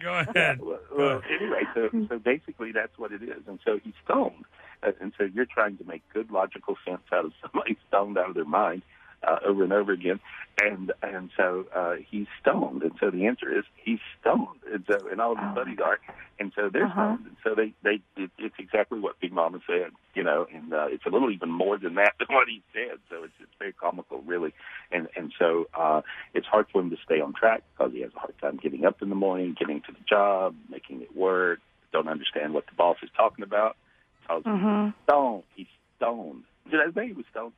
Go 0.00 0.14
ahead. 0.14 0.60
Well, 0.60 0.78
well, 0.96 1.22
anyway, 1.28 1.62
so 1.74 1.88
so 2.08 2.18
basically 2.20 2.70
that's 2.70 2.96
what 2.98 3.10
it 3.10 3.20
is, 3.22 3.42
and 3.48 3.58
so 3.64 3.80
he's 3.82 3.94
stoned, 4.04 4.44
uh, 4.84 4.92
and 5.00 5.12
so 5.18 5.24
you're 5.24 5.46
trying 5.46 5.76
to 5.78 5.84
make 5.84 6.02
good 6.12 6.30
logical 6.30 6.76
sense 6.86 7.00
out 7.12 7.24
of 7.24 7.32
somebody 7.42 7.76
stoned 7.88 8.16
out 8.16 8.28
of 8.28 8.34
their 8.36 8.44
mind 8.44 8.82
uh, 9.26 9.38
over 9.46 9.64
and 9.64 9.72
over 9.72 9.92
again, 9.92 10.20
and 10.60 10.92
and 11.02 11.30
so 11.36 11.66
uh, 11.74 11.94
he's 12.08 12.26
stoned, 12.40 12.82
and 12.82 12.92
so 13.00 13.10
the 13.10 13.26
answer 13.26 13.56
is 13.56 13.64
he's 13.76 13.98
stoned, 14.20 14.60
and 14.72 14.84
so 14.90 15.08
and 15.10 15.20
all 15.20 15.32
of 15.32 15.38
his 15.38 15.48
buddies 15.54 15.78
are, 15.84 15.98
and 16.38 16.52
so 16.54 16.68
they're 16.72 16.86
Uh-huh. 16.86 17.16
stoned, 17.16 17.26
and 17.26 17.36
so 17.42 17.54
they 17.54 17.72
they 17.82 18.00
it, 18.22 18.30
it's 18.38 18.54
exactly 18.58 18.98
what 19.00 19.20
Big 19.20 19.32
Mama 19.32 19.58
said, 19.66 19.90
you 20.14 20.22
know, 20.22 20.46
and 20.52 20.72
uh, 20.72 20.86
it's 20.88 21.06
a 21.06 21.10
little 21.10 21.30
even 21.30 21.50
more 21.50 21.78
than 21.78 21.94
that 21.96 22.12
than 22.18 22.28
what 22.34 22.48
he 22.48 22.62
said, 22.72 22.98
so 23.10 23.24
it's 23.24 23.34
it's 23.40 23.52
very 23.58 23.72
comical, 23.72 24.22
really, 24.22 24.52
and 24.92 25.08
and 25.16 25.32
so 25.38 25.66
uh, 25.78 26.02
it's 26.34 26.46
hard 26.46 26.66
for 26.72 26.80
him 26.82 26.90
to 26.90 26.96
stay 27.04 27.20
on 27.20 27.32
track 27.34 27.62
because 27.76 27.92
he 27.92 28.00
has 28.02 28.10
a 28.16 28.18
hard 28.18 28.34
time 28.40 28.58
getting 28.62 28.84
up 28.84 29.02
in 29.02 29.08
the 29.08 29.14
morning, 29.14 29.54
getting 29.58 29.80
to 29.82 29.92
the 29.92 30.04
job, 30.08 30.54
making 30.70 31.02
it 31.02 31.16
work. 31.16 31.60
Don't 31.92 32.08
understand 32.08 32.54
what 32.54 32.66
the 32.66 32.74
boss 32.74 32.96
is 33.02 33.10
talking 33.16 33.44
about. 33.44 33.76
Because 34.22 34.44
Mhm. 34.46 34.86
he's 34.86 35.04
stoned. 35.04 35.42
He's 35.54 35.66
stoned. 35.96 36.44
Did 36.70 36.80
I 36.80 36.92
say 36.92 37.08
he 37.08 37.12
was 37.12 37.26
stoned? 37.30 37.52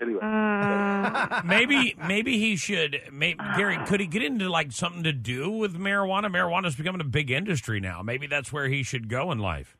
Anyway, 0.00 0.20
mm. 0.20 1.44
maybe 1.44 1.96
maybe 2.06 2.38
he 2.38 2.56
should. 2.56 3.00
Maybe, 3.12 3.40
Gary, 3.56 3.78
could 3.86 4.00
he 4.00 4.06
get 4.06 4.22
into 4.22 4.48
like 4.48 4.70
something 4.70 5.02
to 5.02 5.12
do 5.12 5.50
with 5.50 5.76
marijuana? 5.76 6.26
Marijuana's 6.26 6.76
becoming 6.76 7.00
a 7.00 7.04
big 7.04 7.30
industry 7.30 7.80
now. 7.80 8.02
Maybe 8.02 8.26
that's 8.26 8.52
where 8.52 8.68
he 8.68 8.82
should 8.82 9.08
go 9.08 9.32
in 9.32 9.38
life. 9.38 9.76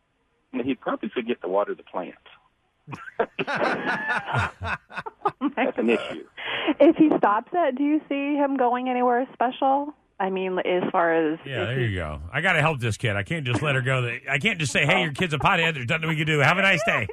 He 0.52 0.74
probably 0.74 1.08
probably 1.08 1.28
get 1.28 1.40
to 1.42 1.48
water 1.48 1.74
the 1.74 1.82
plants. 1.84 2.18
That's 5.56 5.76
an 5.76 5.90
issue. 5.90 6.24
If 6.80 6.96
he 6.96 7.10
stops 7.18 7.50
it, 7.52 7.76
do 7.76 7.84
you 7.84 8.00
see 8.08 8.34
him 8.34 8.56
going 8.56 8.88
anywhere 8.88 9.26
special? 9.34 9.92
I 10.20 10.30
mean, 10.30 10.58
as 10.58 10.82
far 10.90 11.14
as 11.32 11.38
Yeah, 11.44 11.64
there 11.64 11.80
you 11.80 11.94
go. 11.96 12.20
I 12.32 12.40
got 12.40 12.54
to 12.54 12.60
help 12.60 12.80
this 12.80 12.96
kid. 12.96 13.14
I 13.16 13.22
can't 13.22 13.46
just 13.46 13.62
let 13.62 13.74
her 13.76 13.80
go. 13.82 14.10
I 14.28 14.38
can't 14.38 14.58
just 14.58 14.72
say, 14.72 14.84
"Hey, 14.84 15.02
your 15.02 15.12
kid's 15.12 15.32
a 15.34 15.38
pothead. 15.38 15.74
There's 15.74 15.88
nothing 15.88 16.08
we 16.08 16.16
can 16.16 16.26
do. 16.26 16.38
Have 16.40 16.58
a 16.58 16.62
nice 16.62 16.82
day." 16.86 17.06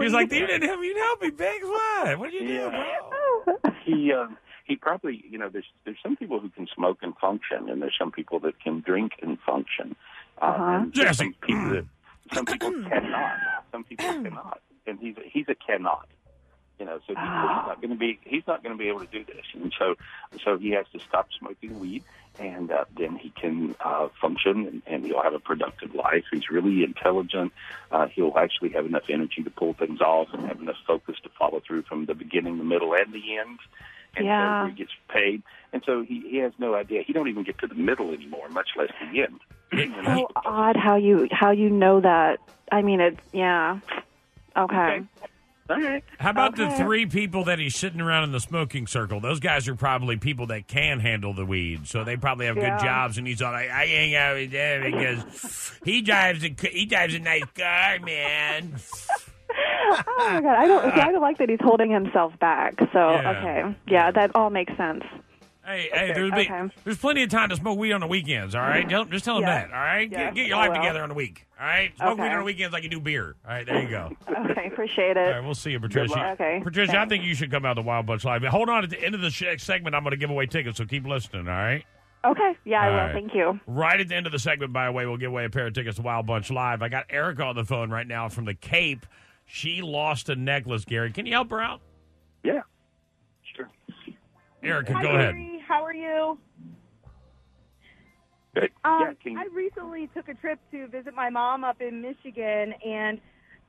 She's 0.00 0.12
like, 0.12 0.32
"You 0.32 0.46
didn't 0.46 0.68
help. 0.68 0.80
You 0.82 0.92
didn't 0.94 1.02
help 1.02 1.22
me, 1.22 1.30
Biggs. 1.30 1.64
What? 1.64 2.18
What 2.18 2.30
did 2.30 2.42
you 2.42 2.48
do, 2.48 2.70
bro?" 2.70 3.72
He 3.84 4.12
um, 4.12 4.36
he 4.64 4.76
probably 4.76 5.24
you 5.28 5.38
know 5.38 5.48
there's 5.48 5.66
there's 5.84 5.96
some 6.02 6.16
people 6.16 6.40
who 6.40 6.48
can 6.50 6.66
smoke 6.74 6.98
and 7.02 7.16
function, 7.16 7.68
and 7.68 7.80
there's 7.80 7.96
some 7.98 8.12
people 8.12 8.38
that 8.40 8.60
can 8.60 8.80
drink 8.80 9.12
and 9.22 9.38
function. 9.40 9.96
Uh, 10.40 10.44
Uh-huh. 10.44 10.64
and 10.82 10.94
there's 10.94 11.16
some 11.18 11.34
people 11.42 11.70
that 11.70 11.84
some 12.32 12.44
people 12.46 12.70
cannot. 12.88 13.36
Some 13.72 13.84
people 13.84 14.06
cannot, 14.06 14.60
and 14.86 14.98
he's 14.98 15.16
a, 15.16 15.22
he's 15.24 15.46
a 15.48 15.54
cannot. 15.54 16.06
You 16.78 16.86
know, 16.86 16.98
so 17.06 17.14
he's, 17.14 17.18
he's 17.18 17.66
not 17.66 17.80
going 17.80 17.90
to 17.90 17.96
be 17.96 18.18
he's 18.24 18.42
not 18.46 18.62
going 18.62 18.74
to 18.74 18.78
be 18.78 18.88
able 18.88 19.00
to 19.00 19.06
do 19.06 19.24
this, 19.24 19.44
and 19.54 19.72
so 19.78 19.94
so 20.44 20.58
he 20.58 20.70
has 20.70 20.86
to 20.92 21.00
stop 21.00 21.28
smoking 21.38 21.78
weed, 21.78 22.02
and 22.38 22.70
uh, 22.72 22.84
then 22.96 23.16
he 23.16 23.30
can 23.30 23.76
uh, 23.84 24.08
function, 24.20 24.66
and, 24.66 24.82
and 24.86 25.04
he'll 25.04 25.22
have 25.22 25.34
a 25.34 25.38
productive 25.38 25.94
life. 25.94 26.24
He's 26.32 26.50
really 26.50 26.82
intelligent. 26.82 27.52
Uh, 27.90 28.06
he'll 28.08 28.34
actually 28.36 28.70
have 28.70 28.86
enough 28.86 29.04
energy 29.08 29.42
to 29.44 29.50
pull 29.50 29.74
things 29.74 30.00
off, 30.00 30.28
and 30.32 30.46
have 30.46 30.60
enough 30.60 30.76
focus 30.86 31.16
to 31.22 31.30
follow 31.38 31.60
through 31.66 31.82
from 31.82 32.06
the 32.06 32.14
beginning, 32.14 32.58
the 32.58 32.64
middle, 32.64 32.94
and 32.94 33.12
the 33.12 33.38
end. 33.38 33.58
And 34.16 34.26
Yeah. 34.26 34.62
so 34.62 34.66
he 34.68 34.72
gets 34.74 34.92
paid, 35.08 35.42
and 35.72 35.82
so 35.86 36.02
he, 36.02 36.20
he 36.28 36.38
has 36.38 36.52
no 36.58 36.74
idea. 36.74 37.02
He 37.06 37.12
don't 37.12 37.28
even 37.28 37.44
get 37.44 37.58
to 37.58 37.66
the 37.66 37.74
middle 37.74 38.10
anymore, 38.12 38.48
much 38.48 38.70
less 38.76 38.90
the 39.12 39.22
end. 39.22 39.40
so 40.04 40.28
odd 40.36 40.76
how 40.76 40.96
you 40.96 41.28
how 41.30 41.50
you 41.50 41.70
know 41.70 42.00
that. 42.00 42.38
I 42.70 42.82
mean, 42.82 43.00
it's 43.00 43.20
Yeah. 43.32 43.78
Okay. 44.56 45.02
All 45.70 45.80
right. 45.80 46.02
How 46.18 46.30
about 46.30 46.56
the 46.56 46.68
three 46.70 47.06
people 47.06 47.44
that 47.44 47.58
he's 47.58 47.76
sitting 47.76 48.00
around 48.00 48.24
in 48.24 48.32
the 48.32 48.40
smoking 48.40 48.86
circle? 48.86 49.20
Those 49.20 49.40
guys 49.40 49.68
are 49.68 49.74
probably 49.76 50.16
people 50.16 50.46
that 50.48 50.66
can 50.66 51.00
handle 51.00 51.32
the 51.32 51.46
weed, 51.46 51.86
so 51.86 52.04
they 52.04 52.16
probably 52.16 52.46
have 52.46 52.56
Yeah. 52.56 52.76
good 52.76 52.84
jobs. 52.84 53.16
And 53.16 53.26
he's 53.26 53.40
all 53.40 53.52
like, 53.52 53.70
"I 53.70 53.86
hang 53.86 54.14
out 54.14 54.34
with 54.36 54.50
them 54.50 54.82
because 54.90 55.78
he 55.84 56.02
drives 56.02 56.44
a 56.44 56.54
he 56.68 56.84
drives 56.86 57.14
a 57.14 57.18
nice 57.20 57.44
car, 57.56 57.98
man." 58.00 58.74
Oh 59.94 60.30
my 60.32 60.40
god, 60.40 60.56
I 60.56 60.66
don't. 60.66 60.94
See, 60.94 61.00
I 61.02 61.12
don't 61.12 61.20
like 61.20 61.36
that 61.36 61.50
he's 61.50 61.58
holding 61.60 61.90
himself 61.90 62.32
back. 62.38 62.78
So 62.94 63.10
Yeah. 63.10 63.30
okay, 63.38 63.76
yeah, 63.86 64.10
that 64.10 64.30
all 64.34 64.48
makes 64.48 64.74
sense. 64.78 65.04
Hey, 65.64 65.88
hey, 65.92 66.12
there's, 66.12 66.32
be- 66.32 66.40
Okay. 66.50 66.68
there's 66.82 66.98
plenty 66.98 67.22
of 67.22 67.30
time 67.30 67.48
to 67.50 67.56
smoke 67.56 67.78
weed 67.78 67.92
on 67.92 68.00
the 68.00 68.06
weekends. 68.08 68.54
All 68.56 68.62
right, 68.62 68.88
Don't- 68.88 69.10
just 69.12 69.24
tell 69.24 69.36
him 69.36 69.42
Yeah. 69.44 69.60
that. 69.60 69.72
All 69.72 69.78
right, 69.80 70.10
Yeah, 70.10 70.24
get, 70.26 70.34
get 70.34 70.46
your 70.48 70.56
I 70.56 70.60
life 70.62 70.68
will. 70.70 70.76
together 70.78 71.02
on 71.04 71.08
the 71.08 71.14
week. 71.14 71.46
All 71.60 71.66
right, 71.66 71.96
smoke 71.96 72.18
weed 72.18 72.28
on 72.30 72.38
the 72.40 72.44
weekends 72.44 72.72
like 72.72 72.82
you 72.82 72.88
do 72.88 72.98
beer. 72.98 73.36
All 73.46 73.54
right, 73.54 73.64
there 73.64 73.80
you 73.80 73.88
go. 73.88 74.10
Okay, 74.50 74.66
appreciate 74.66 75.16
it. 75.16 75.20
right, 75.20 75.40
we'll 75.44 75.54
see 75.54 75.70
you, 75.70 75.78
Patricia. 75.80 76.30
Okay, 76.32 76.60
Patricia, 76.64 76.98
I 76.98 77.06
think 77.06 77.22
you 77.24 77.34
should 77.36 77.50
come 77.52 77.64
out 77.64 77.74
to 77.74 77.82
Wild 77.82 78.06
Bunch 78.06 78.24
Live. 78.24 78.42
Hold 78.42 78.68
on, 78.70 78.82
at 78.82 78.90
the 78.90 79.00
end 79.02 79.14
of 79.14 79.20
the 79.20 79.30
sh- 79.30 79.44
segment, 79.58 79.94
I'm 79.94 80.02
going 80.02 80.10
to 80.10 80.16
give 80.16 80.30
away 80.30 80.46
tickets, 80.46 80.78
so 80.78 80.84
keep 80.84 81.06
listening. 81.06 81.46
All 81.46 81.54
right. 81.54 81.84
Okay, 82.24 82.56
yeah, 82.64 82.80
I 82.82 82.86
All 82.86 82.90
will. 82.92 82.98
right. 82.98 83.12
Thank 83.12 83.34
you. 83.34 83.60
Right 83.66 84.00
at 84.00 84.08
the 84.08 84.14
end 84.16 84.26
of 84.26 84.32
the 84.32 84.38
segment, 84.40 84.72
by 84.72 84.86
the 84.86 84.92
way, 84.92 85.06
we'll 85.06 85.16
give 85.16 85.30
away 85.30 85.44
a 85.44 85.50
pair 85.50 85.66
of 85.68 85.74
tickets 85.74 85.96
to 85.96 86.02
Wild 86.02 86.26
Bunch 86.26 86.50
Live. 86.50 86.82
I 86.82 86.88
got 86.88 87.06
Erica 87.10 87.44
on 87.44 87.54
the 87.56 87.64
phone 87.64 87.90
right 87.90 88.06
now 88.06 88.28
from 88.28 88.44
the 88.46 88.54
Cape. 88.54 89.06
She 89.46 89.80
lost 89.82 90.28
a 90.28 90.34
necklace, 90.36 90.84
Gary. 90.84 91.12
Can 91.12 91.26
you 91.26 91.32
help 91.32 91.50
her 91.50 91.60
out? 91.60 91.80
Yeah, 92.44 92.52
sure. 92.52 92.64
Erica, 94.62 94.94
Hi, 94.94 95.02
go 95.02 95.08
ahead. 95.10 95.34
Gary. 95.34 95.64
How 95.66 95.84
are 95.84 95.94
you? 95.94 96.38
Good. 98.54 98.70
Um, 98.84 99.16
yeah, 99.24 99.38
I 99.38 99.46
recently 99.52 100.08
took 100.14 100.28
a 100.28 100.34
trip 100.34 100.58
to 100.72 100.86
visit 100.88 101.14
my 101.14 101.30
mom 101.30 101.64
up 101.64 101.80
in 101.80 102.02
Michigan, 102.02 102.74
and 102.84 103.20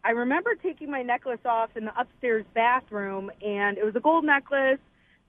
I 0.04 0.12
remember 0.12 0.56
taking 0.56 0.92
my 0.92 1.02
necklace 1.02 1.40
off 1.46 1.70
in 1.76 1.86
the 1.86 2.00
upstairs 2.00 2.46
bathroom, 2.54 3.32
and 3.42 3.78
it 3.78 3.86
was 3.86 3.96
a 3.96 4.02
gold 4.02 4.26
necklace, 4.26 4.80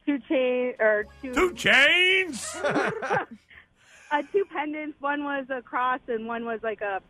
two 0.05 0.19
chain 0.29 0.75
or 0.81 1.07
two 1.23 1.33
Two 1.33 1.55
chains. 1.55 2.57
uh, 2.65 4.23
two 4.33 4.45
pendants. 4.53 5.01
One 5.01 5.25
was 5.25 5.47
a 5.51 5.63
cross, 5.63 6.01
and 6.09 6.27
one 6.27 6.45
was 6.45 6.61
like 6.63 6.81
a 6.81 7.01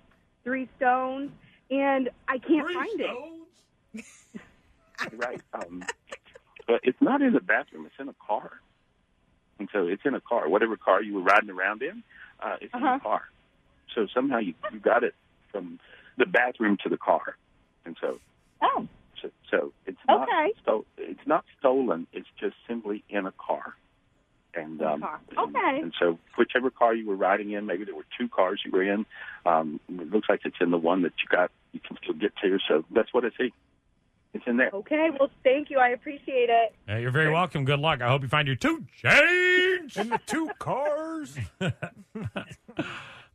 three 0.45 0.69
stones. 0.77 1.31
And 1.71 2.11
I 2.29 2.39
can't 2.39 2.71
find 2.71 3.01
it. 3.01 4.05
right. 5.15 5.41
Not 7.15 7.23
in 7.23 7.33
the 7.33 7.41
bathroom. 7.41 7.87
It's 7.87 7.95
in 8.01 8.09
a 8.09 8.15
car. 8.27 8.51
And 9.61 9.69
so 9.73 9.87
it's 9.87 10.03
in 10.05 10.15
a 10.17 10.21
car. 10.21 10.49
Whatever 10.49 10.77
car 10.77 11.01
you 11.01 11.15
were 11.15 11.23
riding 11.23 11.49
around 11.49 11.81
in, 11.83 12.03
uh, 12.43 12.57
it's 12.61 12.75
in 12.75 12.83
Uh-huh. 12.83 12.95
the 12.99 13.01
car. 13.03 13.23
So 13.95 14.09
somehow 14.13 14.39
you, 14.39 14.55
you 14.73 14.81
got 14.81 15.05
it 15.05 15.15
from 15.53 15.79
the 16.17 16.27
bathroom 16.27 16.77
to 16.83 16.89
the 16.89 16.97
car. 16.99 17.37
And 17.87 17.97
so, 18.01 18.19
Oh, 18.61 18.89
so, 19.23 19.31
so 19.49 19.73
it's 19.87 19.99
not 20.09 20.23
Okay. 20.29 20.53
sto- 20.63 20.87
it's 20.99 21.25
not 21.27 21.45
stolen. 21.61 22.09
It's 22.13 22.27
just 22.41 22.57
simply 22.67 23.05
in 23.09 23.27
a 23.27 23.33
car. 23.33 23.77
And 24.55 24.83
um, 24.83 25.03
car. 25.03 25.21
and- 25.29 25.39
Okay. 25.57 25.81
And, 25.83 25.95
so, 26.01 26.19
whichever 26.37 26.71
car 26.71 26.95
you 26.95 27.07
were 27.07 27.15
riding 27.17 27.53
in, 27.53 27.65
maybe 27.67 27.85
there 27.85 27.95
were 27.95 28.07
two 28.19 28.29
cars 28.29 28.61
you 28.65 28.73
were 28.73 28.83
in. 28.83 29.07
Um, 29.47 29.79
it 29.89 30.11
looks 30.11 30.29
like 30.29 30.41
it's 30.45 30.57
in 30.61 30.73
the 30.73 30.79
one 30.79 31.03
that 31.03 31.13
you 31.23 31.29
got. 31.29 31.53
You 31.73 31.79
can 31.79 31.97
still 32.03 32.15
get 32.15 32.35
to. 32.43 32.59
So 32.67 32.85
that's 32.91 33.13
what 33.15 33.25
I 33.25 33.31
see. 33.39 33.53
It's 34.35 34.45
in 34.47 34.57
there. 34.57 34.71
okay. 34.75 35.11
Well, 35.19 35.31
thank 35.45 35.71
you. 35.71 35.79
I 35.79 35.91
appreciate 35.91 36.51
it. 36.51 36.75
Uh, 36.89 36.97
you're 36.97 37.13
very 37.13 37.31
welcome. 37.33 37.65
Good 37.65 37.79
luck. 37.79 38.03
I 38.03 38.09
hope 38.09 38.23
you 38.23 38.29
find 38.29 38.47
your 38.49 38.57
two 38.57 38.85
change 39.01 39.97
in 39.97 40.09
the 40.11 40.21
two 40.27 40.51
cars. 40.59 41.39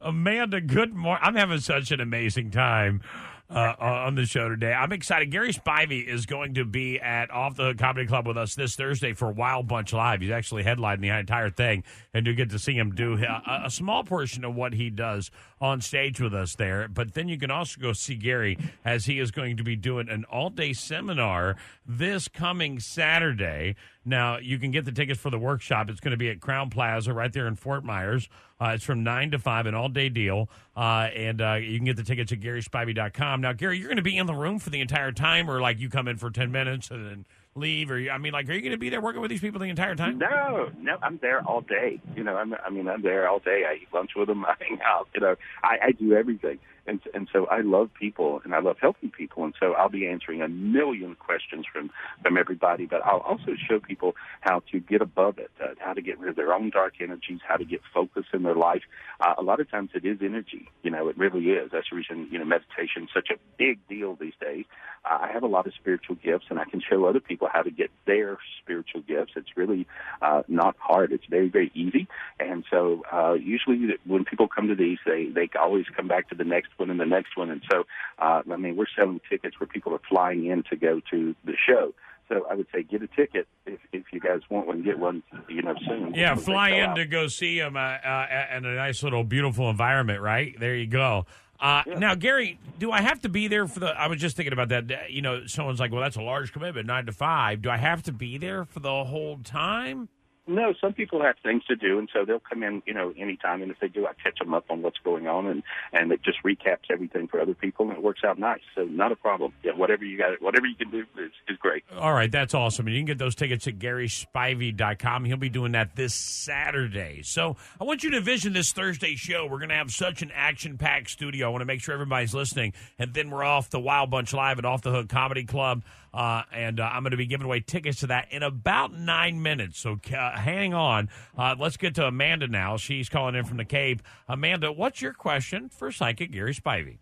Amanda, 0.02 0.62
good 0.62 0.94
morning. 0.94 1.22
I'm 1.26 1.36
having 1.36 1.60
such 1.60 1.92
an 1.92 2.00
amazing 2.02 2.52
time 2.52 3.02
uh, 3.50 3.74
on 3.80 4.16
the 4.16 4.26
show 4.26 4.48
today. 4.48 4.72
I'm 4.74 4.92
excited. 4.92 5.32
Gary 5.32 5.52
Spivey 5.52 6.06
is 6.06 6.26
going 6.26 6.54
to 6.54 6.66
be 6.66 7.00
at 7.00 7.32
Off 7.32 7.56
the 7.56 7.66
Hook 7.66 7.78
Comedy 7.78 8.06
Club 8.06 8.28
with 8.28 8.38
us 8.38 8.54
this 8.54 8.76
Thursday 8.76 9.14
for 9.14 9.32
Wild 9.32 9.68
Bunch 9.68 9.92
Live. 9.92 10.22
He's 10.22 10.30
actually 10.30 10.64
headlining 10.64 11.02
the 11.02 11.10
entire 11.10 11.50
thing, 11.50 11.84
and 12.14 12.28
you 12.28 12.36
get 12.36 12.52
to 12.52 12.60
see 12.60 12.74
him 12.74 12.94
do 12.94 13.16
a, 13.16 13.64
a 13.66 13.72
small 13.72 14.04
portion 14.04 14.46
of 14.46 14.56
what 14.56 14.74
he 14.74 14.90
does 14.90 15.32
on 15.60 15.82
stage 15.82 16.22
with 16.22 16.34
us 16.34 16.56
there. 16.56 16.88
But 16.88 17.16
then 17.16 17.28
you 17.28 17.38
can 17.38 17.50
also 17.50 17.82
go 17.82 17.94
see 17.94 18.16
Gary 18.16 18.58
as 18.86 19.06
he 19.06 19.20
is 19.20 19.32
going 19.32 19.58
to 19.58 19.64
be 19.64 19.76
doing 19.76 20.10
an 20.10 20.26
all 20.26 20.50
day 20.50 20.74
seminar 20.74 21.56
this 21.88 22.28
coming 22.28 22.80
Saturday. 22.80 23.76
Now, 24.06 24.38
you 24.38 24.60
can 24.60 24.72
get 24.72 24.86
the 24.86 24.92
tickets 24.92 25.20
for 25.20 25.30
the 25.30 25.40
workshop. 25.40 25.90
It's 25.90 26.00
going 26.00 26.12
to 26.12 26.18
be 26.18 26.30
at 26.30 26.40
Crowne 26.40 26.72
Plaza 26.72 27.14
right 27.14 27.34
there 27.34 27.48
in 27.48 27.56
Fort 27.56 27.84
Myers. 27.84 28.30
Uh, 28.62 28.72
it's 28.76 28.84
from 28.84 29.04
9 29.04 29.32
to 29.32 29.40
5, 29.40 29.66
an 29.68 29.76
all 29.76 29.90
day 29.90 30.10
deal. 30.10 30.50
Uh, 30.76 31.10
and 31.16 31.42
uh, 31.42 31.54
you 31.54 31.78
can 31.78 31.86
get 31.86 31.96
the 31.96 32.04
tickets 32.04 32.32
at 32.32 32.40
GarySpivey.com. 32.40 33.42
Now, 33.42 33.54
Gary, 33.54 33.78
you're 33.78 33.88
going 33.88 33.98
to 33.98 34.04
be 34.04 34.18
in 34.18 34.26
the 34.26 34.34
room 34.34 34.60
for 34.60 34.70
the 34.70 34.82
entire 34.82 35.12
time, 35.12 35.50
or 35.50 35.62
like 35.62 35.80
you 35.80 35.90
come 35.90 36.08
in 36.08 36.18
for 36.18 36.30
10 36.30 36.52
minutes 36.52 36.92
and 36.92 37.06
then 37.06 37.26
leave? 37.56 37.92
Or, 37.92 37.98
I 37.98 38.18
mean, 38.18 38.34
like, 38.34 38.50
are 38.50 38.54
you 38.54 38.62
going 38.62 38.72
to 38.72 38.78
be 38.78 38.90
there 38.90 39.02
working 39.02 39.22
with 39.22 39.30
these 39.30 39.42
people 39.42 39.60
the 39.60 39.66
entire 39.66 39.96
time? 39.96 40.18
No, 40.18 40.72
no, 40.80 40.98
I'm 41.02 41.18
there 41.22 41.42
all 41.46 41.62
day. 41.62 42.02
You 42.16 42.24
know, 42.24 42.36
I'm, 42.36 42.54
I 42.54 42.70
mean, 42.70 42.88
I'm 42.88 43.02
there 43.02 43.28
all 43.30 43.40
day. 43.40 43.64
I 43.70 43.76
eat 43.76 43.88
lunch 43.94 44.12
with 44.16 44.28
them. 44.28 44.46
I 44.46 44.56
hang 44.60 44.80
out. 44.86 45.08
You 45.14 45.22
know, 45.22 45.36
I, 45.64 45.78
I 45.88 45.92
do 45.92 46.14
everything, 46.14 46.60
and 46.90 47.00
and 47.14 47.30
so 47.32 47.46
I 47.46 47.62
love 47.62 47.90
people 47.94 48.42
and 48.44 48.54
I 48.56 48.60
love 48.60 48.78
helping 48.82 49.12
people, 49.12 49.44
and 49.44 49.54
so 49.60 49.74
I'll 49.74 49.90
be 49.90 50.08
answering 50.08 50.42
a 50.42 50.48
million 50.48 51.16
questions 51.16 51.66
from 51.72 51.92
from 52.24 52.38
everybody. 52.38 52.86
But 52.86 53.06
I'll 53.06 53.20
also 53.20 53.54
show 53.68 53.80
people 53.80 54.16
how 54.42 54.62
to 54.72 54.80
get 54.80 55.02
above 55.02 55.38
it, 55.38 55.52
uh, 55.64 55.76
how 55.80 55.94
to 55.94 56.02
get 56.02 56.20
rid 56.20 56.30
of 56.30 56.36
their 56.36 56.54
own 56.54 56.70
dark 56.72 56.96
energies, 57.00 57.40
how 57.48 57.58
to 57.58 57.66
get 57.66 57.82
focus 57.94 58.26
in 58.34 58.44
their 58.44 58.56
life. 58.56 58.84
Uh, 59.20 59.36
a 59.38 59.44
lot 59.44 59.60
of 59.60 59.70
times 59.70 59.92
it 59.94 60.06
is 60.06 60.18
energy. 60.22 60.70
You 60.84 60.92
know, 60.92 61.08
it 61.08 61.18
really 61.18 61.46
is. 61.50 61.72
That's 61.72 61.88
the 61.90 61.98
reason 61.98 62.28
you 62.32 62.40
know 62.40 62.46
meditation 62.46 63.04
is 63.04 63.10
such 63.14 63.30
a 63.30 63.38
big 63.58 63.80
deal 63.88 64.16
these 64.16 64.34
days. 64.42 64.66
Uh, 65.06 65.20
I 65.22 65.32
have 65.32 65.44
a 65.44 65.48
lot 65.48 65.68
of 65.68 65.74
spiritual 65.76 66.16
gifts, 66.16 66.46
and 66.50 66.60
I 66.60 66.66
can 66.66 66.82
show 66.82 67.06
other 67.06 67.20
people 67.20 67.48
how 67.52 67.62
to 67.62 67.72
get 67.72 67.92
their 68.06 68.38
spiritual 68.62 69.02
gifts. 69.02 69.34
It's 69.36 69.56
really 69.56 69.88
uh, 70.22 70.44
not 70.48 70.76
hard. 70.80 71.12
It's 71.12 71.26
very, 71.30 71.50
very 71.50 71.72
easy. 71.74 72.08
And 72.40 72.66
so 72.70 73.04
uh, 73.12 73.34
usually 73.34 73.98
when 74.06 74.26
people 74.26 74.48
come 74.48 74.68
to 74.68 74.76
these, 74.76 74.98
they 75.06 75.28
they 75.28 75.50
always 75.60 75.86
come 75.96 76.08
back 76.08 76.30
to 76.30 76.36
the 76.36 76.44
next 76.44 76.78
one 76.80 76.90
and 76.90 77.00
the 77.00 77.06
next 77.06 77.36
one. 77.38 77.50
And 77.50 77.62
so 77.72 77.84
uh, 78.18 78.42
I 78.52 78.56
mean, 78.56 78.76
we're 78.76 78.86
selling 78.96 79.20
tickets 79.30 79.60
where 79.60 79.68
people 79.68 79.94
are 79.94 80.02
flying 80.10 80.46
in 80.46 80.64
to 80.70 80.76
go 80.76 81.02
to 81.12 81.36
the 81.46 81.54
show. 81.68 81.94
So 82.28 82.46
I 82.50 82.54
would 82.54 82.68
say 82.74 82.84
get 82.84 83.02
a 83.02 83.08
ticket 83.08 83.48
if 83.66 83.80
if 83.92 84.04
you 84.14 84.20
guys 84.20 84.42
want 84.50 84.68
one, 84.68 84.84
get 84.84 85.00
one. 85.00 85.24
You 85.48 85.64
know, 85.64 85.74
soon. 85.88 86.14
Yeah, 86.14 86.36
fly 86.36 86.70
in 86.70 86.92
out. 86.92 86.96
to 86.96 87.06
go 87.06 87.28
see 87.28 87.58
him 87.60 87.76
uh, 87.76 87.80
uh, 87.80 88.46
in 88.56 88.66
a 88.66 88.76
nice 88.76 89.02
little 89.02 89.24
beautiful 89.24 89.70
environment, 89.70 90.22
right? 90.22 90.56
There 90.60 90.76
you 90.76 90.86
go. 90.88 91.26
Uh, 91.60 91.84
Now, 91.98 92.16
Gary, 92.16 92.58
do 92.78 92.90
I 92.92 93.02
have 93.02 93.20
to 93.22 93.30
be 93.30 93.48
there 93.50 93.68
for 93.68 93.80
the? 93.82 93.88
I 93.88 94.08
was 94.08 94.22
just 94.22 94.38
thinking 94.38 94.54
about 94.54 94.70
that. 94.70 95.10
You 95.12 95.22
know, 95.22 95.46
someone's 95.48 95.80
like, 95.80 95.92
"Well, 95.92 96.02
that's 96.02 96.16
a 96.16 96.22
large 96.22 96.54
commitment, 96.54 96.86
nine 96.88 97.06
to 97.08 97.12
five. 97.12 97.62
Do 97.64 97.70
I 97.70 97.78
have 97.78 98.04
to 98.04 98.14
be 98.14 98.38
there 98.38 98.64
for 98.64 98.80
the 98.80 99.04
whole 99.04 99.40
time? 99.40 100.08
No, 100.50 100.74
some 100.82 100.94
people 100.94 101.22
have 101.22 101.36
things 101.44 101.64
to 101.66 101.76
do, 101.76 102.00
and 102.00 102.10
so 102.12 102.26
they'll 102.26 102.40
come 102.40 102.64
in, 102.64 102.82
you 102.88 102.94
know, 102.94 103.14
anytime. 103.18 103.62
And 103.62 103.70
if 103.70 103.80
they 103.80 103.88
do, 103.88 104.08
I 104.08 104.14
catch 104.22 104.40
them 104.40 104.54
up 104.56 104.66
on 104.70 104.82
what's 104.82 104.98
going 104.98 105.28
on, 105.28 105.46
and 105.46 105.62
and 105.94 106.12
it 106.12 106.24
just 106.24 106.40
recaps 106.44 106.90
everything 106.90 107.28
for 107.28 107.40
other 107.40 107.54
people, 107.54 107.88
and 107.88 107.98
it 107.98 108.04
works 108.04 108.22
out 108.26 108.40
nice. 108.40 108.62
So 108.74 108.84
not 108.84 109.12
a 109.12 109.16
problem. 109.16 109.54
Yeah, 109.64 109.74
whatever 109.74 110.04
you 110.04 110.18
got, 110.18 110.42
whatever 110.42 110.66
you 110.66 110.76
can 110.76 110.90
do 110.90 111.06
is, 111.18 111.32
is 111.48 111.58
great. 111.58 111.84
All 111.96 112.14
right, 112.14 112.32
that's 112.32 112.56
awesome. 112.56 112.88
And 112.88 112.96
you 112.96 113.02
can 113.02 113.08
get 113.08 113.20
those 113.20 113.36
tickets 113.36 113.68
at 113.68 113.78
GarySpivey.com. 113.78 115.26
He'll 115.26 115.38
be 115.38 115.50
doing 115.50 115.74
that 115.74 115.96
this 115.96 116.16
Saturday. 116.16 117.22
So 117.24 117.56
I 117.80 117.84
want 117.84 118.04
you 118.04 118.10
to 118.12 118.18
envision 118.18 118.54
this 118.54 118.72
Thursday 118.72 119.16
show. 119.16 119.46
We're 119.46 119.60
going 119.60 119.70
to 119.70 119.76
have 119.76 119.92
such 119.92 120.24
an 120.24 120.32
action 120.34 120.78
packed 120.78 121.12
studio. 121.12 121.48
I 121.48 121.50
want 121.50 121.62
to 121.62 121.66
make 121.66 121.82
sure 121.82 121.94
everybody's 121.94 122.34
listening. 122.34 122.74
And 122.98 123.14
then 123.14 123.30
we're 123.30 123.44
off 123.44 123.70
the 123.70 123.80
Wild 123.80 124.10
Bunch 124.10 124.34
Live 124.34 124.58
at 124.58 124.66
Off 124.66 124.82
the 124.82 124.92
Hook 124.92 125.10
Comedy 125.10 125.46
Club. 125.46 125.84
Uh, 126.14 126.42
and 126.52 126.80
uh, 126.80 126.90
I'm 126.92 127.04
going 127.04 127.12
to 127.12 127.18
be 127.18 127.28
giving 127.28 127.46
away 127.46 127.60
tickets 127.60 128.00
to 128.00 128.08
that 128.08 128.32
in 128.32 128.42
about 128.42 128.94
nine 128.94 129.42
minutes. 129.42 129.80
So 129.80 130.00
uh, 130.12 130.39
hang 130.40 130.74
on. 130.74 131.10
Uh, 131.38 131.56
let's 131.60 131.78
get 131.78 131.96
to 131.96 132.06
Amanda 132.06 132.48
now. 132.48 132.78
She's 132.78 133.10
calling 133.10 133.36
in 133.36 133.46
from 133.46 133.58
the 133.58 133.66
Cape. 133.66 134.02
Amanda, 134.28 134.72
what's 134.72 135.02
your 135.02 135.14
question 135.14 135.70
for 135.70 135.92
Psychic 135.92 136.32
Gary 136.32 136.54
Spivey? 136.54 136.98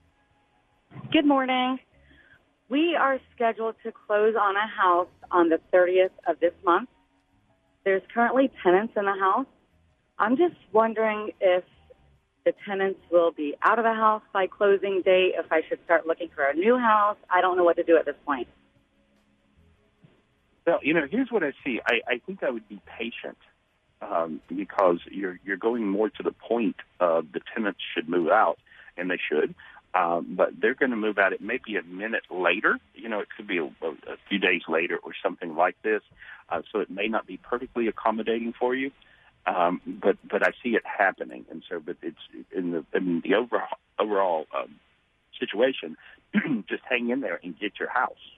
Good 1.11 1.25
morning. 1.25 1.79
We 2.69 2.95
are 2.99 3.19
scheduled 3.35 3.75
to 3.83 3.91
close 3.91 4.35
on 4.39 4.55
a 4.55 4.67
house 4.67 5.07
on 5.31 5.49
the 5.49 5.59
30th 5.73 6.11
of 6.27 6.39
this 6.39 6.53
month. 6.65 6.89
There's 7.85 8.01
currently 8.13 8.51
tenants 8.61 8.93
in 8.97 9.05
the 9.05 9.17
house. 9.17 9.45
I'm 10.19 10.35
just 10.35 10.55
wondering 10.73 11.31
if 11.39 11.63
the 12.45 12.53
tenants 12.67 12.99
will 13.11 13.31
be 13.31 13.55
out 13.61 13.79
of 13.79 13.85
the 13.85 13.93
house 13.93 14.21
by 14.33 14.47
closing 14.47 15.01
date, 15.05 15.33
if 15.37 15.51
I 15.51 15.61
should 15.69 15.79
start 15.85 16.07
looking 16.07 16.29
for 16.33 16.43
a 16.43 16.53
new 16.53 16.77
house. 16.77 17.17
I 17.29 17.41
don't 17.41 17.55
know 17.57 17.63
what 17.63 17.77
to 17.77 17.83
do 17.83 17.97
at 17.97 18.05
this 18.05 18.15
point. 18.25 18.47
Well, 20.67 20.79
you 20.83 20.93
know, 20.93 21.07
here's 21.09 21.31
what 21.31 21.43
I 21.43 21.53
see. 21.63 21.79
I, 21.87 22.01
I 22.05 22.21
think 22.25 22.43
I 22.43 22.49
would 22.49 22.67
be 22.67 22.81
patient 22.99 23.37
um, 24.01 24.41
because 24.49 24.99
you're 25.09 25.39
you're 25.45 25.55
going 25.55 25.87
more 25.87 26.09
to 26.09 26.23
the 26.23 26.33
point 26.33 26.75
of 26.99 27.31
the 27.31 27.39
tenants 27.55 27.79
should 27.95 28.09
move 28.09 28.27
out, 28.27 28.59
and 28.97 29.09
they 29.09 29.17
should. 29.17 29.55
Um, 29.93 30.35
but 30.35 30.49
they're 30.59 30.75
going 30.75 30.91
to 30.91 30.97
move 30.97 31.17
out. 31.17 31.31
It 31.31 31.39
may 31.39 31.59
be 31.65 31.77
a 31.77 31.83
minute 31.83 32.23
later. 32.29 32.77
You 32.93 33.07
know, 33.07 33.21
it 33.21 33.29
could 33.35 33.47
be 33.47 33.59
a, 33.59 33.63
a, 33.63 34.17
few 34.27 34.37
days 34.37 34.63
later 34.67 34.97
or 35.01 35.13
something 35.23 35.55
like 35.55 35.81
this. 35.81 36.01
Uh, 36.49 36.61
so 36.71 36.81
it 36.81 36.89
may 36.89 37.07
not 37.07 37.25
be 37.25 37.37
perfectly 37.37 37.87
accommodating 37.87 38.53
for 38.59 38.75
you. 38.75 38.91
Um, 39.45 39.81
but 39.87 40.17
but 40.29 40.45
I 40.45 40.51
see 40.61 40.71
it 40.71 40.83
happening, 40.85 41.45
and 41.49 41.63
so 41.69 41.79
but 41.79 41.95
it's 42.01 42.17
in 42.53 42.71
the 42.71 42.85
in 42.93 43.21
the 43.21 43.35
overall 43.35 43.77
overall 43.97 44.47
um, 44.53 44.75
situation. 45.39 45.95
just 46.67 46.83
hang 46.89 47.09
in 47.09 47.21
there 47.21 47.39
and 47.41 47.57
get 47.57 47.79
your 47.79 47.89
house. 47.89 48.36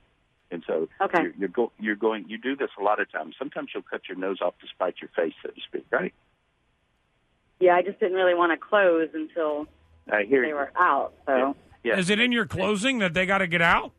And 0.51 0.63
so 0.65 0.89
Okay. 1.01 1.21
you're, 1.23 1.33
you're, 1.37 1.47
go, 1.49 1.71
you're 1.79 1.95
going. 1.95 2.25
You 2.27 2.37
do 2.37 2.55
this 2.55 2.69
a 2.79 2.83
lot 2.83 2.99
of 2.99 3.11
times. 3.11 3.35
Sometimes 3.37 3.69
you'll 3.73 3.83
cut 3.83 4.01
your 4.09 4.17
nose 4.17 4.37
off 4.41 4.55
to 4.61 4.67
spite 4.67 4.95
your 5.01 5.09
face, 5.15 5.33
so 5.43 5.49
to 5.49 5.61
speak. 5.67 5.85
Right? 5.91 6.13
Yeah, 7.59 7.75
I 7.75 7.81
just 7.81 7.99
didn't 7.99 8.15
really 8.15 8.33
want 8.35 8.51
to 8.51 8.57
close 8.57 9.09
until 9.13 9.67
I 10.11 10.23
hear 10.23 10.41
they 10.41 10.49
you. 10.49 10.55
were 10.55 10.71
out. 10.77 11.13
So 11.25 11.55
Is 11.83 12.09
it 12.09 12.19
in 12.19 12.31
your 12.31 12.45
closing 12.45 12.99
that 12.99 13.13
they 13.13 13.25
got 13.25 13.39
to 13.39 13.47
get 13.47 13.61
out? 13.61 13.91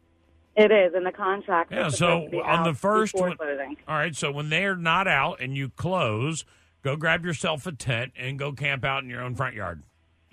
it 0.56 0.72
is 0.72 0.92
in 0.94 1.04
the 1.04 1.12
contract. 1.12 1.70
Yeah, 1.72 1.88
so 1.88 1.96
supposed 1.96 2.24
to 2.26 2.30
be 2.32 2.42
on 2.42 2.64
the 2.64 2.74
first 2.74 3.12
before 3.12 3.28
one- 3.28 3.36
closing. 3.36 3.76
All 3.86 3.94
right, 3.96 4.14
so 4.16 4.32
when 4.32 4.48
they're 4.50 4.76
not 4.76 5.06
out 5.06 5.40
and 5.40 5.56
you 5.56 5.68
close, 5.70 6.44
go 6.82 6.96
grab 6.96 7.24
yourself 7.24 7.66
a 7.66 7.72
tent 7.72 8.12
and 8.18 8.38
go 8.38 8.52
camp 8.52 8.84
out 8.84 9.02
in 9.04 9.08
your 9.08 9.22
own 9.22 9.34
front 9.36 9.54
yard. 9.54 9.82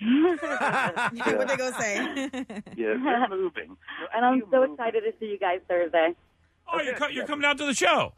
what 0.00 1.48
they 1.48 1.56
go 1.56 1.70
say? 1.72 1.96
Yeah, 2.76 2.94
they're 3.02 3.28
moving. 3.30 3.76
and 4.14 4.24
I'm 4.24 4.42
so 4.50 4.62
excited 4.62 5.02
to 5.02 5.12
see 5.18 5.26
you 5.26 5.38
guys 5.38 5.60
Thursday. 5.68 6.14
Oh, 6.72 6.80
you're, 6.80 6.94
co- 6.94 7.08
you're 7.08 7.26
coming 7.26 7.44
out 7.44 7.58
to 7.58 7.66
the 7.66 7.74
show. 7.74 8.12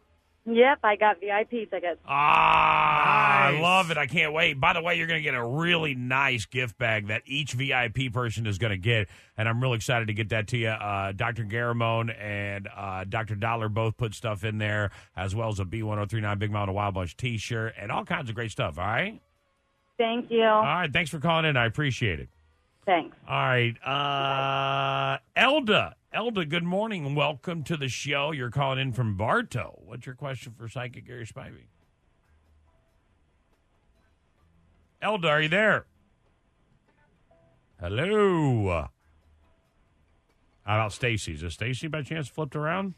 Yep, 0.46 0.78
I 0.82 0.96
got 0.96 1.20
VIP 1.20 1.70
tickets. 1.70 2.00
Ah, 2.06 3.48
I 3.48 3.60
love 3.60 3.90
it. 3.90 3.98
I 3.98 4.06
can't 4.06 4.32
wait. 4.32 4.54
By 4.58 4.72
the 4.72 4.80
way, 4.80 4.96
you're 4.96 5.06
going 5.06 5.20
to 5.20 5.22
get 5.22 5.34
a 5.34 5.44
really 5.46 5.94
nice 5.94 6.46
gift 6.46 6.78
bag 6.78 7.08
that 7.08 7.22
each 7.26 7.52
VIP 7.52 8.10
person 8.12 8.46
is 8.46 8.56
going 8.56 8.70
to 8.70 8.78
get. 8.78 9.08
And 9.36 9.48
I'm 9.48 9.60
really 9.62 9.76
excited 9.76 10.06
to 10.08 10.14
get 10.14 10.30
that 10.30 10.48
to 10.48 10.56
you. 10.56 10.68
Uh, 10.68 11.12
Dr. 11.12 11.44
Garamone 11.44 12.18
and 12.18 12.68
uh, 12.74 13.04
Dr. 13.04 13.34
Dollar 13.36 13.68
both 13.68 13.98
put 13.98 14.14
stuff 14.14 14.42
in 14.42 14.56
there, 14.58 14.90
as 15.14 15.34
well 15.34 15.50
as 15.50 15.60
a 15.60 15.64
B1039 15.64 16.38
Big 16.38 16.50
Mountain 16.50 16.74
Wild 16.74 16.94
Bunch 16.94 17.16
t 17.18 17.36
shirt 17.36 17.74
and 17.78 17.92
all 17.92 18.04
kinds 18.06 18.30
of 18.30 18.34
great 18.34 18.50
stuff. 18.50 18.78
All 18.78 18.84
right. 18.86 19.20
Thank 20.00 20.30
you. 20.30 20.44
All 20.44 20.62
right. 20.62 20.90
Thanks 20.90 21.10
for 21.10 21.18
calling 21.20 21.44
in. 21.44 21.58
I 21.58 21.66
appreciate 21.66 22.20
it. 22.20 22.30
Thanks. 22.86 23.14
All 23.28 23.36
right. 23.36 23.76
Uh, 23.86 25.18
Elda. 25.36 25.94
Elda, 26.10 26.46
good 26.46 26.64
morning 26.64 27.04
and 27.04 27.14
welcome 27.14 27.62
to 27.64 27.76
the 27.76 27.88
show. 27.88 28.32
You're 28.32 28.50
calling 28.50 28.78
in 28.78 28.94
from 28.94 29.18
Bartow. 29.18 29.78
What's 29.84 30.06
your 30.06 30.14
question 30.14 30.54
for 30.56 30.68
Psychic 30.68 31.06
Gary 31.06 31.26
Spivey? 31.26 31.66
Elda, 35.02 35.28
are 35.28 35.42
you 35.42 35.50
there? 35.50 35.84
Hello. 37.78 38.88
How 40.64 40.76
about 40.76 40.94
Stacy? 40.94 41.34
Is 41.34 41.52
Stacy 41.52 41.88
by 41.88 42.00
chance 42.00 42.26
flipped 42.26 42.56
around? 42.56 42.94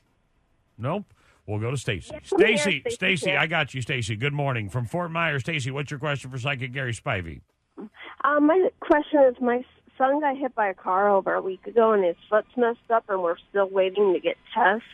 Nope. 0.79 1.13
We'll 1.47 1.59
go 1.59 1.71
to 1.71 1.77
Stacy. 1.77 2.11
Yes, 2.13 2.23
Stacy, 2.27 2.81
Stacy 2.81 2.91
Stacy. 2.91 3.37
I 3.37 3.47
got 3.47 3.75
you, 3.75 3.83
Stacy. 3.83 4.17
Good 4.17 4.33
morning 4.33 4.69
from 4.69 4.87
Fort 4.87 5.11
Myers. 5.11 5.43
Stacy, 5.43 5.71
what's 5.71 5.91
your 5.91 5.99
question 5.99 6.31
for 6.31 6.39
Psychic 6.39 6.73
Gary 6.73 6.93
Spivey? 6.93 7.41
Um, 8.23 8.47
my 8.47 8.69
question 8.81 9.23
is, 9.25 9.35
my 9.41 9.65
son 9.99 10.21
got 10.21 10.37
hit 10.37 10.55
by 10.55 10.69
a 10.69 10.75
car 10.75 11.09
over 11.11 11.35
a 11.35 11.43
week 11.43 11.67
ago, 11.67 11.93
and 11.93 12.05
his 12.05 12.17
foot's 12.31 12.57
messed 12.57 12.79
up, 12.91 13.05
and 13.09 13.23
we're 13.23 13.37
still 13.51 13.69
waiting 13.69 14.13
to 14.13 14.21
get 14.21 14.37
tests 14.55 14.87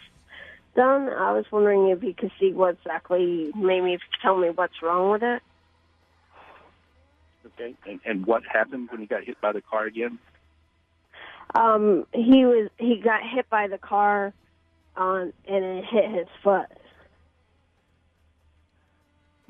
done. 0.74 1.10
I 1.10 1.32
was 1.32 1.44
wondering 1.50 1.88
if 1.88 2.02
you 2.02 2.14
could 2.14 2.32
see 2.40 2.52
what 2.52 2.76
exactly, 2.76 3.52
maybe 3.54 3.92
if 3.92 4.00
you 4.00 4.08
could 4.12 4.22
tell 4.22 4.38
me 4.38 4.48
what's 4.48 4.80
wrong 4.82 5.10
with 5.10 5.22
it. 5.22 5.42
Okay. 7.46 7.74
And, 7.86 8.00
and 8.04 8.26
what 8.26 8.42
happened 8.46 8.88
when 8.90 9.00
he 9.00 9.06
got 9.06 9.24
hit 9.24 9.40
by 9.40 9.52
the 9.52 9.60
car 9.60 9.84
again? 9.84 10.18
Um, 11.54 12.06
he 12.12 12.44
was 12.44 12.68
he 12.78 13.00
got 13.02 13.20
hit 13.22 13.48
by 13.48 13.68
the 13.68 13.78
car, 13.78 14.34
on 14.98 15.32
and 15.46 15.64
it 15.64 15.84
hit 15.84 16.10
his 16.10 16.26
foot. 16.42 16.66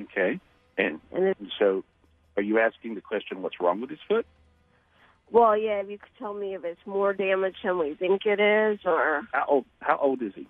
Okay. 0.00 0.38
And, 0.76 1.00
And 1.12 1.24
it, 1.24 1.36
so, 1.58 1.84
are 2.36 2.42
you 2.42 2.58
asking 2.60 2.94
the 2.94 3.00
question, 3.00 3.42
what's 3.42 3.60
wrong 3.60 3.80
with 3.80 3.90
his 3.90 3.98
foot? 4.06 4.26
well, 5.30 5.56
yeah, 5.56 5.80
if 5.80 5.90
you 5.90 5.98
could 5.98 6.08
tell 6.18 6.32
me 6.32 6.54
if 6.54 6.64
it's 6.64 6.80
more 6.86 7.12
damage 7.12 7.56
than 7.62 7.78
we 7.78 7.94
think 7.94 8.22
it 8.24 8.40
is, 8.40 8.78
or 8.86 9.22
How 9.32 9.44
old? 9.48 9.64
How 9.80 9.98
old 9.98 10.22
is 10.22 10.32
he? 10.34 10.46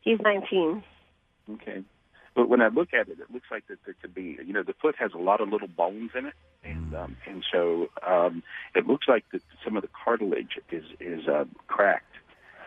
he's 0.00 0.18
19. 0.20 0.82
Okay. 1.54 1.84
But 2.34 2.48
when 2.48 2.60
I 2.62 2.68
look 2.68 2.94
at 2.94 3.08
it, 3.08 3.18
it 3.20 3.30
looks 3.32 3.46
like 3.50 3.66
that 3.68 3.78
there 3.84 3.94
could 4.00 4.14
be, 4.14 4.38
you 4.44 4.52
know, 4.52 4.62
the 4.62 4.74
foot 4.80 4.94
has 4.98 5.12
a 5.14 5.18
lot 5.18 5.40
of 5.40 5.48
little 5.50 5.68
bones 5.68 6.10
in 6.16 6.26
it, 6.26 6.34
and 6.64 6.94
um, 6.94 7.16
and 7.26 7.44
so 7.52 7.88
um, 8.06 8.42
it 8.74 8.86
looks 8.86 9.06
like 9.08 9.24
that 9.32 9.42
some 9.64 9.76
of 9.76 9.82
the 9.82 9.88
cartilage 10.04 10.58
is 10.70 10.84
is 11.00 11.26
uh, 11.28 11.44
cracked 11.66 12.09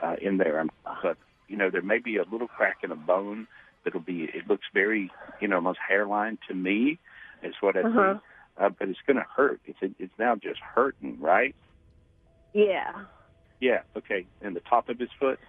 uh, 0.04 0.16
in 0.22 0.38
there. 0.38 0.64
But 1.02 1.18
you 1.48 1.58
know, 1.58 1.70
there 1.70 1.82
may 1.82 2.00
be 2.00 2.18
a 2.18 2.24
little 2.24 2.48
crack 2.48 2.78
in 2.84 2.92
a 2.92 2.96
bone 2.96 3.48
that'll 3.84 4.00
be. 4.00 4.24
It 4.34 4.48
looks 4.48 4.66
very, 4.74 5.12
you 5.40 5.48
know, 5.48 5.56
almost 5.58 5.80
hairline 5.88 6.38
to 6.48 6.54
me. 6.54 7.00
Is 7.42 7.56
what 7.62 7.76
I 7.76 7.82
Uh-huh. 7.82 8.14
see. 8.16 8.20
Uh, 8.56 8.70
but 8.70 8.88
it's 8.88 9.00
going 9.08 9.18
to 9.18 9.26
hurt. 9.36 9.60
It's 9.66 9.80
it's 10.00 10.14
now 10.20 10.36
just 10.36 10.60
hurting, 10.60 11.20
right? 11.20 11.56
Yeah. 12.54 12.92
Yeah. 13.60 13.82
Okay. 13.98 14.26
And 14.42 14.56
the 14.56 14.62
top 14.62 14.90
of 14.90 15.00
his 15.00 15.10
foot. 15.20 15.40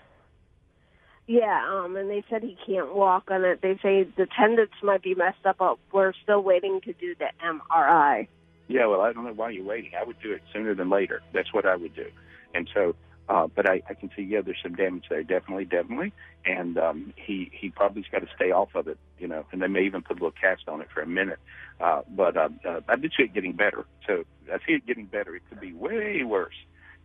Yeah, 1.27 1.67
um, 1.73 1.97
and 1.97 2.11
they 2.11 2.23
said 2.29 2.43
he 2.43 2.57
can't 2.67 2.95
walk 2.95 3.31
on 3.31 3.45
it. 3.45 3.61
They 3.62 3.79
say 3.83 4.05
the 4.05 4.27
tendons 4.38 4.69
might 4.83 5.03
be 5.03 5.14
messed 5.14 5.47
up, 5.47 5.57
but 5.59 5.79
we're 5.90 6.12
still 6.23 6.43
waiting 6.43 6.83
to 6.83 6.93
do 6.93 7.14
the 7.19 7.29
MRI. 7.43 8.29
Yeah, 8.69 8.87
well, 8.87 9.01
I 9.01 9.12
don't 9.12 9.25
know 9.25 9.33
why 9.33 9.51
you're 9.51 9.64
waiting. 9.64 9.93
I 9.99 10.05
would 10.05 10.21
do 10.23 10.33
it 10.33 10.43
sooner 10.53 10.75
than 10.75 10.90
later. 10.90 11.23
That's 11.33 11.53
what 11.55 11.64
I 11.64 11.77
would 11.77 11.95
do. 11.95 12.07
And 12.55 12.69
so, 12.75 12.95
uh, 13.29 13.47
but 13.47 13.69
I, 13.69 13.81
I 13.89 13.95
can 13.95 14.11
see, 14.17 14.23
yeah, 14.23 14.41
there's 14.43 14.59
some 14.63 14.75
damage 14.75 15.05
there, 15.09 15.23
definitely, 15.23 15.65
definitely. 15.65 16.13
And 16.45 16.77
um, 16.77 17.15
he 17.17 17.51
he 17.59 17.71
probably's 17.71 18.05
got 18.13 18.19
to 18.21 18.29
stay 18.37 18.51
off 18.51 18.75
of 18.75 18.87
it, 18.89 18.99
you 19.19 19.27
know. 19.27 19.47
And 19.51 19.63
they 19.63 19.67
may 19.67 19.85
even 19.85 20.03
put 20.03 20.13
a 20.13 20.21
little 20.21 20.31
cast 20.39 20.69
on 20.69 20.81
it 20.83 20.89
for 20.93 21.01
a 21.01 21.07
minute. 21.07 21.39
Uh, 21.81 22.03
but 22.15 22.37
uh, 22.37 22.49
uh, 22.69 22.81
I 22.89 22.97
did 22.97 23.13
see 23.17 23.23
it 23.25 23.33
getting 23.35 23.53
better. 23.53 23.87
So 24.07 24.25
I 24.53 24.59
see 24.67 24.75
it 24.75 24.87
getting 24.87 25.07
better. 25.07 25.35
It 25.35 25.43
could 25.49 25.61
be 25.61 25.73
way 25.73 26.23
worse. 26.23 26.55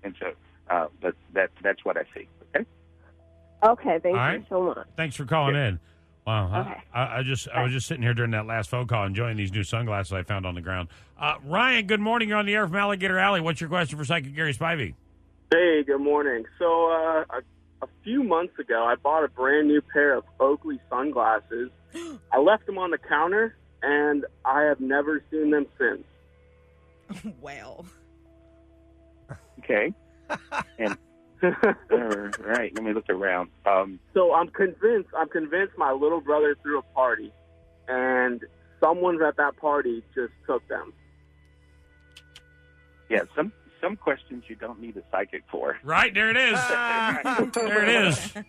And 0.04 0.14
so, 0.20 0.32
uh, 0.70 0.88
but 1.02 1.16
that 1.34 1.52
that's 1.64 1.86
what 1.86 1.96
I 1.98 2.04
see. 2.14 2.28
Okay. 2.56 2.66
Okay, 3.64 4.00
thank 4.02 4.06
All 4.18 4.32
you 4.32 4.38
right. 4.38 4.46
so 4.50 4.64
much. 4.64 4.88
Thanks 4.98 5.16
for 5.16 5.26
calling 5.26 5.56
in. 5.56 5.80
Wow, 6.28 6.50
I- 6.52 6.60
Okay. 6.62 6.82
I, 6.94 7.18
I 7.20 7.24
just 7.24 7.48
I 7.50 7.64
was 7.64 7.72
just 7.72 7.88
sitting 7.88 8.04
here 8.04 8.14
during 8.14 8.32
that 8.32 8.46
last 8.46 8.70
phone 8.70 8.88
call, 8.88 9.06
enjoying 9.06 9.38
these 9.38 9.52
new 9.54 9.64
sunglasses 9.64 10.12
I 10.14 10.24
found 10.24 10.46
on 10.46 10.54
the 10.56 10.62
ground. 10.62 10.90
Uh, 11.18 11.36
Ryan, 11.46 11.88
good 11.88 12.00
morning. 12.02 12.30
You're 12.30 12.38
on 12.38 12.46
the 12.46 12.56
air 12.56 12.68
from 12.68 12.76
Alligator 12.76 13.18
Alley. 13.18 13.40
What's 13.42 13.62
your 13.62 13.70
question 13.70 13.98
for 13.98 14.04
Psychic 14.06 14.36
Gary 14.36 14.54
Spivey? 14.54 14.96
Hey, 15.52 15.84
good 15.84 16.02
morning. 16.02 16.44
So, 16.60 16.92
uh, 16.92 17.24
a, 17.30 17.42
a 17.82 17.88
few 18.04 18.22
months 18.24 18.60
ago, 18.60 18.86
I 18.86 18.96
bought 18.96 19.24
a 19.24 19.30
brand 19.30 19.68
new 19.68 19.82
pair 19.82 20.16
of 20.16 20.24
Oakley 20.40 20.80
sunglasses. 20.90 21.72
I 22.32 22.38
left 22.38 22.68
them 22.68 22.78
on 22.78 22.92
the 22.92 23.00
counter, 23.00 23.56
and 23.82 24.26
I 24.46 24.62
have 24.64 24.80
never 24.80 25.24
seen 25.32 25.50
them 25.50 25.66
since. 25.80 27.34
wow. 27.42 27.84
Okay. 29.60 29.94
And 30.78 30.98
all 31.92 32.00
right, 32.46 32.72
let 32.76 32.84
me 32.84 32.94
look 32.94 33.10
around. 33.10 33.50
Um, 33.66 34.00
So 34.14 34.34
I'm 34.34 34.50
convinced. 34.50 35.10
I'm 35.18 35.30
convinced 35.30 35.74
my 35.78 35.92
little 35.92 36.22
brother 36.22 36.56
threw 36.62 36.78
a 36.80 36.82
party, 36.94 37.32
and 37.88 38.42
someone 38.80 39.22
at 39.24 39.38
that 39.38 39.58
party 39.58 40.04
just 40.14 40.34
took 40.46 40.68
them. 40.68 40.94
yeah, 43.10 43.22
some 43.36 43.52
some 43.82 43.96
questions 43.96 44.44
you 44.48 44.56
don't 44.56 44.80
need 44.80 44.98
a 44.98 45.04
psychic 45.12 45.44
for. 45.52 45.78
Right 45.84 46.14
there, 46.14 46.30
it 46.30 46.38
is. 46.38 46.60
there 47.54 47.84
it 47.84 48.08
is. 48.08 48.34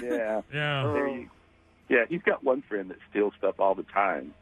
Yeah. 0.00 0.42
Yeah. 0.54 0.92
There 0.92 1.08
you, 1.08 1.28
yeah, 1.88 2.04
he's 2.08 2.22
got 2.22 2.44
one 2.44 2.62
friend 2.62 2.88
that 2.90 2.98
steals 3.10 3.32
stuff 3.36 3.56
all 3.58 3.74
the 3.74 3.82
time, 3.82 4.32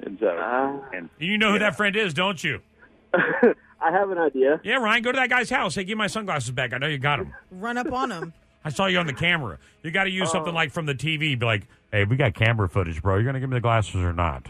and 0.00 0.16
so 0.18 0.34
ah. 0.40 0.80
and 0.94 1.10
You 1.18 1.36
know 1.36 1.52
who 1.52 1.58
that 1.58 1.76
friend 1.76 1.94
is, 1.94 2.14
don't 2.14 2.42
you? 2.42 2.60
I 3.14 3.90
have 3.90 4.08
an 4.10 4.16
idea. 4.16 4.62
Yeah, 4.64 4.76
Ryan, 4.76 5.02
go 5.02 5.12
to 5.12 5.16
that 5.16 5.28
guy's 5.28 5.50
house. 5.50 5.74
Hey, 5.74 5.84
give 5.84 5.98
my 5.98 6.06
sunglasses 6.06 6.52
back. 6.52 6.72
I 6.72 6.78
know 6.78 6.86
you 6.86 6.96
got 6.96 7.18
them. 7.18 7.34
Run 7.50 7.76
up 7.76 7.92
on 7.92 8.10
him. 8.10 8.32
I 8.64 8.70
saw 8.70 8.86
you 8.86 8.98
on 8.98 9.06
the 9.06 9.12
camera. 9.12 9.58
You 9.82 9.90
got 9.90 10.04
to 10.04 10.10
use 10.10 10.28
oh. 10.30 10.32
something 10.32 10.54
Oh. 10.54 10.56
like 10.56 10.72
from 10.72 10.86
the 10.86 10.94
TV. 10.94 11.38
Be 11.38 11.44
like, 11.44 11.66
hey, 11.92 12.04
we 12.04 12.16
got 12.16 12.32
camera 12.32 12.66
footage, 12.66 13.02
bro. 13.02 13.16
You're 13.16 13.24
going 13.24 13.34
to 13.34 13.40
give 13.40 13.50
me 13.50 13.56
the 13.56 13.60
glasses 13.60 13.96
or 13.96 14.14
not? 14.14 14.46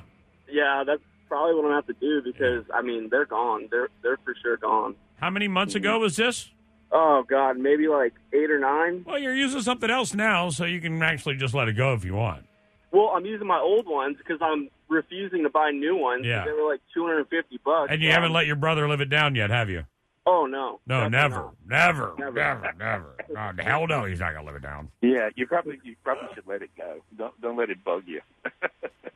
Yeah, 0.49 0.85
that's 0.87 1.03
probably 1.29 1.55
what 1.55 1.65
I'm 1.65 1.71
gonna 1.71 1.75
have 1.77 1.87
to 1.87 1.95
do 1.95 2.23
because 2.23 2.65
I 2.73 2.83
mean 2.83 3.09
they're 3.11 3.27
gone. 3.27 3.69
They're 3.71 3.89
they're 4.03 4.19
for 4.25 4.35
sure 4.43 4.57
gone. 4.57 4.95
How 5.17 5.31
many 5.31 5.49
months 5.49 5.75
ago 5.75 5.99
was 5.99 6.17
this? 6.17 6.51
Oh 6.93 7.25
God, 7.29 7.59
maybe 7.59 7.89
like 7.89 8.15
eight 8.33 8.51
or 8.51 8.59
nine. 8.59 9.05
Well, 9.07 9.19
you're 9.19 9.35
using 9.35 9.63
something 9.63 9.91
else 9.91 10.15
now, 10.15 10.51
so 10.51 10.65
you 10.65 10.81
can 10.81 11.03
actually 11.03 11.37
just 11.37 11.55
let 11.55 11.69
it 11.69 11.73
go 11.73 11.93
if 11.95 12.05
you 12.05 12.15
want. 12.15 12.47
Well, 12.93 13.11
I'm 13.15 13.27
using 13.27 13.49
my 13.49 13.59
old 13.59 13.87
ones 13.89 14.17
because 14.19 14.39
I'm 14.41 14.69
refusing 14.89 15.43
to 15.43 15.51
buy 15.51 15.73
new 15.73 15.97
ones. 15.97 16.25
Yeah. 16.25 16.45
They 16.45 16.53
were 16.53 16.69
like 16.71 16.81
250 16.95 17.61
bucks. 17.65 17.91
And 17.91 18.01
you 18.01 18.13
haven't 18.13 18.33
let 18.33 18.47
your 18.47 18.55
brother 18.55 18.89
live 18.89 19.01
it 19.01 19.11
down 19.11 19.35
yet, 19.35 19.51
have 19.51 19.69
you? 19.69 19.85
Oh 20.27 20.47
no. 20.47 20.81
No, 20.87 21.09
Definitely 21.09 21.51
never, 21.67 22.15
never, 22.15 22.15
Never. 22.19 22.33
never, 22.33 22.75
never. 22.79 23.17
No, 23.31 23.51
the 23.57 23.63
hell 23.71 23.87
no, 23.87 24.05
he's 24.05 24.21
not 24.21 24.33
going 24.33 24.47
to 24.47 24.53
live 24.53 24.57
it 24.57 24.63
down. 24.63 24.89
yeah, 25.03 25.29
you 25.37 25.47
probably 25.47 25.79
you 25.85 25.97
probably 26.03 26.29
should 26.35 26.47
let 26.47 26.63
it 26.63 26.71
go. 26.79 26.97
Don't 27.19 27.39
don't 27.43 27.57
let 27.59 27.69
it 27.71 27.85
bug 27.85 28.05
you. 28.07 28.21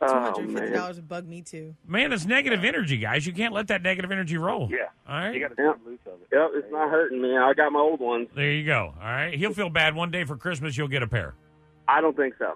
Two 0.00 0.04
oh, 0.06 0.20
hundred 0.20 0.52
fifty 0.52 0.70
dollars 0.76 0.96
would 0.96 1.08
bug 1.08 1.26
me 1.26 1.42
too. 1.42 1.74
Man, 1.86 2.12
it's 2.12 2.24
negative 2.24 2.62
energy, 2.62 2.98
guys. 2.98 3.26
You 3.26 3.32
can't 3.32 3.52
let 3.52 3.66
that 3.68 3.82
negative 3.82 4.12
energy 4.12 4.36
roll. 4.36 4.68
Yeah. 4.70 4.86
All 5.08 5.14
right. 5.16 5.34
You 5.34 5.40
got 5.48 5.56
to 5.56 5.62
Yep. 5.62 5.76
loose 5.84 5.98
of 6.06 6.12
it. 6.20 6.28
Yep, 6.30 6.50
it's 6.54 6.70
not 6.72 6.88
hurting 6.90 7.20
me. 7.20 7.36
I 7.36 7.52
got 7.54 7.72
my 7.72 7.80
old 7.80 7.98
ones. 7.98 8.28
There 8.36 8.52
you 8.52 8.64
go. 8.64 8.94
All 9.00 9.04
right. 9.06 9.34
He'll 9.36 9.52
feel 9.54 9.70
bad 9.70 9.96
one 9.96 10.10
day 10.12 10.22
for 10.24 10.36
Christmas. 10.36 10.76
You'll 10.76 10.86
get 10.88 11.02
a 11.02 11.08
pair. 11.08 11.34
I 11.88 12.00
don't 12.00 12.16
think 12.16 12.34
so. 12.38 12.54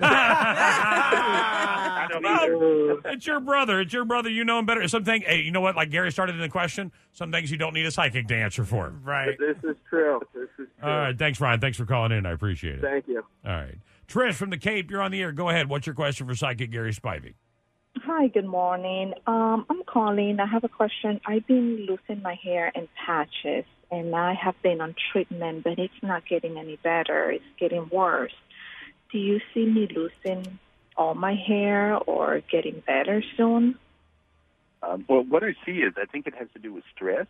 I 0.00 1.76
don't 2.10 2.24
either. 2.26 3.00
It's 3.10 3.26
your 3.26 3.40
brother. 3.40 3.80
It's 3.80 3.92
your 3.92 4.04
brother. 4.04 4.30
You 4.30 4.44
know 4.44 4.58
him 4.58 4.66
better. 4.66 4.86
Something. 4.88 5.22
Hey, 5.22 5.40
you 5.42 5.50
know 5.50 5.60
what? 5.60 5.76
Like 5.76 5.90
Gary 5.90 6.10
started 6.12 6.34
in 6.34 6.40
the 6.40 6.48
question. 6.48 6.92
Some 7.12 7.30
things 7.32 7.50
you 7.50 7.56
don't 7.56 7.74
need 7.74 7.86
a 7.86 7.90
psychic 7.90 8.28
to 8.28 8.34
answer 8.34 8.64
for. 8.64 8.92
Right. 9.02 9.38
This 9.38 9.56
is 9.62 9.76
true. 9.88 10.20
This 10.34 10.48
is 10.58 10.68
true. 10.80 10.88
All 10.88 10.90
right. 10.90 11.18
Thanks, 11.18 11.40
Ryan. 11.40 11.60
Thanks 11.60 11.78
for 11.78 11.86
calling 11.86 12.12
in. 12.12 12.26
I 12.26 12.32
appreciate 12.32 12.76
it. 12.76 12.82
Thank 12.82 13.08
you. 13.08 13.24
All 13.44 13.52
right. 13.52 13.78
Trish 14.08 14.34
from 14.34 14.50
the 14.50 14.58
Cape, 14.58 14.90
you're 14.90 15.00
on 15.00 15.10
the 15.12 15.22
air. 15.22 15.32
Go 15.32 15.48
ahead. 15.48 15.68
What's 15.68 15.86
your 15.86 15.94
question 15.94 16.26
for 16.26 16.34
Psychic 16.34 16.70
Gary 16.70 16.92
Spivey? 16.92 17.34
Hi, 18.04 18.26
good 18.28 18.44
morning. 18.44 19.14
Um, 19.26 19.64
I'm 19.70 19.82
calling. 19.84 20.38
I 20.40 20.46
have 20.46 20.64
a 20.64 20.68
question. 20.68 21.20
I've 21.26 21.46
been 21.46 21.86
losing 21.86 22.22
my 22.22 22.34
hair 22.42 22.70
in 22.74 22.86
patches, 23.06 23.64
and 23.90 24.14
I 24.14 24.34
have 24.34 24.60
been 24.62 24.80
on 24.82 24.94
treatment, 25.12 25.64
but 25.64 25.78
it's 25.78 25.94
not 26.02 26.26
getting 26.28 26.58
any 26.58 26.76
better. 26.76 27.30
It's 27.30 27.44
getting 27.58 27.88
worse. 27.90 28.34
Do 29.12 29.18
you 29.18 29.40
see 29.52 29.66
me 29.66 29.88
losing 29.94 30.58
all 30.96 31.14
my 31.14 31.34
hair 31.34 31.96
or 31.96 32.40
getting 32.50 32.82
better 32.86 33.22
soon? 33.36 33.78
Um, 34.82 35.04
well, 35.08 35.22
what 35.22 35.42
I 35.42 35.54
see 35.64 35.78
is 35.78 35.94
I 35.96 36.04
think 36.06 36.26
it 36.26 36.34
has 36.34 36.48
to 36.54 36.58
do 36.58 36.72
with 36.72 36.84
stress, 36.94 37.26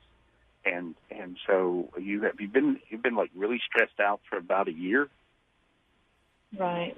and 0.64 0.94
and 1.10 1.37
so 1.46 1.90
you 1.98 2.22
have 2.22 2.40
you've 2.40 2.52
been 2.52 2.80
you've 2.88 3.02
been 3.02 3.14
like 3.14 3.30
really 3.34 3.60
stressed 3.66 4.00
out 4.00 4.20
for 4.28 4.38
about 4.38 4.68
a 4.68 4.72
year. 4.72 5.08
Right. 6.58 6.96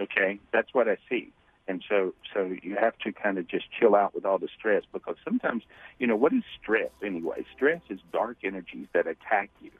Okay, 0.00 0.40
that's 0.52 0.74
what 0.74 0.88
I 0.88 0.96
see. 1.08 1.32
And 1.66 1.82
so, 1.88 2.14
so 2.34 2.54
you 2.62 2.76
have 2.78 2.96
to 2.98 3.12
kind 3.12 3.38
of 3.38 3.48
just 3.48 3.64
chill 3.78 3.94
out 3.94 4.14
with 4.14 4.26
all 4.26 4.38
the 4.38 4.48
stress 4.58 4.82
because 4.92 5.16
sometimes, 5.24 5.62
you 5.98 6.06
know, 6.06 6.16
what 6.16 6.32
is 6.32 6.42
stress 6.60 6.90
anyway? 7.02 7.44
Stress 7.56 7.80
is 7.88 8.00
dark 8.12 8.38
energies 8.44 8.86
that 8.92 9.06
attack 9.06 9.50
you. 9.62 9.70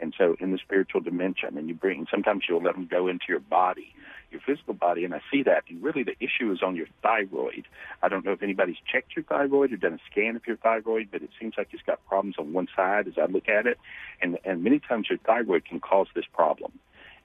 And 0.00 0.14
so 0.16 0.36
in 0.40 0.52
the 0.52 0.58
spiritual 0.58 1.00
dimension, 1.00 1.56
and 1.56 1.68
you 1.68 1.74
bring, 1.74 2.06
sometimes 2.10 2.44
you'll 2.48 2.62
let 2.62 2.74
them 2.74 2.88
go 2.90 3.08
into 3.08 3.26
your 3.28 3.40
body, 3.40 3.94
your 4.30 4.40
physical 4.40 4.74
body, 4.74 5.04
and 5.04 5.14
I 5.14 5.20
see 5.30 5.42
that. 5.44 5.64
And 5.68 5.82
really 5.82 6.02
the 6.02 6.16
issue 6.18 6.50
is 6.50 6.62
on 6.62 6.74
your 6.74 6.86
thyroid. 7.02 7.66
I 8.02 8.08
don't 8.08 8.24
know 8.24 8.32
if 8.32 8.42
anybody's 8.42 8.76
checked 8.90 9.14
your 9.14 9.24
thyroid 9.24 9.72
or 9.72 9.76
done 9.76 9.94
a 9.94 10.10
scan 10.10 10.36
of 10.36 10.46
your 10.46 10.56
thyroid, 10.56 11.08
but 11.12 11.22
it 11.22 11.30
seems 11.38 11.54
like 11.56 11.68
it's 11.72 11.82
got 11.82 12.04
problems 12.06 12.36
on 12.38 12.52
one 12.52 12.68
side 12.74 13.06
as 13.06 13.14
I 13.18 13.26
look 13.26 13.48
at 13.48 13.66
it. 13.66 13.78
And, 14.20 14.38
and 14.44 14.64
many 14.64 14.80
times 14.80 15.08
your 15.10 15.18
thyroid 15.18 15.64
can 15.64 15.80
cause 15.80 16.08
this 16.14 16.26
problem. 16.32 16.72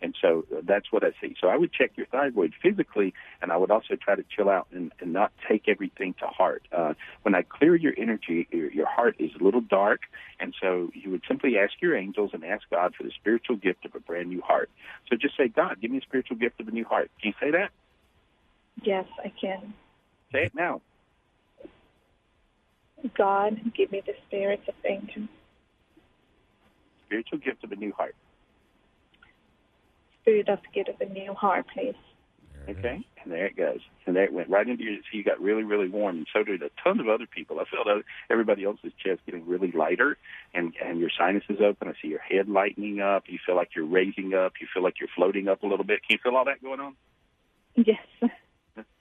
And 0.01 0.15
so 0.21 0.45
uh, 0.55 0.61
that's 0.63 0.91
what 0.91 1.03
I 1.03 1.11
see. 1.21 1.35
So 1.41 1.47
I 1.47 1.57
would 1.57 1.71
check 1.71 1.91
your 1.95 2.05
thyroid 2.07 2.53
physically, 2.61 3.13
and 3.41 3.51
I 3.51 3.57
would 3.57 3.71
also 3.71 3.95
try 3.95 4.15
to 4.15 4.23
chill 4.35 4.49
out 4.49 4.67
and, 4.71 4.91
and 4.99 5.13
not 5.13 5.31
take 5.47 5.67
everything 5.67 6.13
to 6.19 6.27
heart. 6.27 6.67
Uh, 6.71 6.93
when 7.23 7.33
I 7.35 7.41
clear 7.41 7.75
your 7.75 7.93
energy, 7.97 8.47
your, 8.51 8.71
your 8.71 8.87
heart 8.87 9.15
is 9.19 9.31
a 9.39 9.43
little 9.43 9.61
dark, 9.61 10.01
and 10.39 10.53
so 10.61 10.91
you 10.93 11.11
would 11.11 11.23
simply 11.27 11.57
ask 11.57 11.73
your 11.81 11.95
angels 11.95 12.31
and 12.33 12.43
ask 12.45 12.63
God 12.69 12.93
for 12.95 13.03
the 13.03 13.11
spiritual 13.11 13.55
gift 13.55 13.85
of 13.85 13.95
a 13.95 13.99
brand 13.99 14.29
new 14.29 14.41
heart. 14.41 14.69
So 15.09 15.15
just 15.15 15.35
say, 15.35 15.47
God, 15.47 15.77
give 15.81 15.91
me 15.91 15.97
a 15.97 16.01
spiritual 16.01 16.37
gift 16.37 16.59
of 16.59 16.67
a 16.67 16.71
new 16.71 16.85
heart. 16.85 17.09
Can 17.21 17.33
you 17.33 17.33
say 17.39 17.51
that? 17.51 17.71
Yes, 18.83 19.05
I 19.23 19.31
can. 19.39 19.73
Say 20.31 20.43
it 20.43 20.55
now. 20.55 20.81
God, 23.15 23.73
give 23.75 23.91
me 23.91 24.01
the 24.05 24.13
spirit 24.27 24.61
of 24.67 24.73
angels, 24.85 25.29
Spiritual 27.05 27.37
gift 27.39 27.63
of 27.63 27.71
a 27.71 27.75
new 27.75 27.93
heart. 27.93 28.15
Spirit 30.27 30.49
of 30.49 30.59
gift 30.73 30.89
of 30.89 30.99
a 30.99 31.05
new 31.11 31.33
heart, 31.33 31.65
please. 31.73 31.95
Okay, 32.69 32.99
and 33.23 33.31
there 33.31 33.45
it 33.45 33.55
goes, 33.55 33.79
and 34.05 34.13
there 34.13 34.25
it 34.25 34.33
went 34.33 34.49
right 34.49 34.67
into 34.67 34.83
your. 34.83 34.95
So 34.95 35.17
you 35.17 35.23
got 35.23 35.39
really, 35.39 35.63
really 35.63 35.87
warm, 35.87 36.17
and 36.17 36.27
so 36.33 36.43
did 36.43 36.61
a 36.61 36.69
ton 36.83 36.99
of 36.99 37.07
other 37.07 37.25
people. 37.25 37.61
I 37.61 37.63
felt 37.63 37.87
other- 37.87 38.03
everybody 38.29 38.65
else's 38.65 38.91
chest 39.01 39.21
getting 39.25 39.47
really 39.47 39.71
lighter, 39.71 40.17
and 40.53 40.75
and 40.81 40.99
your 40.99 41.09
sinuses 41.17 41.61
open. 41.61 41.87
I 41.87 41.93
see 42.01 42.09
your 42.09 42.19
head 42.19 42.49
lightening 42.49 42.99
up. 42.99 43.29
You 43.29 43.39
feel 43.45 43.55
like 43.55 43.73
you're 43.73 43.85
raising 43.85 44.33
up. 44.33 44.59
You 44.59 44.67
feel 44.73 44.83
like 44.83 44.99
you're 44.99 45.07
floating 45.15 45.47
up 45.47 45.63
a 45.63 45.67
little 45.67 45.85
bit. 45.85 46.01
Can 46.05 46.15
you 46.15 46.19
feel 46.21 46.35
all 46.35 46.43
that 46.43 46.61
going 46.61 46.81
on? 46.81 46.97
Yes. 47.75 48.03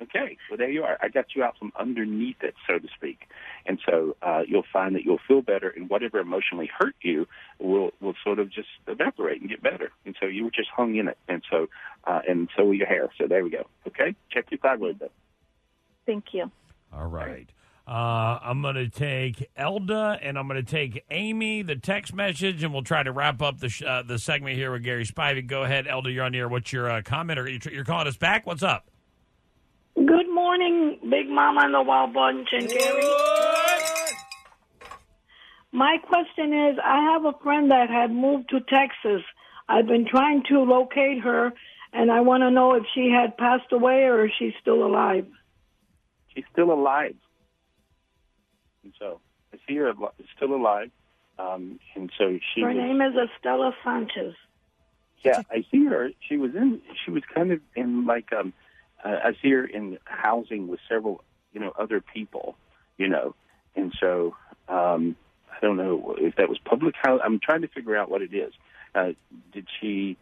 Okay, 0.01 0.39
well 0.49 0.57
there 0.57 0.71
you 0.71 0.85
are. 0.85 0.97
I 1.03 1.09
got 1.09 1.35
you 1.35 1.45
out 1.45 1.59
from 1.59 1.71
underneath 1.79 2.43
it, 2.43 2.55
so 2.67 2.79
to 2.79 2.89
speak, 2.97 3.29
and 3.67 3.81
so 3.89 4.17
uh, 4.23 4.43
you'll 4.47 4.65
find 4.73 4.95
that 4.95 5.05
you'll 5.05 5.21
feel 5.27 5.43
better, 5.43 5.69
and 5.69 5.89
whatever 5.89 6.19
emotionally 6.19 6.71
hurt 6.79 6.95
you 7.03 7.27
will 7.59 7.91
will 8.01 8.15
sort 8.25 8.39
of 8.39 8.51
just 8.51 8.69
evaporate 8.87 9.41
and 9.41 9.51
get 9.51 9.63
better. 9.63 9.91
And 10.05 10.17
so 10.21 10.27
you 10.27 10.45
were 10.45 10.51
just 10.51 10.69
hung 10.75 10.97
in 10.97 11.09
it, 11.09 11.19
and 11.29 11.43
so 11.51 11.67
uh, 12.05 12.21
and 12.29 12.49
so 12.57 12.65
will 12.65 12.75
your 12.75 12.87
hair. 12.87 13.09
So 13.19 13.27
there 13.27 13.45
we 13.45 13.51
go. 13.51 13.67
Okay, 13.87 14.15
check 14.31 14.47
your 14.51 14.59
thyroid 14.59 14.99
though. 14.99 15.11
Thank 16.07 16.27
you. 16.33 16.51
All 16.93 17.07
right. 17.07 17.49
Uh, 17.89 18.41
I'm 18.43 18.63
going 18.63 18.75
to 18.75 18.89
take 18.89 19.49
Elda 19.57 20.19
and 20.21 20.37
I'm 20.37 20.49
going 20.49 20.65
to 20.65 20.69
take 20.69 21.05
Amy, 21.09 21.63
the 21.63 21.77
text 21.77 22.13
message, 22.13 22.65
and 22.65 22.73
we'll 22.73 22.83
try 22.83 23.05
to 23.05 23.13
wrap 23.13 23.41
up 23.41 23.61
the 23.61 23.69
sh- 23.69 23.83
uh, 23.83 24.03
the 24.03 24.19
segment 24.19 24.57
here 24.57 24.73
with 24.73 24.83
Gary 24.83 25.05
Spivey. 25.05 25.47
Go 25.47 25.63
ahead, 25.63 25.87
Elda. 25.87 26.11
You're 26.11 26.25
on 26.25 26.33
the 26.33 26.39
air. 26.39 26.49
What's 26.49 26.73
your 26.73 26.91
uh, 26.91 27.03
comment? 27.03 27.39
Or 27.39 27.49
you 27.49 27.61
tr- 27.61 27.71
you're 27.71 27.85
calling 27.85 28.09
us 28.09 28.17
back? 28.17 28.45
What's 28.45 28.65
up? 28.65 28.91
Good 29.95 30.29
morning, 30.35 30.99
Big 31.09 31.29
Mama 31.29 31.61
and 31.63 31.75
the 31.75 31.83
Wild 31.83 32.13
Bunch 32.13 32.49
and 32.53 32.69
Gary. 32.69 33.46
My 35.77 35.99
question 35.99 36.55
is 36.55 36.79
I 36.83 37.13
have 37.13 37.27
a 37.27 37.35
friend 37.43 37.71
that 37.71 37.91
had 37.91 38.11
moved 38.11 38.49
to 38.49 38.61
Texas. 38.61 39.21
I've 39.69 39.87
been 39.87 40.07
trying 40.07 40.43
to 40.45 40.61
locate 40.61 41.21
her, 41.21 41.53
and 41.93 42.11
I 42.11 42.23
want 42.23 42.45
to 42.45 42.51
know 42.51 42.73
if 42.73 42.85
she 42.95 43.11
had 43.11 43.37
passed 43.37 43.71
away 43.73 44.05
or 44.05 44.25
if 44.25 44.33
she's 44.39 44.55
still 44.59 44.87
alive. 44.87 45.27
She's 46.35 46.47
still 46.51 46.73
alive, 46.73 47.15
and 48.85 48.95
so 48.99 49.21
I 49.53 49.59
see 49.69 49.77
her 49.77 49.93
still 50.35 50.55
alive. 50.55 50.91
Um, 51.39 51.79
and 51.95 52.11
so 52.17 52.39
she 52.55 52.63
Her 52.63 52.69
was, 52.69 52.77
name 52.79 53.03
is 53.03 53.13
Estela 53.13 53.73
Sanchez. 53.85 54.35
Yeah, 55.23 55.43
I 55.51 55.63
see 55.71 55.85
her. 55.85 56.09
She 56.27 56.39
was 56.39 56.55
in. 56.55 56.81
She 57.05 57.11
was 57.11 57.23
kind 57.35 57.53
of 57.53 57.61
in 57.75 58.07
like 58.07 58.33
um. 58.33 58.55
Uh, 59.05 59.17
I 59.25 59.33
see 59.43 59.51
her 59.51 59.67
in 59.67 59.99
housing 60.05 60.69
with 60.69 60.81
several, 60.89 61.23
you 61.53 61.61
know, 61.61 61.75
other 61.79 62.01
people, 62.01 62.57
you 62.97 63.09
know, 63.09 63.35
and 63.75 63.93
so 64.01 64.35
um, 64.69 65.17
I 65.57 65.65
don't 65.65 65.77
know 65.77 66.15
if 66.19 66.37
that 66.37 66.49
was 66.49 66.59
public 66.59 66.95
house. 66.97 67.21
I'm 67.25 67.41
trying 67.41 67.63
to 67.63 67.69
figure 67.69 67.97
out 67.97 68.11
what 68.11 68.23
it 68.23 68.35
is. 68.35 68.53
Uh, 68.95 69.13
did 69.53 69.67
she? 69.81 70.17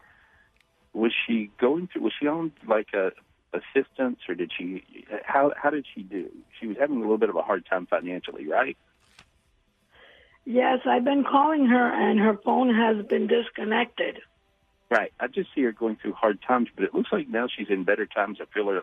Was 0.93 1.11
she 1.27 1.51
going 1.59 1.89
through? 1.91 2.03
Was 2.03 2.13
she 2.19 2.27
on 2.27 2.51
like 2.67 2.87
a 2.93 3.11
assistance, 3.53 4.19
or 4.27 4.35
did 4.35 4.51
she? 4.57 4.83
How 5.25 5.51
how 5.55 5.69
did 5.69 5.85
she 5.93 6.03
do? 6.03 6.29
She 6.59 6.67
was 6.67 6.77
having 6.79 6.97
a 6.97 6.99
little 6.99 7.17
bit 7.17 7.29
of 7.29 7.35
a 7.35 7.41
hard 7.41 7.65
time 7.65 7.85
financially, 7.85 8.47
right? 8.47 8.77
Yes, 10.45 10.79
I've 10.85 11.03
been 11.03 11.23
calling 11.23 11.65
her, 11.65 11.91
and 11.91 12.19
her 12.19 12.37
phone 12.43 12.73
has 12.73 13.05
been 13.07 13.27
disconnected. 13.27 14.19
Right. 14.91 15.11
I 15.19 15.25
just 15.25 15.49
see 15.55 15.63
her 15.63 15.71
going 15.71 15.97
through 15.99 16.13
hard 16.13 16.39
times, 16.47 16.69
but 16.75 16.85
it 16.85 16.93
looks 16.93 17.09
like 17.11 17.27
now 17.27 17.47
she's 17.47 17.69
in 17.69 17.85
better 17.85 18.05
times. 18.05 18.37
I 18.39 18.45
feel 18.53 18.67
her. 18.67 18.81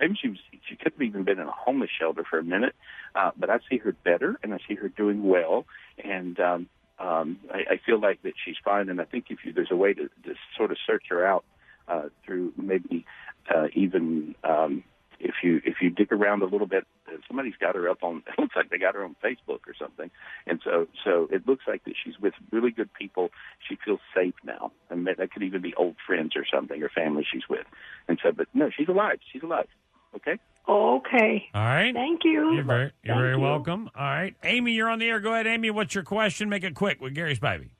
Maybe 0.00 0.18
she 0.20 0.28
was. 0.28 0.38
She 0.68 0.74
could 0.74 0.92
have 0.92 1.02
even 1.02 1.22
been 1.22 1.38
in 1.38 1.46
a 1.46 1.52
homeless 1.52 1.90
shelter 1.96 2.24
for 2.28 2.40
a 2.40 2.44
minute, 2.44 2.74
uh, 3.14 3.30
but 3.36 3.50
I 3.50 3.58
see 3.70 3.78
her 3.78 3.92
better, 3.92 4.36
and 4.42 4.52
I 4.52 4.58
see 4.66 4.74
her 4.74 4.88
doing 4.88 5.22
well, 5.22 5.64
and 6.02 6.38
um, 6.40 6.68
um, 6.98 7.38
I, 7.52 7.74
I 7.74 7.80
feel 7.84 8.00
like 8.00 8.22
that 8.22 8.34
she's 8.44 8.56
fine. 8.64 8.88
And 8.88 9.00
I 9.00 9.04
think 9.04 9.26
if 9.30 9.38
you, 9.44 9.52
there's 9.52 9.70
a 9.70 9.76
way 9.76 9.94
to, 9.94 10.02
to 10.02 10.34
sort 10.56 10.70
of 10.70 10.78
search 10.86 11.04
her 11.10 11.26
out 11.26 11.44
uh, 11.88 12.08
through 12.24 12.52
maybe 12.56 13.04
uh, 13.54 13.66
even 13.74 14.34
um, 14.44 14.84
if 15.20 15.36
you 15.42 15.60
if 15.64 15.76
you 15.80 15.90
dig 15.90 16.12
around 16.12 16.42
a 16.42 16.46
little 16.46 16.66
bit, 16.66 16.84
uh, 17.08 17.16
somebody's 17.26 17.54
got 17.60 17.74
her 17.74 17.88
up 17.88 18.02
on. 18.02 18.22
It 18.34 18.40
looks 18.40 18.56
like 18.56 18.70
they 18.70 18.78
got 18.78 18.94
her 18.94 19.04
on 19.04 19.16
Facebook 19.22 19.60
or 19.66 19.74
something, 19.78 20.10
and 20.46 20.60
so 20.62 20.86
so 21.04 21.28
it 21.30 21.46
looks 21.46 21.64
like 21.66 21.84
that 21.84 21.94
she's 22.02 22.18
with 22.20 22.34
really 22.50 22.70
good 22.70 22.92
people. 22.92 23.30
She 23.68 23.76
feels 23.84 24.00
safe 24.14 24.34
now, 24.44 24.72
and 24.90 25.06
that, 25.06 25.18
that 25.18 25.32
could 25.32 25.42
even 25.42 25.62
be 25.62 25.74
old 25.74 25.96
friends 26.06 26.36
or 26.36 26.44
something 26.52 26.82
or 26.82 26.88
family 26.88 27.26
she's 27.30 27.48
with, 27.48 27.66
and 28.08 28.18
so 28.22 28.32
but 28.32 28.48
no, 28.54 28.70
she's 28.76 28.88
alive. 28.88 29.18
She's 29.32 29.42
alive. 29.42 29.68
Okay. 30.16 30.38
Okay. 30.68 31.48
All 31.54 31.62
right. 31.62 31.92
Thank 31.92 32.24
you. 32.24 32.54
You're 32.54 32.64
very, 32.64 32.92
you're 33.02 33.14
Thank 33.14 33.20
very 33.20 33.34
you. 33.34 33.40
welcome. 33.40 33.90
All 33.94 34.04
right. 34.04 34.34
Amy, 34.44 34.72
you're 34.72 34.88
on 34.88 34.98
the 34.98 35.06
air. 35.06 35.20
Go 35.20 35.34
ahead, 35.34 35.46
Amy. 35.46 35.70
What's 35.70 35.94
your 35.94 36.04
question? 36.04 36.48
Make 36.48 36.64
it 36.64 36.74
quick 36.74 37.00
with 37.00 37.14
Gary 37.14 37.36
Spivey. 37.36 37.70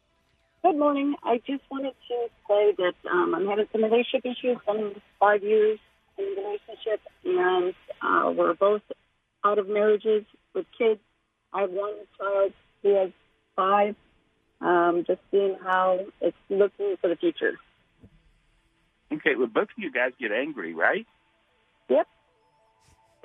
Good 0.62 0.78
morning. 0.78 1.14
I 1.22 1.38
just 1.46 1.62
wanted 1.70 1.94
to 2.08 2.26
say 2.48 2.74
that 2.78 2.94
um, 3.10 3.34
I'm 3.34 3.46
having 3.46 3.66
some 3.72 3.84
relationship 3.84 4.24
issues. 4.24 4.58
I'm 4.68 5.00
five 5.18 5.42
years 5.42 5.78
in 6.18 6.24
a 6.24 6.40
relationship, 6.40 7.00
and 7.24 7.74
uh, 8.02 8.30
we're 8.32 8.54
both 8.54 8.82
out 9.44 9.58
of 9.58 9.68
marriages 9.68 10.24
with 10.54 10.66
kids. 10.76 11.00
I 11.52 11.62
have 11.62 11.70
one 11.70 11.94
child 12.18 12.52
who 12.82 12.94
has 12.96 13.10
five. 13.56 13.94
Um, 14.60 15.04
just 15.06 15.20
seeing 15.30 15.56
how 15.62 16.00
it's 16.22 16.36
looking 16.48 16.96
for 17.00 17.08
the 17.08 17.16
future. 17.16 17.58
Okay. 19.12 19.34
Well, 19.36 19.48
both 19.48 19.64
of 19.64 19.76
you 19.76 19.90
guys 19.92 20.12
get 20.18 20.32
angry, 20.32 20.72
right? 20.74 21.06
Yep. 21.90 22.06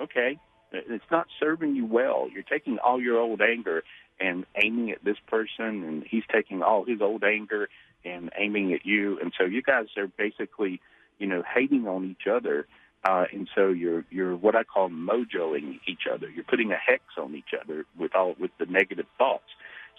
Okay. 0.00 0.38
It's 0.72 1.04
not 1.10 1.26
serving 1.40 1.74
you 1.74 1.84
well. 1.84 2.28
You're 2.32 2.44
taking 2.44 2.78
all 2.78 3.00
your 3.00 3.18
old 3.18 3.40
anger 3.40 3.82
and 4.20 4.46
aiming 4.62 4.90
at 4.92 5.04
this 5.04 5.16
person, 5.26 5.82
and 5.84 6.04
he's 6.08 6.22
taking 6.32 6.62
all 6.62 6.84
his 6.84 7.00
old 7.00 7.24
anger 7.24 7.68
and 8.04 8.30
aiming 8.38 8.72
at 8.72 8.86
you, 8.86 9.18
and 9.20 9.32
so 9.36 9.44
you 9.44 9.62
guys 9.62 9.86
are 9.96 10.06
basically, 10.06 10.80
you 11.18 11.26
know, 11.26 11.42
hating 11.54 11.86
on 11.88 12.04
each 12.04 12.26
other. 12.30 12.66
Uh, 13.02 13.24
and 13.32 13.48
so 13.54 13.68
you're 13.68 14.04
you're 14.10 14.36
what 14.36 14.54
I 14.54 14.62
call 14.62 14.90
mojoing 14.90 15.80
each 15.88 16.02
other. 16.12 16.28
You're 16.28 16.44
putting 16.44 16.70
a 16.70 16.76
hex 16.76 17.02
on 17.18 17.34
each 17.34 17.52
other 17.58 17.84
with 17.98 18.14
all 18.14 18.34
with 18.38 18.50
the 18.58 18.66
negative 18.66 19.06
thoughts. 19.18 19.48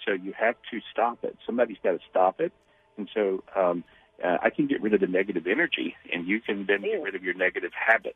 So 0.05 0.13
you 0.13 0.33
have 0.39 0.55
to 0.71 0.79
stop 0.91 1.23
it. 1.23 1.35
Somebody's 1.45 1.77
got 1.83 1.91
to 1.91 1.99
stop 2.09 2.39
it. 2.39 2.53
And 2.97 3.09
so 3.13 3.43
um, 3.55 3.83
uh, 4.23 4.37
I 4.41 4.49
can 4.51 4.67
get 4.67 4.81
rid 4.81 4.93
of 4.93 5.01
the 5.01 5.07
negative 5.07 5.47
energy, 5.47 5.95
and 6.13 6.27
you 6.27 6.39
can 6.39 6.65
then 6.67 6.81
get 6.81 7.01
rid 7.01 7.15
of 7.15 7.23
your 7.23 7.33
negative 7.33 7.71
habit. 7.73 8.15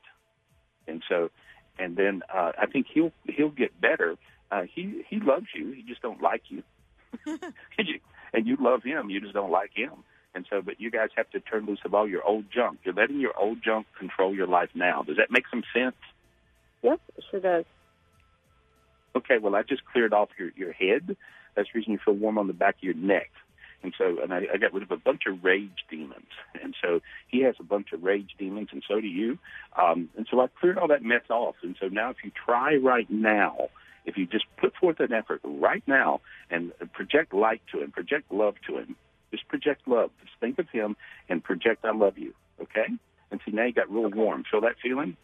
And 0.87 1.01
so, 1.09 1.31
and 1.77 1.95
then 1.95 2.23
uh, 2.33 2.51
I 2.57 2.65
think 2.67 2.87
he'll 2.93 3.11
he'll 3.25 3.49
get 3.49 3.79
better. 3.79 4.15
Uh, 4.51 4.63
he 4.73 5.03
he 5.09 5.19
loves 5.19 5.47
you. 5.53 5.71
He 5.71 5.83
just 5.83 6.01
don't 6.01 6.21
like 6.21 6.43
you. 6.49 6.63
and 8.33 8.47
you 8.47 8.57
love 8.59 8.83
him. 8.83 9.09
You 9.09 9.21
just 9.21 9.33
don't 9.33 9.51
like 9.51 9.71
him. 9.73 9.91
And 10.33 10.45
so, 10.49 10.61
but 10.61 10.81
you 10.81 10.91
guys 10.91 11.09
have 11.15 11.29
to 11.31 11.39
turn 11.39 11.65
loose 11.65 11.79
of 11.85 11.93
all 11.93 12.07
your 12.07 12.23
old 12.23 12.45
junk. 12.53 12.79
You're 12.83 12.93
letting 12.93 13.21
your 13.21 13.37
old 13.39 13.63
junk 13.63 13.87
control 13.97 14.35
your 14.35 14.47
life 14.47 14.69
now. 14.75 15.01
Does 15.01 15.15
that 15.15 15.31
make 15.31 15.45
some 15.49 15.63
sense? 15.73 15.95
Yep, 16.83 16.99
it 17.17 17.23
sure 17.31 17.39
does. 17.39 17.65
Okay, 19.15 19.37
well, 19.41 19.55
I 19.55 19.63
just 19.63 19.85
cleared 19.85 20.13
off 20.13 20.27
your, 20.37 20.49
your 20.57 20.73
head. 20.73 21.15
That's 21.55 21.69
the 21.71 21.79
reason 21.79 21.93
you 21.93 21.99
feel 22.03 22.15
warm 22.15 22.37
on 22.37 22.47
the 22.47 22.53
back 22.53 22.75
of 22.75 22.83
your 22.83 22.95
neck. 22.95 23.31
And 23.85 23.93
so, 23.99 24.17
and 24.19 24.33
I, 24.33 24.47
I 24.51 24.57
got 24.57 24.73
rid 24.73 24.81
of 24.81 24.89
a 24.89 24.97
bunch 24.97 25.27
of 25.27 25.43
rage 25.43 25.85
demons. 25.91 26.25
And 26.59 26.73
so 26.81 27.01
he 27.27 27.43
has 27.43 27.53
a 27.59 27.63
bunch 27.63 27.93
of 27.93 28.01
rage 28.01 28.31
demons, 28.39 28.69
and 28.71 28.81
so 28.87 28.99
do 28.99 29.05
you. 29.05 29.37
Um, 29.79 30.09
and 30.17 30.25
so 30.29 30.39
I 30.39 30.47
cleared 30.59 30.79
all 30.79 30.87
that 30.87 31.03
mess 31.03 31.21
off. 31.29 31.53
And 31.61 31.75
so 31.79 31.87
now, 31.87 32.09
if 32.09 32.17
you 32.23 32.31
try 32.31 32.77
right 32.77 33.07
now, 33.11 33.69
if 34.03 34.17
you 34.17 34.25
just 34.25 34.45
put 34.57 34.73
forth 34.75 34.99
an 35.01 35.13
effort 35.13 35.39
right 35.43 35.83
now 35.85 36.21
and 36.49 36.71
project 36.93 37.31
light 37.31 37.61
to 37.73 37.83
him, 37.83 37.91
project 37.91 38.31
love 38.31 38.55
to 38.65 38.79
him, 38.79 38.95
just 39.29 39.47
project 39.49 39.87
love. 39.87 40.09
Just 40.23 40.33
think 40.39 40.57
of 40.57 40.67
him 40.69 40.95
and 41.29 41.43
project 41.43 41.85
I 41.85 41.91
love 41.91 42.17
you. 42.17 42.33
Okay? 42.59 42.87
And 43.29 43.39
see, 43.45 43.51
now 43.51 43.65
you 43.65 43.73
got 43.73 43.91
real 43.91 44.09
warm. 44.09 44.45
Feel 44.49 44.61
that 44.61 44.77
feeling? 44.81 45.15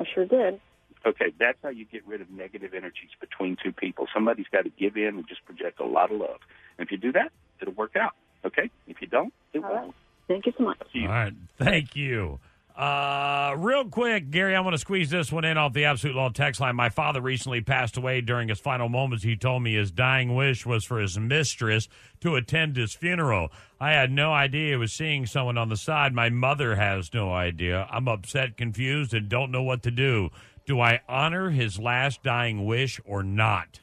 I 0.00 0.04
sure 0.12 0.26
did. 0.26 0.60
Okay, 1.06 1.32
that's 1.38 1.58
how 1.62 1.68
you 1.68 1.84
get 1.84 2.04
rid 2.08 2.20
of 2.20 2.28
negative 2.28 2.74
energies 2.74 3.10
between 3.20 3.56
two 3.62 3.70
people. 3.70 4.08
Somebody's 4.12 4.46
got 4.50 4.62
to 4.62 4.70
give 4.70 4.96
in 4.96 5.14
and 5.14 5.28
just 5.28 5.44
project 5.44 5.78
a 5.78 5.84
lot 5.84 6.10
of 6.10 6.18
love. 6.18 6.40
And 6.76 6.84
if 6.84 6.90
you 6.90 6.98
do 6.98 7.12
that, 7.12 7.30
it'll 7.60 7.74
work 7.74 7.96
out. 7.96 8.12
Okay? 8.44 8.70
If 8.86 9.00
you 9.00 9.06
don't, 9.06 9.32
it 9.52 9.58
All 9.58 9.70
right. 9.70 9.82
won't. 9.84 9.94
Thank 10.28 10.46
you 10.46 10.52
so 10.56 10.64
much. 10.64 10.78
All 10.94 11.06
right. 11.08 11.32
Thank 11.58 11.96
you. 11.96 12.38
Uh, 12.76 13.56
real 13.58 13.86
quick, 13.86 14.30
Gary, 14.30 14.54
I 14.54 14.60
want 14.60 14.74
to 14.74 14.78
squeeze 14.78 15.10
this 15.10 15.32
one 15.32 15.44
in 15.44 15.58
off 15.58 15.72
the 15.72 15.86
Absolute 15.86 16.14
Law 16.14 16.28
text 16.28 16.60
line. 16.60 16.76
My 16.76 16.90
father 16.90 17.20
recently 17.20 17.60
passed 17.60 17.96
away 17.96 18.20
during 18.20 18.48
his 18.48 18.60
final 18.60 18.88
moments. 18.88 19.24
He 19.24 19.34
told 19.34 19.64
me 19.64 19.74
his 19.74 19.90
dying 19.90 20.36
wish 20.36 20.64
was 20.64 20.84
for 20.84 21.00
his 21.00 21.18
mistress 21.18 21.88
to 22.20 22.36
attend 22.36 22.76
his 22.76 22.94
funeral. 22.94 23.50
I 23.80 23.92
had 23.92 24.12
no 24.12 24.32
idea 24.32 24.70
he 24.70 24.76
was 24.76 24.92
seeing 24.92 25.26
someone 25.26 25.58
on 25.58 25.70
the 25.70 25.76
side. 25.76 26.14
My 26.14 26.28
mother 26.30 26.76
has 26.76 27.12
no 27.12 27.32
idea. 27.32 27.88
I'm 27.90 28.06
upset, 28.06 28.56
confused, 28.56 29.12
and 29.12 29.28
don't 29.28 29.50
know 29.50 29.62
what 29.64 29.82
to 29.82 29.90
do. 29.90 30.30
Do 30.64 30.80
I 30.80 31.00
honor 31.08 31.50
his 31.50 31.80
last 31.80 32.22
dying 32.22 32.64
wish 32.64 33.00
or 33.04 33.24
not? 33.24 33.80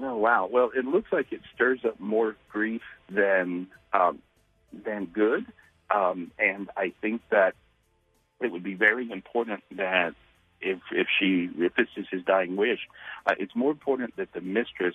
Oh 0.00 0.16
wow! 0.16 0.48
Well, 0.50 0.70
it 0.74 0.84
looks 0.84 1.12
like 1.12 1.32
it 1.32 1.40
stirs 1.54 1.80
up 1.84 2.00
more 2.00 2.36
grief 2.50 2.82
than 3.10 3.68
um, 3.92 4.20
than 4.72 5.06
good, 5.06 5.46
um, 5.94 6.30
and 6.38 6.70
I 6.76 6.92
think 7.00 7.22
that 7.30 7.54
it 8.40 8.50
would 8.50 8.62
be 8.62 8.74
very 8.74 9.10
important 9.10 9.62
that 9.76 10.14
if 10.60 10.78
if 10.90 11.06
she 11.18 11.50
if 11.58 11.74
this 11.74 11.88
is 11.96 12.06
his 12.10 12.22
dying 12.24 12.56
wish, 12.56 12.80
uh, 13.26 13.34
it's 13.38 13.54
more 13.54 13.70
important 13.70 14.16
that 14.16 14.32
the 14.32 14.40
mistress 14.40 14.94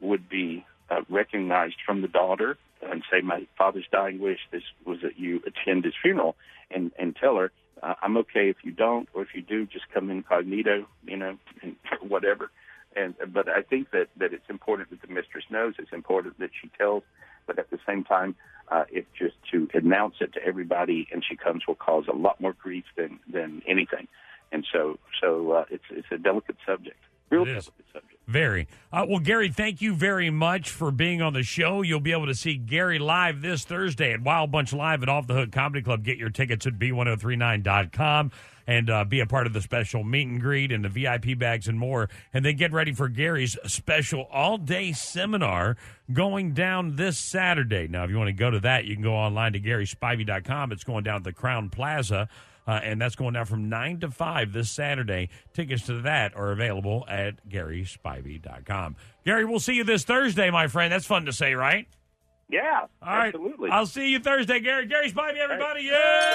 would 0.00 0.28
be 0.28 0.64
uh, 0.90 1.00
recognized 1.08 1.76
from 1.84 2.02
the 2.02 2.08
daughter 2.08 2.56
and 2.82 3.02
say, 3.10 3.20
"My 3.20 3.46
father's 3.56 3.86
dying 3.90 4.20
wish 4.20 4.38
this 4.50 4.62
was 4.84 5.00
that 5.02 5.18
you 5.18 5.42
attend 5.46 5.84
his 5.84 5.94
funeral," 6.00 6.36
and 6.70 6.92
and 6.98 7.16
tell 7.16 7.36
her, 7.36 7.50
uh, 7.82 7.94
"I'm 8.02 8.16
okay 8.18 8.48
if 8.50 8.56
you 8.62 8.72
don't, 8.72 9.08
or 9.14 9.22
if 9.22 9.34
you 9.34 9.42
do, 9.42 9.66
just 9.66 9.90
come 9.92 10.10
incognito, 10.10 10.86
you 11.04 11.16
know, 11.16 11.38
and 11.62 11.76
whatever." 12.08 12.50
And 12.98 13.32
but 13.32 13.48
I 13.48 13.62
think 13.62 13.90
that 13.92 14.08
that 14.16 14.32
it's 14.32 14.48
important 14.48 14.90
that 14.90 15.00
the 15.06 15.12
mistress 15.12 15.44
knows. 15.50 15.74
It's 15.78 15.92
important 15.92 16.38
that 16.40 16.50
she 16.60 16.68
tells, 16.76 17.02
but 17.46 17.58
at 17.58 17.70
the 17.70 17.78
same 17.86 18.04
time, 18.04 18.34
uh, 18.70 18.84
it 18.90 19.06
just 19.18 19.36
to 19.52 19.68
announce 19.74 20.16
it 20.20 20.32
to 20.34 20.44
everybody 20.44 21.06
and 21.12 21.24
she 21.28 21.36
comes 21.36 21.66
will 21.66 21.74
cause 21.76 22.04
a 22.12 22.16
lot 22.16 22.40
more 22.40 22.52
grief 22.54 22.84
than 22.96 23.20
than 23.32 23.62
anything, 23.66 24.08
and 24.52 24.66
so 24.72 24.98
so 25.20 25.52
uh, 25.52 25.64
it's 25.70 25.84
it's 25.90 26.08
a 26.10 26.18
delicate 26.18 26.56
subject, 26.66 26.98
real 27.30 27.42
It 27.42 27.48
is. 27.48 27.64
delicate 27.66 27.84
subject. 27.92 28.14
Very. 28.26 28.68
Uh, 28.92 29.06
well, 29.08 29.20
Gary, 29.20 29.48
thank 29.48 29.80
you 29.80 29.94
very 29.94 30.28
much 30.28 30.68
for 30.68 30.90
being 30.90 31.22
on 31.22 31.32
the 31.32 31.42
show. 31.42 31.80
You'll 31.80 31.98
be 31.98 32.12
able 32.12 32.26
to 32.26 32.34
see 32.34 32.56
Gary 32.56 32.98
live 32.98 33.40
this 33.40 33.64
Thursday 33.64 34.12
at 34.12 34.20
Wild 34.20 34.50
Bunch 34.50 34.74
Live 34.74 35.02
at 35.02 35.08
Off 35.08 35.26
the 35.26 35.32
Hook 35.32 35.50
Comedy 35.50 35.80
Club. 35.82 36.04
Get 36.04 36.18
your 36.18 36.28
tickets 36.28 36.66
at 36.66 36.74
b1039.com 36.78 38.30
and 38.68 38.90
uh, 38.90 39.02
be 39.02 39.18
a 39.18 39.26
part 39.26 39.46
of 39.46 39.54
the 39.54 39.62
special 39.62 40.04
meet 40.04 40.28
and 40.28 40.42
greet 40.42 40.70
and 40.70 40.84
the 40.84 40.90
VIP 40.90 41.36
bags 41.38 41.66
and 41.66 41.78
more. 41.78 42.10
And 42.34 42.44
then 42.44 42.56
get 42.56 42.70
ready 42.70 42.92
for 42.92 43.08
Gary's 43.08 43.56
special 43.64 44.28
all 44.30 44.58
day 44.58 44.92
seminar 44.92 45.78
going 46.12 46.52
down 46.52 46.96
this 46.96 47.18
Saturday. 47.18 47.88
Now, 47.88 48.04
if 48.04 48.10
you 48.10 48.18
want 48.18 48.28
to 48.28 48.34
go 48.34 48.50
to 48.50 48.60
that, 48.60 48.84
you 48.84 48.94
can 48.94 49.02
go 49.02 49.14
online 49.14 49.54
to 49.54 49.60
GarySpivey.com. 49.60 50.70
It's 50.72 50.84
going 50.84 51.02
down 51.02 51.16
at 51.16 51.24
the 51.24 51.32
Crowne 51.32 51.72
Plaza. 51.72 52.28
Uh, 52.66 52.80
and 52.84 53.00
that's 53.00 53.16
going 53.16 53.32
down 53.32 53.46
from 53.46 53.70
9 53.70 54.00
to 54.00 54.10
5 54.10 54.52
this 54.52 54.70
Saturday. 54.70 55.30
Tickets 55.54 55.86
to 55.86 56.02
that 56.02 56.36
are 56.36 56.52
available 56.52 57.06
at 57.08 57.48
GarySpivey.com. 57.48 58.96
Gary, 59.24 59.46
we'll 59.46 59.58
see 59.58 59.72
you 59.72 59.84
this 59.84 60.04
Thursday, 60.04 60.50
my 60.50 60.66
friend. 60.66 60.92
That's 60.92 61.06
fun 61.06 61.24
to 61.24 61.32
say, 61.32 61.54
right? 61.54 61.88
Yeah, 62.50 62.86
All 63.02 63.14
right. 63.16 63.26
absolutely. 63.34 63.70
I'll 63.70 63.84
see 63.86 64.08
you 64.10 64.20
Thursday, 64.20 64.60
Gary. 64.60 64.86
Gary 64.86 65.10
Spivey, 65.10 65.36
everybody. 65.36 65.82
Yeah! 65.82 66.34